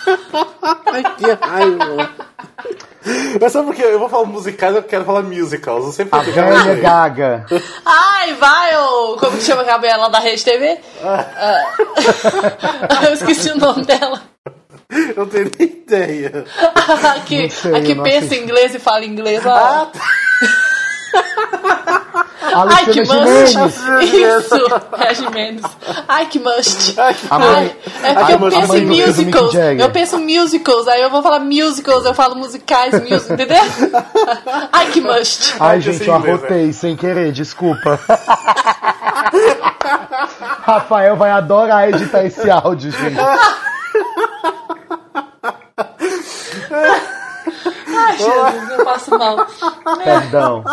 Ai, 0.87 1.03
que 1.17 1.27
raiva. 1.47 2.11
Mas 3.41 3.53
sabe 3.53 3.67
por 3.67 3.75
quê? 3.75 3.83
Eu 3.85 3.99
vou 3.99 4.09
falar 4.09 4.25
musicais, 4.25 4.75
eu 4.75 4.83
quero 4.83 5.05
falar 5.05 5.23
musicals. 5.23 5.85
Eu 5.87 5.93
sempre 5.93 6.19
A 6.19 6.23
fico 6.23 6.35
com 6.35 6.47
velha 6.47 6.75
gaga. 6.81 7.47
Ai, 7.85 8.35
vai, 8.35 8.77
ô. 8.79 9.17
Como 9.19 9.37
que 9.37 9.43
chama 9.45 9.63
a 9.63 9.67
Gabriela 9.67 10.09
da 10.09 10.19
Rede 10.19 10.43
TV? 10.45 10.79
Ah. 11.03 11.65
eu 13.07 13.13
esqueci 13.13 13.51
o 13.51 13.59
nome 13.59 13.85
dela. 13.85 14.23
Eu 14.91 15.15
não 15.17 15.27
tenho 15.27 15.51
nem 15.59 15.69
ideia. 15.69 16.45
A 16.65 17.21
que, 17.21 17.43
Não 17.43 17.51
sei, 17.51 17.75
a 17.75 17.81
que 17.81 17.95
não 17.95 18.05
pensa 18.05 18.19
assisti. 18.27 18.43
inglês 18.45 18.75
e 18.75 18.79
fala 18.79 19.05
inglês. 19.05 19.45
Ah, 19.47 19.83
Ah, 19.83 19.87
tá. 19.87 20.01
Ai, 22.55 22.85
que 22.87 23.01
must. 23.01 23.57
Isso, 24.03 24.57
é 24.99 25.15
Jimenez. 25.15 25.63
Ai, 26.07 26.27
que 26.27 26.39
must. 26.39 27.01
Ai, 27.01 27.15
que 27.15 27.27
Ai, 27.31 27.39
mãe, 27.39 27.77
é 28.03 28.15
porque 28.15 28.33
eu 28.33 28.39
must. 28.39 28.57
penso 28.61 28.77
em 28.77 28.87
Mick 28.87 29.07
musicals. 29.07 29.55
Eu 29.55 29.91
penso 29.91 30.17
em 30.17 30.39
musicals, 30.39 30.89
aí 30.89 31.03
eu 31.03 31.11
vou 31.11 31.23
falar 31.23 31.41
musicals, 31.41 32.05
eu 32.05 32.15
falo 32.15 32.37
musicais, 32.37 32.93
music, 33.01 33.33
entendeu? 33.33 33.63
Ai, 34.73 34.87
que 34.91 35.01
must. 35.01 35.57
Ai, 35.59 35.81
gente, 35.81 36.07
eu 36.07 36.15
arrotei 36.15 36.73
sem 36.73 36.95
querer, 36.97 37.33
desculpa. 37.33 37.99
Rafael 40.63 41.17
vai 41.17 41.31
adorar 41.31 41.89
editar 41.89 42.25
esse 42.25 42.49
áudio, 42.51 42.91
gente. 42.91 43.21
Ai, 47.97 48.17
Jesus, 48.17 48.71
eu 48.71 48.85
passo 48.85 49.19
mal. 49.19 49.47
Perdão. 50.03 50.65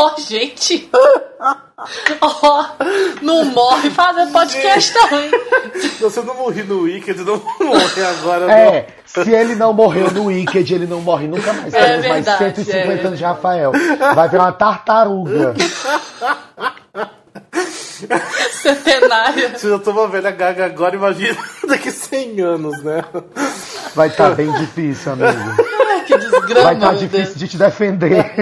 Ó, 0.00 0.14
gente. 0.16 0.88
Ó, 2.22 2.64
não 3.20 3.44
morre 3.44 3.90
fazendo 3.90 4.32
podcast 4.32 4.94
também. 4.94 5.30
Você 6.00 6.22
não 6.22 6.34
morri 6.34 6.62
no 6.62 6.80
Wicked, 6.84 7.20
não 7.22 7.36
morre 7.60 8.02
agora. 8.02 8.50
É, 8.50 8.86
se 9.04 9.30
ele 9.30 9.54
não 9.54 9.74
morreu 9.74 10.10
no 10.10 10.24
Wicked, 10.26 10.74
ele 10.74 10.86
não 10.86 11.02
morre 11.02 11.26
nunca 11.26 11.52
mais. 11.52 11.74
É 11.74 11.84
Temos 11.84 12.06
mais 12.06 12.24
verdade, 12.24 12.64
150 12.64 13.02
é. 13.02 13.06
anos 13.06 13.18
de 13.18 13.24
Rafael. 13.24 13.72
Vai 14.14 14.28
virar 14.30 14.44
uma 14.44 14.52
tartaruga. 14.52 15.54
Centenária. 18.52 19.58
Se 19.58 19.66
eu 19.66 19.78
tô 19.78 19.90
uma 19.90 20.08
velha 20.08 20.30
gaga 20.30 20.64
agora, 20.64 20.96
imagina 20.96 21.36
daqui 21.68 21.90
100 21.90 22.40
anos, 22.40 22.82
né? 22.82 23.04
Vai 23.94 24.08
estar 24.08 24.30
bem 24.30 24.50
difícil, 24.52 25.12
amigo. 25.12 25.28
Que 26.06 26.18
desgrama, 26.18 26.62
Vai 26.64 26.74
estar 26.74 26.90
meu 26.92 26.98
difícil 26.98 27.24
Deus. 27.26 27.34
de 27.36 27.48
te 27.48 27.58
defender. 27.58 28.32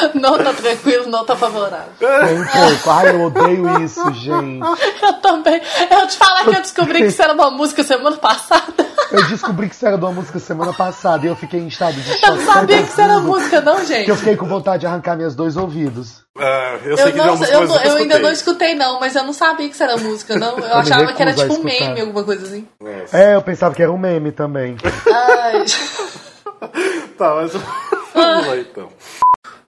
Não 0.14 0.38
tá 0.38 0.52
tranquilo, 0.52 1.08
não 1.10 1.24
tá 1.24 1.36
favorável. 1.36 1.88
Tem 1.98 2.40
um 2.40 2.46
pouco. 2.46 2.90
Ai, 2.90 3.10
eu 3.10 3.22
odeio 3.22 3.82
isso, 3.84 4.12
gente. 4.12 4.60
Eu 5.02 5.12
também. 5.14 5.60
Eu 5.90 6.06
te 6.06 6.16
falar 6.16 6.44
que 6.44 6.50
eu 6.50 6.62
descobri 6.62 6.98
que 7.00 7.06
isso 7.08 7.22
era 7.22 7.32
uma 7.34 7.50
música 7.50 7.82
semana 7.82 8.16
passada. 8.16 8.86
Eu 9.10 9.26
descobri 9.28 9.68
que 9.68 9.74
isso 9.74 9.86
era 9.86 9.96
de 9.98 10.04
uma 10.04 10.12
música 10.12 10.38
semana 10.38 10.72
passada 10.72 11.24
e 11.26 11.28
eu 11.28 11.36
fiquei 11.36 11.60
em 11.60 11.68
estado 11.68 11.94
de 11.94 12.10
Eu 12.10 12.16
choque. 12.18 12.30
não 12.38 12.52
sabia 12.52 12.82
que 12.82 12.88
isso 12.88 13.00
era 13.00 13.18
música, 13.20 13.60
não, 13.60 13.84
gente. 13.84 14.04
Que 14.06 14.10
eu 14.10 14.16
fiquei 14.16 14.36
com 14.36 14.46
vontade 14.46 14.80
de 14.80 14.86
arrancar 14.86 15.16
meus 15.16 15.34
dois 15.34 15.56
ouvidos. 15.56 16.24
Ah, 16.38 16.78
eu 16.84 16.96
sei 16.96 17.06
Eu, 17.08 17.12
que 17.12 17.18
não, 17.18 17.36
música, 17.36 17.52
eu, 17.52 17.66
não- 17.68 17.82
eu 17.82 17.96
ainda 17.96 18.18
não 18.18 18.30
escutei. 18.30 18.74
não, 18.74 18.98
mas 19.00 19.14
eu 19.14 19.22
não 19.24 19.32
sabia 19.32 19.68
que 19.68 19.74
isso 19.74 19.82
era 19.82 19.96
música, 19.96 20.36
não. 20.36 20.58
Eu 20.58 20.74
achava 20.76 21.12
que 21.12 21.22
era 21.22 21.32
tipo 21.34 21.54
um 21.54 21.62
meme, 21.62 22.00
alguma 22.00 22.24
coisa 22.24 22.44
assim. 22.46 22.66
É, 23.12 23.34
eu 23.34 23.42
pensava 23.42 23.74
que 23.74 23.82
era 23.82 23.92
um 23.92 23.98
meme 23.98 24.32
também. 24.32 24.76
Ai, 25.12 25.64
Tá, 27.18 27.34
mas 27.36 27.52
vamos 27.52 28.46
lá 28.46 28.56
então. 28.56 28.88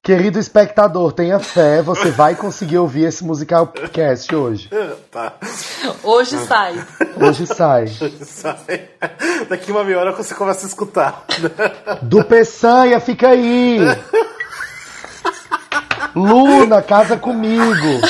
Querido 0.06 0.38
espectador, 0.38 1.10
tenha 1.10 1.40
fé, 1.40 1.82
você 1.82 2.12
vai 2.12 2.36
conseguir 2.36 2.78
ouvir 2.78 3.06
esse 3.06 3.24
musical 3.24 3.66
cast 3.92 4.32
hoje. 4.32 4.70
Tá. 5.10 5.32
hoje 6.04 6.38
sai. 6.46 6.80
Hoje 7.20 7.44
sai. 7.44 7.88
Sai. 8.22 8.88
Daqui 9.48 9.72
uma 9.72 9.82
meia 9.82 9.98
hora 9.98 10.12
você 10.12 10.32
começa 10.32 10.64
a 10.64 10.68
escutar. 10.68 11.24
Do 12.02 12.22
Peçanha, 12.22 13.00
fica 13.00 13.30
aí! 13.30 13.80
Luna, 16.14 16.80
casa 16.82 17.16
comigo! 17.16 18.00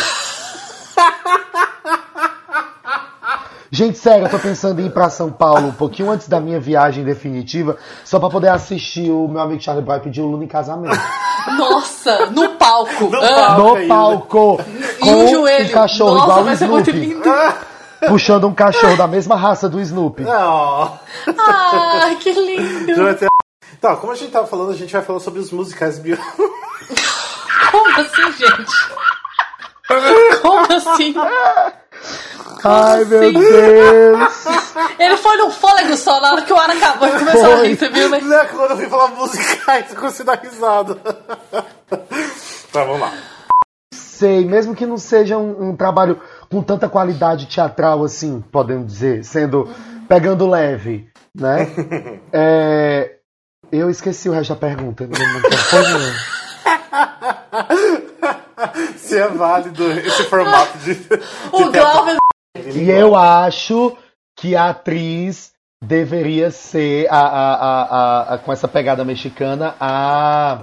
Gente, 3.71 3.99
sério, 3.99 4.27
eu 4.27 4.31
tô 4.31 4.39
pensando 4.39 4.81
em 4.81 4.87
ir 4.87 4.91
pra 4.93 5.11
São 5.11 5.31
Paulo 5.31 5.69
um 5.69 5.73
pouquinho 5.73 6.11
antes 6.11 6.29
da 6.29 6.41
minha 6.41 6.61
viagem 6.61 7.05
definitiva, 7.05 7.77
só 8.05 8.19
pra 8.21 8.29
poder 8.31 8.49
assistir 8.49 9.11
o 9.11 9.27
meu 9.29 9.41
amigo 9.41 9.61
Charlie 9.61 9.85
Brown 9.85 10.01
pedir 10.01 10.21
o 10.21 10.27
Luna 10.27 10.45
em 10.45 10.49
casamento. 10.49 10.97
Nossa, 11.59 12.27
no 12.27 12.51
palco. 12.51 13.07
No 13.11 13.17
Ah, 13.23 13.29
palco. 13.57 13.63
No 13.63 13.75
ainda. 13.77 13.95
palco! 13.95 14.61
e 14.99 14.99
Com 15.01 15.25
o 15.25 15.29
joelho. 15.29 15.69
um 15.69 15.73
cachorro 15.73 16.15
Nossa, 16.15 16.25
igual 16.27 16.41
o 16.41 16.45
muito 16.45 16.91
Snoopy, 16.91 16.93
lindo. 16.93 17.23
puxando 18.09 18.47
um 18.47 18.55
cachorro 18.55 18.97
da 18.97 19.07
mesma 19.07 19.37
raça 19.37 19.69
do 19.69 19.81
Snoopy. 19.81 20.23
Não. 20.23 20.99
Ai, 21.39 22.17
que 22.17 22.33
lindo. 22.33 23.17
Tá, 23.81 23.97
como 23.97 24.13
a 24.13 24.17
gente 24.17 24.31
tava 24.31 24.47
falando, 24.47 24.71
a 24.71 24.77
gente 24.77 24.93
vai 24.93 25.03
falar 25.03 25.21
sobre 25.21 25.41
os 25.41 25.51
musicais 25.53 25.99
bio. 25.99 26.17
Como 27.71 27.91
assim, 28.01 28.33
gente? 28.33 28.75
Como 30.43 30.67
assim? 30.73 31.15
Ai, 32.69 33.05
meu 33.05 33.21
assim? 33.21 33.33
Deus! 33.33 34.47
Ele 34.99 35.17
foi 35.17 35.37
num 35.37 35.51
fôlego 35.53 35.97
só 35.97 36.21
na 36.21 36.33
hora 36.33 36.43
que 36.43 36.53
o 36.53 36.57
ar 36.57 36.71
acabou 36.71 37.07
e 37.07 37.13
começou 37.13 37.53
a 37.53 37.57
Foi. 37.59 37.69
rir, 37.69 37.77
você 37.77 37.89
viu, 37.89 38.09
né? 38.09 38.21
Não 38.21 38.41
é 38.41 38.45
quando 38.47 38.73
eu 38.73 38.77
fui 38.77 38.89
falar 38.89 39.09
musicais, 39.09 39.87
eu 39.95 40.07
a 40.07 40.25
dar 40.25 40.41
risada. 40.43 40.97
Tá, 42.73 42.85
vamos 42.85 43.01
lá. 43.01 43.13
sei, 43.93 44.45
mesmo 44.45 44.75
que 44.75 44.85
não 44.85 44.99
seja 44.99 45.39
um, 45.39 45.71
um 45.71 45.77
trabalho 45.77 46.21
com 46.51 46.61
tanta 46.61 46.89
qualidade 46.89 47.47
teatral 47.47 48.03
assim, 48.03 48.43
podemos 48.51 48.93
dizer, 48.93 49.25
sendo 49.25 49.73
pegando 50.09 50.49
leve, 50.49 51.09
né? 51.35 51.69
É, 52.33 53.17
eu 53.71 53.89
esqueci 53.89 54.29
o 54.29 54.33
resto 54.33 54.55
da 54.55 54.61
pergunta. 54.61 55.09
Se 58.97 59.19
é 59.19 59.29
válido 59.29 59.91
esse 59.93 60.25
formato 60.25 60.77
de. 60.79 60.95
de 60.95 61.21
O. 61.53 61.71
Glauber 61.71 62.17
e 62.75 62.91
eu 62.91 63.15
acho 63.17 63.97
que 64.39 64.55
a 64.57 64.71
atriz 64.71 65.53
deveria 65.83 66.51
ser 66.51 67.07
a, 67.11 67.19
a, 67.19 67.55
a, 67.55 67.83
a- 67.83 68.35
a- 68.35 68.39
com 68.39 68.53
essa 68.53 68.67
pegada 68.69 69.05
mexicana 69.05 69.75
a 69.81 70.59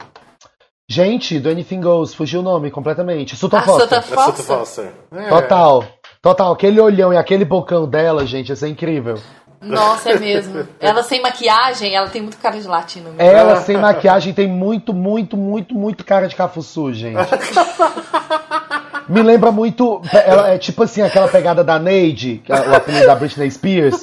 Gente, 0.89 1.39
do 1.39 1.49
Anything 1.49 1.79
Goes, 1.81 2.13
fugiu 2.13 2.41
o 2.41 2.43
nome 2.43 2.69
completamente. 2.69 3.35
Sutton 3.37 3.57
A 3.57 3.61
Foster. 3.61 4.03
Sutton 4.03 4.13
É 4.13 4.35
Foster? 4.45 4.93
É. 5.13 5.29
Total. 5.29 5.83
Total. 6.21 6.51
Aquele 6.53 6.79
olhão 6.79 7.13
e 7.13 7.17
aquele 7.17 7.45
bocão 7.45 7.87
dela, 7.87 8.25
gente, 8.25 8.49
ia 8.49 8.55
ser 8.55 8.67
incrível. 8.67 9.15
Nossa, 9.61 10.11
é 10.11 10.19
mesmo. 10.19 10.67
Ela 10.81 11.01
sem 11.01 11.21
maquiagem, 11.21 11.95
ela 11.95 12.09
tem 12.09 12.21
muito 12.21 12.37
cara 12.37 12.59
de 12.59 12.67
latino 12.67 13.11
mesmo. 13.13 13.21
Ela 13.21 13.55
sem 13.61 13.77
maquiagem 13.77 14.33
tem 14.33 14.45
muito, 14.47 14.93
muito, 14.93 15.37
muito, 15.37 15.73
muito 15.73 16.03
cara 16.05 16.27
de 16.27 16.35
cafuçu, 16.35 16.91
gente. 16.93 17.15
Me 19.07 19.21
lembra 19.21 19.51
muito. 19.51 20.01
Ela 20.11 20.49
é 20.49 20.57
tipo 20.57 20.83
assim, 20.83 21.01
aquela 21.01 21.27
pegada 21.27 21.63
da 21.63 21.79
Neide, 21.79 22.41
que 22.45 22.51
é 22.51 22.55
o 22.55 22.75
apelido 22.75 23.05
da 23.05 23.15
Britney 23.15 23.49
Spears. 23.51 24.01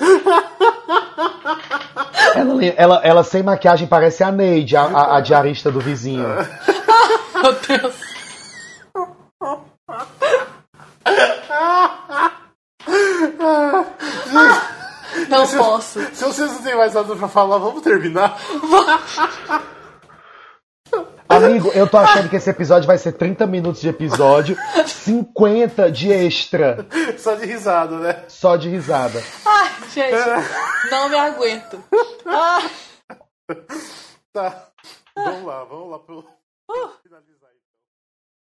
Ela, 2.34 2.64
ela, 2.76 3.00
ela 3.02 3.24
sem 3.24 3.42
maquiagem 3.42 3.86
parece 3.88 4.22
a 4.22 4.30
Neide, 4.30 4.76
a, 4.76 4.82
a, 4.82 5.16
a 5.16 5.20
diarista 5.20 5.70
do 5.70 5.80
vizinho. 5.80 6.26
Meu 7.34 7.52
Deus. 7.66 7.94
Não 15.28 15.46
posso. 15.46 16.00
Se 16.12 16.24
vocês 16.24 16.52
não 16.52 16.62
têm 16.62 16.76
mais 16.76 16.94
nada 16.94 17.14
pra 17.16 17.28
falar, 17.28 17.58
vamos 17.58 17.82
terminar? 17.82 18.38
Amigo, 21.30 21.68
eu 21.68 21.88
tô 21.88 21.96
achando 21.96 22.28
que 22.28 22.34
esse 22.36 22.50
episódio 22.50 22.88
vai 22.88 22.98
ser 22.98 23.12
30 23.12 23.46
minutos 23.46 23.80
de 23.80 23.88
episódio, 23.88 24.56
50 24.84 25.90
de 25.90 26.10
extra, 26.12 26.84
Só 27.16 27.34
de 27.36 27.46
risada, 27.46 27.98
né? 27.98 28.24
só 28.26 28.56
de 28.56 28.68
risada. 28.68 29.22
Ai, 29.46 29.70
gente, 29.94 30.90
não 30.90 31.08
me 31.08 31.16
aguento. 31.16 31.82
Ai. 32.26 32.70
Tá. 34.32 34.66
Vamos 35.14 35.44
lá, 35.44 35.64
vamos 35.64 35.90
lá 35.90 35.98
pro. 36.00 36.24
finalizar. 37.02 37.29